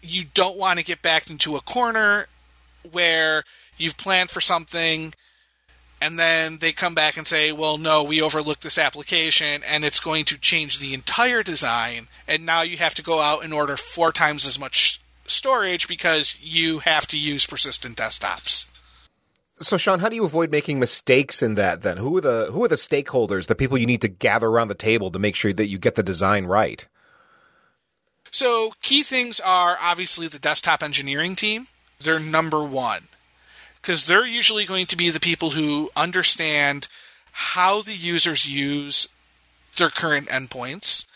You 0.01 0.23
don't 0.33 0.57
want 0.57 0.79
to 0.79 0.85
get 0.85 1.03
backed 1.03 1.29
into 1.29 1.55
a 1.55 1.61
corner 1.61 2.27
where 2.91 3.43
you've 3.77 3.97
planned 3.97 4.31
for 4.31 4.41
something 4.41 5.13
and 6.01 6.19
then 6.19 6.57
they 6.59 6.71
come 6.71 6.93
back 6.93 7.17
and 7.17 7.25
say, 7.25 7.51
well, 7.51 7.77
no, 7.77 8.03
we 8.03 8.21
overlooked 8.21 8.61
this 8.61 8.77
application 8.77 9.61
and 9.67 9.83
it's 9.83 9.99
going 9.99 10.25
to 10.25 10.37
change 10.37 10.79
the 10.79 10.93
entire 10.93 11.43
design. 11.43 12.07
And 12.27 12.45
now 12.45 12.61
you 12.61 12.77
have 12.77 12.93
to 12.95 13.03
go 13.03 13.21
out 13.21 13.43
and 13.43 13.53
order 13.53 13.77
four 13.77 14.11
times 14.11 14.45
as 14.45 14.59
much 14.59 15.01
storage 15.25 15.87
because 15.87 16.37
you 16.39 16.79
have 16.79 17.07
to 17.07 17.17
use 17.17 17.45
persistent 17.45 17.97
desktops. 17.97 18.65
So, 19.59 19.75
Sean, 19.77 19.99
how 19.99 20.09
do 20.09 20.15
you 20.15 20.23
avoid 20.23 20.51
making 20.51 20.79
mistakes 20.79 21.41
in 21.41 21.55
that? 21.55 21.81
Then, 21.81 21.97
who 21.97 22.15
are 22.17 22.21
the 22.21 22.49
who 22.51 22.63
are 22.63 22.67
the 22.67 22.75
stakeholders, 22.75 23.47
the 23.47 23.55
people 23.55 23.75
you 23.79 23.87
need 23.87 24.01
to 24.01 24.07
gather 24.07 24.47
around 24.47 24.67
the 24.67 24.75
table 24.75 25.09
to 25.09 25.17
make 25.17 25.35
sure 25.35 25.51
that 25.51 25.65
you 25.65 25.79
get 25.79 25.95
the 25.95 26.03
design 26.03 26.45
right? 26.45 26.85
So, 28.29 28.73
key 28.83 29.01
things 29.01 29.39
are 29.39 29.77
obviously 29.81 30.27
the 30.27 30.37
desktop 30.37 30.83
engineering 30.83 31.35
team. 31.35 31.67
They're 31.99 32.19
number 32.19 32.63
one 32.63 33.07
because 33.87 34.05
they're 34.05 34.27
usually 34.27 34.65
going 34.65 34.85
to 34.85 34.97
be 34.97 35.09
the 35.09 35.19
people 35.19 35.51
who 35.51 35.89
understand 35.95 36.89
how 37.31 37.81
the 37.81 37.95
users 37.95 38.45
use 38.45 39.07
their 39.77 39.87
current 39.87 40.27
endpoints. 40.27 41.07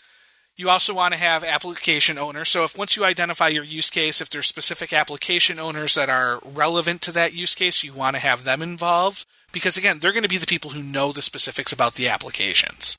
You 0.56 0.70
also 0.70 0.94
want 0.94 1.12
to 1.12 1.20
have 1.20 1.44
application 1.44 2.16
owners. 2.16 2.48
So 2.48 2.64
if 2.64 2.78
once 2.78 2.96
you 2.96 3.04
identify 3.04 3.48
your 3.48 3.62
use 3.62 3.90
case, 3.90 4.22
if 4.22 4.30
there's 4.30 4.46
specific 4.46 4.90
application 4.90 5.58
owners 5.58 5.96
that 5.96 6.08
are 6.08 6.40
relevant 6.42 7.02
to 7.02 7.12
that 7.12 7.34
use 7.34 7.54
case, 7.54 7.84
you 7.84 7.92
want 7.92 8.16
to 8.16 8.22
have 8.22 8.44
them 8.44 8.62
involved 8.62 9.26
because 9.52 9.76
again, 9.76 9.98
they're 9.98 10.12
going 10.12 10.22
to 10.22 10.28
be 10.30 10.38
the 10.38 10.46
people 10.46 10.70
who 10.70 10.82
know 10.82 11.12
the 11.12 11.20
specifics 11.20 11.74
about 11.74 11.94
the 11.94 12.08
applications. 12.08 12.96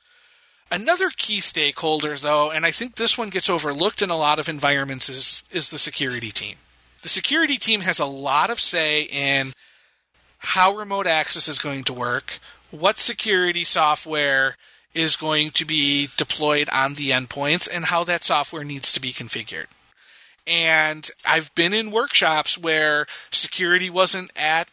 Another 0.72 1.10
key 1.18 1.42
stakeholder 1.42 2.16
though, 2.16 2.52
and 2.52 2.64
I 2.64 2.70
think 2.70 2.94
this 2.94 3.18
one 3.18 3.32
gets 3.32 3.50
overlooked 3.50 4.04
in 4.04 4.12
a 4.12 4.18
lot 4.18 4.38
of 4.38 4.48
environments 4.48 5.10
is 5.10 5.50
is 5.52 5.72
the 5.72 5.80
security 5.80 6.30
team. 6.30 6.58
The 7.04 7.10
security 7.10 7.58
team 7.58 7.82
has 7.82 8.00
a 8.00 8.06
lot 8.06 8.50
of 8.50 8.60
say 8.60 9.04
in 9.04 9.54
how 10.40 10.76
remote 10.76 11.06
access 11.06 11.48
is 11.48 11.60
going 11.60 11.84
to 11.84 11.94
work, 11.94 12.40
what 12.72 12.98
security 12.98 13.64
software 13.64 14.56
is 14.94 15.16
going 15.16 15.52
to 15.52 15.66
be 15.66 16.10
deployed 16.18 16.70
on 16.72 16.96
the 16.96 17.10
endpoints 17.10 17.68
and 17.72 17.86
how 17.86 18.04
that 18.06 18.24
software 18.24 18.64
needs 18.64 18.92
to 18.94 19.02
be 19.02 19.12
configured. 19.12 19.68
And 20.48 21.10
I've 21.28 21.54
been 21.56 21.74
in 21.74 21.92
workshops 21.92 22.58
where 22.58 23.06
security 23.32 23.90
wasn't 23.90 24.32
at 24.36 24.70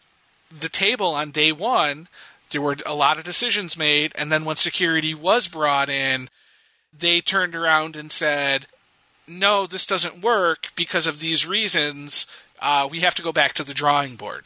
the 0.57 0.69
table 0.69 1.09
on 1.09 1.31
day 1.31 1.53
one. 1.53 2.09
There 2.51 2.61
were 2.61 2.77
a 2.87 2.95
lot 2.95 3.19
of 3.19 3.25
decisions 3.25 3.77
made. 3.77 4.13
And 4.17 4.31
then 4.31 4.45
when 4.45 4.57
security 4.57 5.15
was 5.15 5.49
brought 5.49 5.89
in, 5.89 6.29
they 6.97 7.21
turned 7.21 7.55
around 7.55 7.97
and 7.97 8.11
said, 8.11 8.67
no, 9.31 9.67
this 9.67 9.87
doesn't 9.87 10.23
work 10.23 10.73
because 10.77 11.07
of 11.07 11.21
these 11.21 11.47
reasons. 11.47 12.27
Uh, 12.61 12.89
we 12.91 12.99
have 12.99 13.15
to 13.15 13.23
go 13.23 13.33
back 13.33 13.53
to 13.55 13.65
the 13.65 13.73
drawing 13.73 14.17
board. 14.17 14.45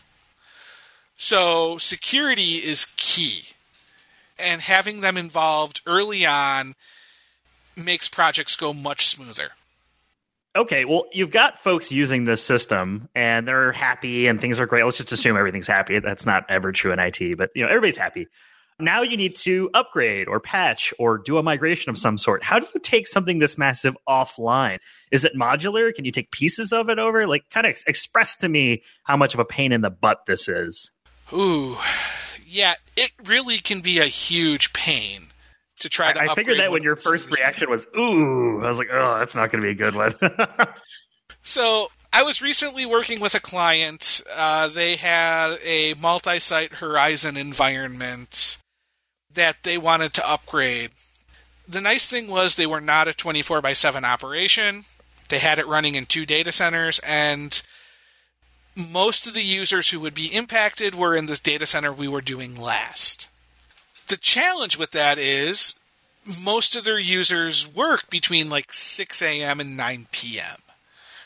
So 1.17 1.79
security 1.79 2.57
is 2.57 2.93
key 2.97 3.45
and 4.39 4.61
having 4.61 5.01
them 5.01 5.17
involved 5.17 5.81
early 5.87 6.27
on 6.27 6.75
makes 7.77 8.09
projects 8.09 8.57
go 8.57 8.73
much 8.73 9.07
smoother. 9.07 9.51
Okay, 10.57 10.85
well, 10.85 11.07
you've 11.13 11.33
got 11.33 11.59
folks 11.59 11.91
using 11.91 12.27
this 12.27 12.43
system 12.43 13.09
and 13.15 13.49
they're 13.49 13.73
happy 13.73 14.29
and 14.29 14.41
things 14.41 14.61
are 14.61 14.67
great. 14.67 14.85
Let's 14.85 14.99
just 14.99 15.11
assume 15.11 15.37
everything's 15.37 15.67
happy. 15.67 15.99
That's 15.99 16.27
not 16.27 16.45
ever 16.49 16.71
true 16.71 16.93
in 16.93 17.01
IT, 17.01 17.37
but 17.37 17.51
you 17.57 17.63
know, 17.63 17.69
everybody's 17.69 17.97
happy. 17.97 18.29
Now 18.81 19.03
you 19.03 19.17
need 19.17 19.37
to 19.37 19.71
upgrade 19.73 20.27
or 20.27 20.41
patch 20.41 20.93
or 20.99 21.19
do 21.19 21.39
a 21.39 21.43
migration 21.43 21.91
of 21.91 21.99
some 21.99 22.19
sort. 22.19 22.43
How 22.43 22.59
do 22.59 22.67
you 22.75 22.81
take 22.81 23.07
something 23.07 23.39
this 23.39 23.57
massive 23.57 23.97
offline? 24.09 24.79
Is 25.13 25.25
it 25.25 25.37
modular? 25.37 25.95
Can 25.95 26.05
you 26.05 26.11
take 26.11 26.33
pieces 26.33 26.73
of 26.73 26.89
it 26.89 26.99
over? 26.99 27.27
Like, 27.29 27.49
kind 27.51 27.67
of 27.67 27.71
ex- 27.71 27.85
express 27.87 28.35
to 28.37 28.49
me 28.49 28.83
how 29.05 29.17
much 29.17 29.33
of 29.33 29.41
a 29.41 29.45
pain 29.45 29.71
in 29.71 29.81
the 29.81 29.91
butt 29.91 30.27
this 30.27 30.49
is. 30.49 30.91
Ooh, 31.33 31.77
yeah, 32.45 32.75
it 32.97 33.13
really 33.25 33.59
can 33.59 33.81
be 33.81 34.01
a 34.01 34.07
huge 34.07 34.73
pain 34.73 35.21
to 35.79 35.89
try 35.89 36.13
to. 36.13 36.21
I, 36.21 36.33
I 36.33 36.35
figured 36.35 36.59
that 36.59 36.73
when 36.73 36.83
your 36.83 36.97
first 36.97 37.31
reaction 37.31 37.71
was 37.71 37.87
"ooh," 37.97 38.61
I 38.63 38.67
was 38.67 38.79
like, 38.79 38.89
"Oh, 38.93 39.19
that's 39.19 39.35
not 39.35 39.51
going 39.51 39.63
to 39.63 39.67
be 39.67 39.73
a 39.73 39.75
good 39.75 39.95
one." 39.95 40.15
so 41.43 41.89
I 42.13 42.23
was 42.23 42.43
recently 42.43 42.87
working 42.87 43.21
with 43.21 43.35
a 43.35 43.41
client. 43.41 44.23
Uh, 44.37 44.69
they 44.69 44.97
had 44.97 45.59
a 45.65 45.95
multi-site 46.01 46.75
Horizon 46.75 47.37
environment 47.37 48.59
that 49.35 49.63
they 49.63 49.79
wanted 49.79 50.15
to 50.15 50.29
upgrade. 50.29 50.91
The 51.67 51.81
nice 51.81 52.07
thing 52.07 52.29
was 52.29 52.57
they 52.57 52.67
were 52.67 52.81
not 52.81 53.09
a 53.09 53.15
24 53.15 53.61
by 53.61 53.73
7 53.73 54.05
operation. 54.05 54.85
They 55.29 55.39
had 55.39 55.59
it 55.59 55.67
running 55.67 55.95
in 55.95 56.07
two 56.07 56.27
data 56.27 56.53
centers, 56.53 57.01
and 57.01 57.63
most 58.77 59.27
of 59.27 59.35
the 59.35 59.43
users 59.43 59.91
who 59.91 60.01
would 60.01 60.15
be 60.15 60.35
impacted 60.35 60.95
were 60.95 61.15
in 61.15 61.27
this 61.27 61.41
data 61.41 61.67
center 61.67 61.93
we 61.93 62.09
were 62.09 62.21
doing 62.21 62.61
last. 62.61 63.29
The 64.09 64.17
challenge 64.17 64.79
with 64.79 64.91
that 64.91 65.17
is 65.17 65.75
most 66.43 66.77
of 66.77 66.85
their 66.85 66.99
users 66.99 67.67
work 67.67 68.11
between 68.11 68.51
like 68.51 68.73
6 68.73 69.23
a.m. 69.23 69.61
and 69.61 69.77
9 69.77 70.07
p.m. 70.11 70.59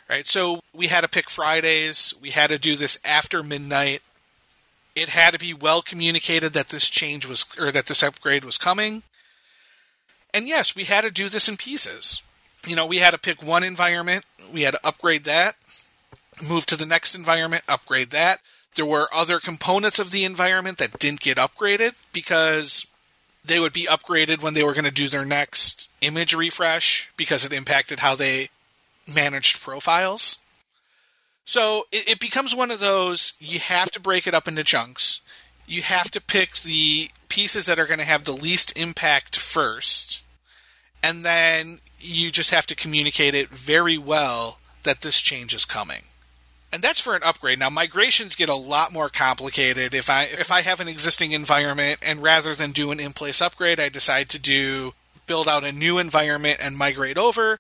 Right? 0.09 0.27
So 0.27 0.61
we 0.73 0.87
had 0.87 1.03
to 1.03 1.09
pick 1.09 1.29
Fridays, 1.29 2.15
we 2.21 2.31
had 2.31 2.49
to 2.49 2.59
do 2.59 2.77
this 2.77 2.99
after 3.05 3.43
midnight. 3.43 4.03
It 4.99 5.11
had 5.11 5.33
to 5.33 5.39
be 5.39 5.55
well 5.55 5.81
communicated 5.81 6.55
that 6.55 6.71
this 6.71 6.89
change 6.89 7.25
was 7.25 7.47
or 7.59 7.71
that 7.71 7.87
this 7.87 8.03
upgrade 8.03 8.45
was 8.45 8.59
coming. 8.59 9.05
And 10.35 10.49
yes, 10.49 10.75
we 10.75 10.85
had 10.85 11.05
to 11.05 11.11
do 11.11 11.29
this 11.29 11.49
in 11.49 11.57
pieces. 11.57 12.21
You 12.67 12.75
know, 12.75 12.85
we 12.85 12.99
had 12.99 13.13
to 13.13 13.19
pick 13.19 13.41
one 13.41 13.63
environment, 13.63 14.25
we 14.53 14.63
had 14.63 14.75
to 14.75 14.87
upgrade 14.87 15.23
that, 15.25 15.55
move 16.49 16.67
to 16.67 16.77
the 16.77 16.85
next 16.85 17.15
environment, 17.15 17.63
upgrade 17.69 18.11
that. 18.11 18.41
There 18.75 18.85
were 18.85 19.09
other 19.15 19.39
components 19.39 20.01
of 20.01 20.11
the 20.11 20.25
environment 20.25 20.79
that 20.79 20.99
didn't 20.99 21.21
get 21.21 21.39
upgraded 21.39 21.93
because 22.13 22.87
they 23.45 23.61
would 23.61 23.73
be 23.73 23.87
upgraded 23.87 24.43
when 24.43 24.55
they 24.55 24.65
were 24.65 24.75
going 24.75 24.85
to 24.85 24.91
do 24.91 25.09
their 25.09 25.25
next 25.25 25.91
image 26.01 26.35
refresh 26.35 27.09
because 27.17 27.45
it 27.45 27.53
impacted 27.53 28.01
how 28.01 28.17
they 28.17 28.49
managed 29.13 29.61
profiles. 29.61 30.39
So 31.49 31.85
it, 31.91 32.09
it, 32.11 32.21
becomes 32.21 32.55
one 32.55 32.71
of 32.71 32.79
those 32.79 33.33
you 33.39 33.59
have 33.59 33.91
to 33.93 34.01
break 34.01 34.27
it 34.27 34.35
up 34.35 34.47
into 34.47 34.63
chunks. 34.63 35.23
You 35.67 35.81
have 35.81 36.11
to 36.11 36.21
pick 36.21 36.53
the 36.57 37.11
pieces 37.31 37.65
that 37.67 37.79
are 37.79 37.87
going 37.87 38.01
to 38.01 38.05
have 38.05 38.25
the 38.25 38.33
least 38.33 38.79
impact 38.79 39.37
first. 39.37 40.23
And 41.03 41.25
then 41.25 41.79
you 41.99 42.31
just 42.31 42.51
have 42.51 42.67
to 42.67 42.75
communicate 42.75 43.35
it 43.35 43.49
very 43.49 43.97
well 43.97 44.59
that 44.83 45.01
this 45.01 45.23
change 45.23 45.55
is 45.55 45.65
coming 45.65 46.03
and 46.73 46.83
that's 46.83 47.01
for 47.01 47.15
an 47.15 47.23
upgrade. 47.25 47.59
Now 47.59 47.71
migrations 47.71 48.37
get 48.37 48.49
a 48.49 48.55
lot 48.55 48.93
more 48.93 49.09
complicated 49.09 49.95
if 49.95 50.11
I 50.11 50.25
if 50.25 50.51
I 50.51 50.63
have 50.63 50.81
an 50.81 50.89
existing 50.89 51.33
environment 51.33 52.01
and 52.03 52.23
rather 52.23 52.55
than 52.55 52.73
do 52.73 52.91
an 52.91 53.01
in-place 53.01 53.41
upgrade, 53.41 53.81
I 53.81 53.89
decide 53.89 54.29
to 54.31 54.39
do 54.39 54.95
build 55.27 55.49
out 55.49 55.65
a 55.65 55.73
new 55.73 55.99
environment 55.99 56.59
and 56.61 56.77
migrate 56.77 57.19
over. 57.19 57.59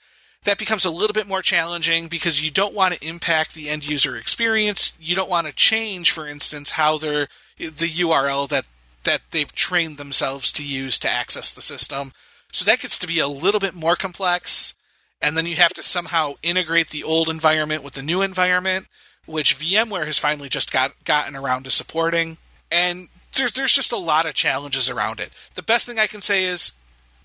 That 0.48 0.56
becomes 0.56 0.86
a 0.86 0.90
little 0.90 1.12
bit 1.12 1.28
more 1.28 1.42
challenging 1.42 2.08
because 2.08 2.42
you 2.42 2.50
don't 2.50 2.72
want 2.72 2.94
to 2.94 3.06
impact 3.06 3.52
the 3.52 3.68
end 3.68 3.86
user 3.86 4.16
experience. 4.16 4.96
You 4.98 5.14
don't 5.14 5.28
want 5.28 5.46
to 5.46 5.52
change, 5.52 6.10
for 6.10 6.26
instance, 6.26 6.70
how 6.70 6.96
they're 6.96 7.28
the 7.58 7.86
URL 7.86 8.48
that 8.48 8.64
that 9.04 9.20
they've 9.30 9.54
trained 9.54 9.98
themselves 9.98 10.50
to 10.52 10.64
use 10.64 10.98
to 11.00 11.10
access 11.10 11.54
the 11.54 11.60
system. 11.60 12.12
So 12.50 12.64
that 12.64 12.80
gets 12.80 12.98
to 13.00 13.06
be 13.06 13.18
a 13.18 13.28
little 13.28 13.60
bit 13.60 13.74
more 13.74 13.94
complex 13.94 14.74
and 15.20 15.36
then 15.36 15.44
you 15.44 15.56
have 15.56 15.74
to 15.74 15.82
somehow 15.82 16.32
integrate 16.42 16.88
the 16.88 17.04
old 17.04 17.28
environment 17.28 17.84
with 17.84 17.92
the 17.92 18.02
new 18.02 18.22
environment, 18.22 18.88
which 19.26 19.58
VMware 19.58 20.06
has 20.06 20.18
finally 20.18 20.48
just 20.48 20.72
got 20.72 20.92
gotten 21.04 21.36
around 21.36 21.64
to 21.64 21.70
supporting. 21.70 22.38
And 22.72 23.08
there's 23.36 23.52
there's 23.52 23.74
just 23.74 23.92
a 23.92 23.98
lot 23.98 24.24
of 24.24 24.32
challenges 24.32 24.88
around 24.88 25.20
it. 25.20 25.28
The 25.56 25.62
best 25.62 25.86
thing 25.86 25.98
I 25.98 26.06
can 26.06 26.22
say 26.22 26.44
is 26.44 26.72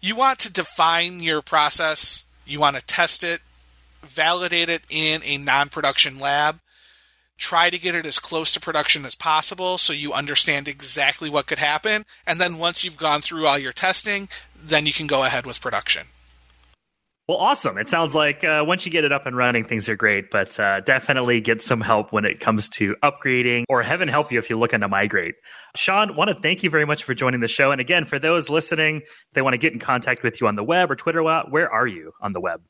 you 0.02 0.18
want 0.18 0.40
to 0.40 0.52
define 0.52 1.22
your 1.22 1.42
process, 1.42 2.26
you 2.46 2.60
want 2.60 2.76
to 2.76 2.86
test 2.86 3.24
it, 3.24 3.42
validate 4.02 4.70
it 4.70 4.84
in 4.90 5.22
a 5.24 5.38
non-production 5.38 6.20
lab. 6.20 6.60
Try 7.38 7.70
to 7.70 7.80
get 7.80 7.96
it 7.96 8.06
as 8.06 8.20
close 8.20 8.54
to 8.54 8.60
production 8.60 9.06
as 9.06 9.16
possible 9.16 9.78
so 9.78 9.92
you 9.92 10.14
understand 10.14 10.68
exactly 10.68 11.30
what 11.30 11.48
could 11.48 11.60
happen. 11.60 12.06
And 12.28 12.40
then 12.40 12.58
once 12.58 12.84
you've 12.84 12.98
gone 12.98 13.22
through 13.22 13.48
all 13.48 13.58
your 13.58 13.74
testing, 13.74 14.30
then 14.56 14.86
you 14.86 14.94
can 14.94 15.08
go 15.08 15.24
ahead 15.24 15.46
with 15.46 15.62
production. 15.62 16.04
Well, 17.28 17.38
awesome. 17.38 17.78
It 17.78 17.88
sounds 17.88 18.14
like 18.14 18.44
uh, 18.44 18.66
once 18.68 18.86
you 18.86 18.92
get 18.92 19.06
it 19.06 19.14
up 19.14 19.26
and 19.26 19.38
running, 19.38 19.64
things 19.64 19.88
are 19.88 19.96
great, 19.96 20.30
but 20.30 20.60
uh, 20.60 20.82
definitely 20.82 21.40
get 21.40 21.62
some 21.62 21.80
help 21.80 22.12
when 22.12 22.26
it 22.26 22.42
comes 22.42 22.68
to 22.72 22.98
upgrading, 23.02 23.64
or 23.70 23.82
heaven 23.82 24.10
help 24.10 24.30
you 24.30 24.40
if 24.40 24.50
you're 24.50 24.60
looking 24.60 24.82
to 24.82 24.90
migrate. 24.90 25.36
Sean, 25.74 26.18
want 26.18 26.32
to 26.32 26.36
thank 26.42 26.64
you 26.64 26.70
very 26.70 26.86
much 26.86 27.06
for 27.06 27.14
joining 27.14 27.40
the 27.40 27.48
show. 27.48 27.72
And 27.72 27.80
again, 27.80 28.04
for 28.04 28.20
those 28.20 28.50
listening, 28.50 28.98
if 28.98 29.34
they 29.34 29.42
want 29.42 29.54
to 29.54 29.58
get 29.58 29.72
in 29.72 29.80
contact 29.80 30.22
with 30.22 30.42
you 30.42 30.48
on 30.48 30.58
the 30.58 30.66
web 30.66 30.92
or 30.92 30.98
Twitter, 30.98 31.24
where 31.24 31.72
are 31.72 31.88
you 31.88 32.12
on 32.20 32.34
the 32.34 32.42
web? 32.42 32.62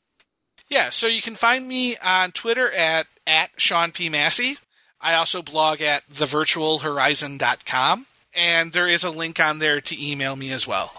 Yeah, 0.68 0.90
so 0.90 1.08
you 1.08 1.20
can 1.20 1.34
find 1.34 1.66
me 1.66 1.96
on 1.96 2.30
Twitter 2.30 2.70
at, 2.70 3.08
at 3.26 3.50
Sean 3.56 3.90
P. 3.90 4.08
Massey. 4.08 4.54
I 5.00 5.14
also 5.14 5.42
blog 5.42 5.82
at 5.82 6.08
thevirtualhorizon.com, 6.08 8.06
and 8.36 8.72
there 8.72 8.86
is 8.86 9.02
a 9.02 9.10
link 9.10 9.40
on 9.40 9.58
there 9.58 9.80
to 9.80 10.10
email 10.10 10.36
me 10.36 10.52
as 10.52 10.66
well. 10.66 10.92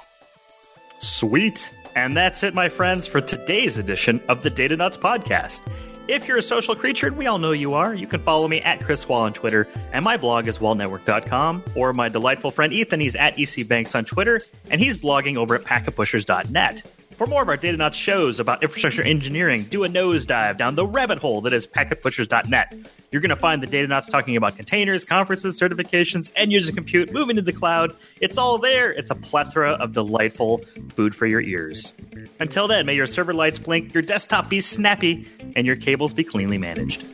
Sweet. 1.00 1.72
And 1.96 2.16
that's 2.16 2.44
it, 2.44 2.54
my 2.54 2.68
friends, 2.68 3.08
for 3.08 3.22
today's 3.22 3.78
edition 3.78 4.22
of 4.28 4.44
the 4.44 4.52
Datanauts 4.52 5.00
podcast. 5.00 5.62
If 6.08 6.28
you're 6.28 6.38
a 6.38 6.42
social 6.42 6.76
creature, 6.76 7.08
and 7.08 7.18
we 7.18 7.26
all 7.26 7.40
know 7.40 7.52
you 7.54 7.74
are, 7.74 7.96
you 7.96 8.06
can 8.06 8.22
follow 8.22 8.48
me 8.48 8.62
at 8.62 8.84
Chris 8.84 9.08
Wahl 9.08 9.22
on 9.22 9.34
Twitter, 9.34 9.68
and 9.92 10.06
my 10.06 10.18
blog 10.18 10.48
is 10.48 10.60
wahlnetwork.com, 10.60 11.64
or 11.74 11.94
my 11.94 12.10
delightful 12.10 12.52
friend 12.52 12.72
Ethan, 12.72 13.00
he's 13.00 13.16
at 13.16 13.38
ECBanks 13.38 13.96
on 13.96 14.06
Twitter, 14.06 14.42
and 14.70 14.80
he's 14.80 14.98
blogging 14.98 15.38
over 15.38 15.56
at 15.56 15.64
packetpushers.net. 15.64 16.84
For 17.18 17.26
more 17.28 17.42
of 17.42 17.48
our 17.48 17.56
Datanauts 17.56 17.94
shows 17.94 18.42
about 18.42 18.62
infrastructure 18.62 19.02
engineering, 19.02 19.64
do 19.64 19.86
a 19.86 19.88
nosedive 19.88 20.58
down 20.58 20.76
the 20.76 20.86
rabbit 20.86 21.18
hole 21.18 21.40
that 21.42 21.54
is 21.54 21.66
packetpushers.net. 21.66 22.74
You're 23.10 23.22
going 23.22 23.30
to 23.30 23.38
find 23.38 23.64
the 23.64 23.68
Datanauts 23.68 24.10
talking 24.10 24.36
about 24.36 24.58
containers, 24.58 25.06
conferences, 25.06 25.58
certifications, 25.58 26.30
end 26.36 26.52
user 26.52 26.74
compute, 26.74 27.14
moving 27.14 27.38
to 27.38 27.42
the 27.42 27.54
cloud. 27.54 27.96
It's 28.20 28.38
all 28.38 28.58
there. 28.58 28.92
It's 28.92 29.12
a 29.12 29.16
plethora 29.16 29.72
of 29.72 29.94
delightful 29.94 30.58
food 30.90 31.16
for 31.16 31.26
your 31.26 31.40
ears. 31.40 31.94
Until 32.42 32.68
then, 32.68 32.86
may 32.86 32.96
your 32.96 33.08
server 33.08 33.34
lights 33.34 33.60
blink, 33.60 33.94
your 33.94 34.04
desktop 34.04 34.50
be 34.50 34.60
snappy, 34.60 35.26
and 35.56 35.66
your 35.66 35.78
cables 35.78 36.14
be 36.14 36.26
cleanly 36.26 36.58
managed. 36.58 37.06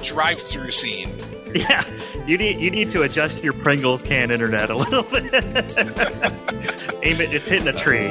Drive-through 0.00 0.70
scene. 0.72 1.10
Yeah, 1.52 1.84
you 2.26 2.38
need 2.38 2.60
you 2.60 2.70
need 2.70 2.90
to 2.90 3.02
adjust 3.02 3.42
your 3.42 3.52
Pringles 3.52 4.04
can 4.04 4.30
internet 4.30 4.70
a 4.70 4.76
little 4.76 5.02
bit. 5.02 5.34
Aim 7.02 7.20
it, 7.20 7.34
it's 7.34 7.48
hitting 7.48 7.66
a 7.66 7.72
tree. 7.72 8.06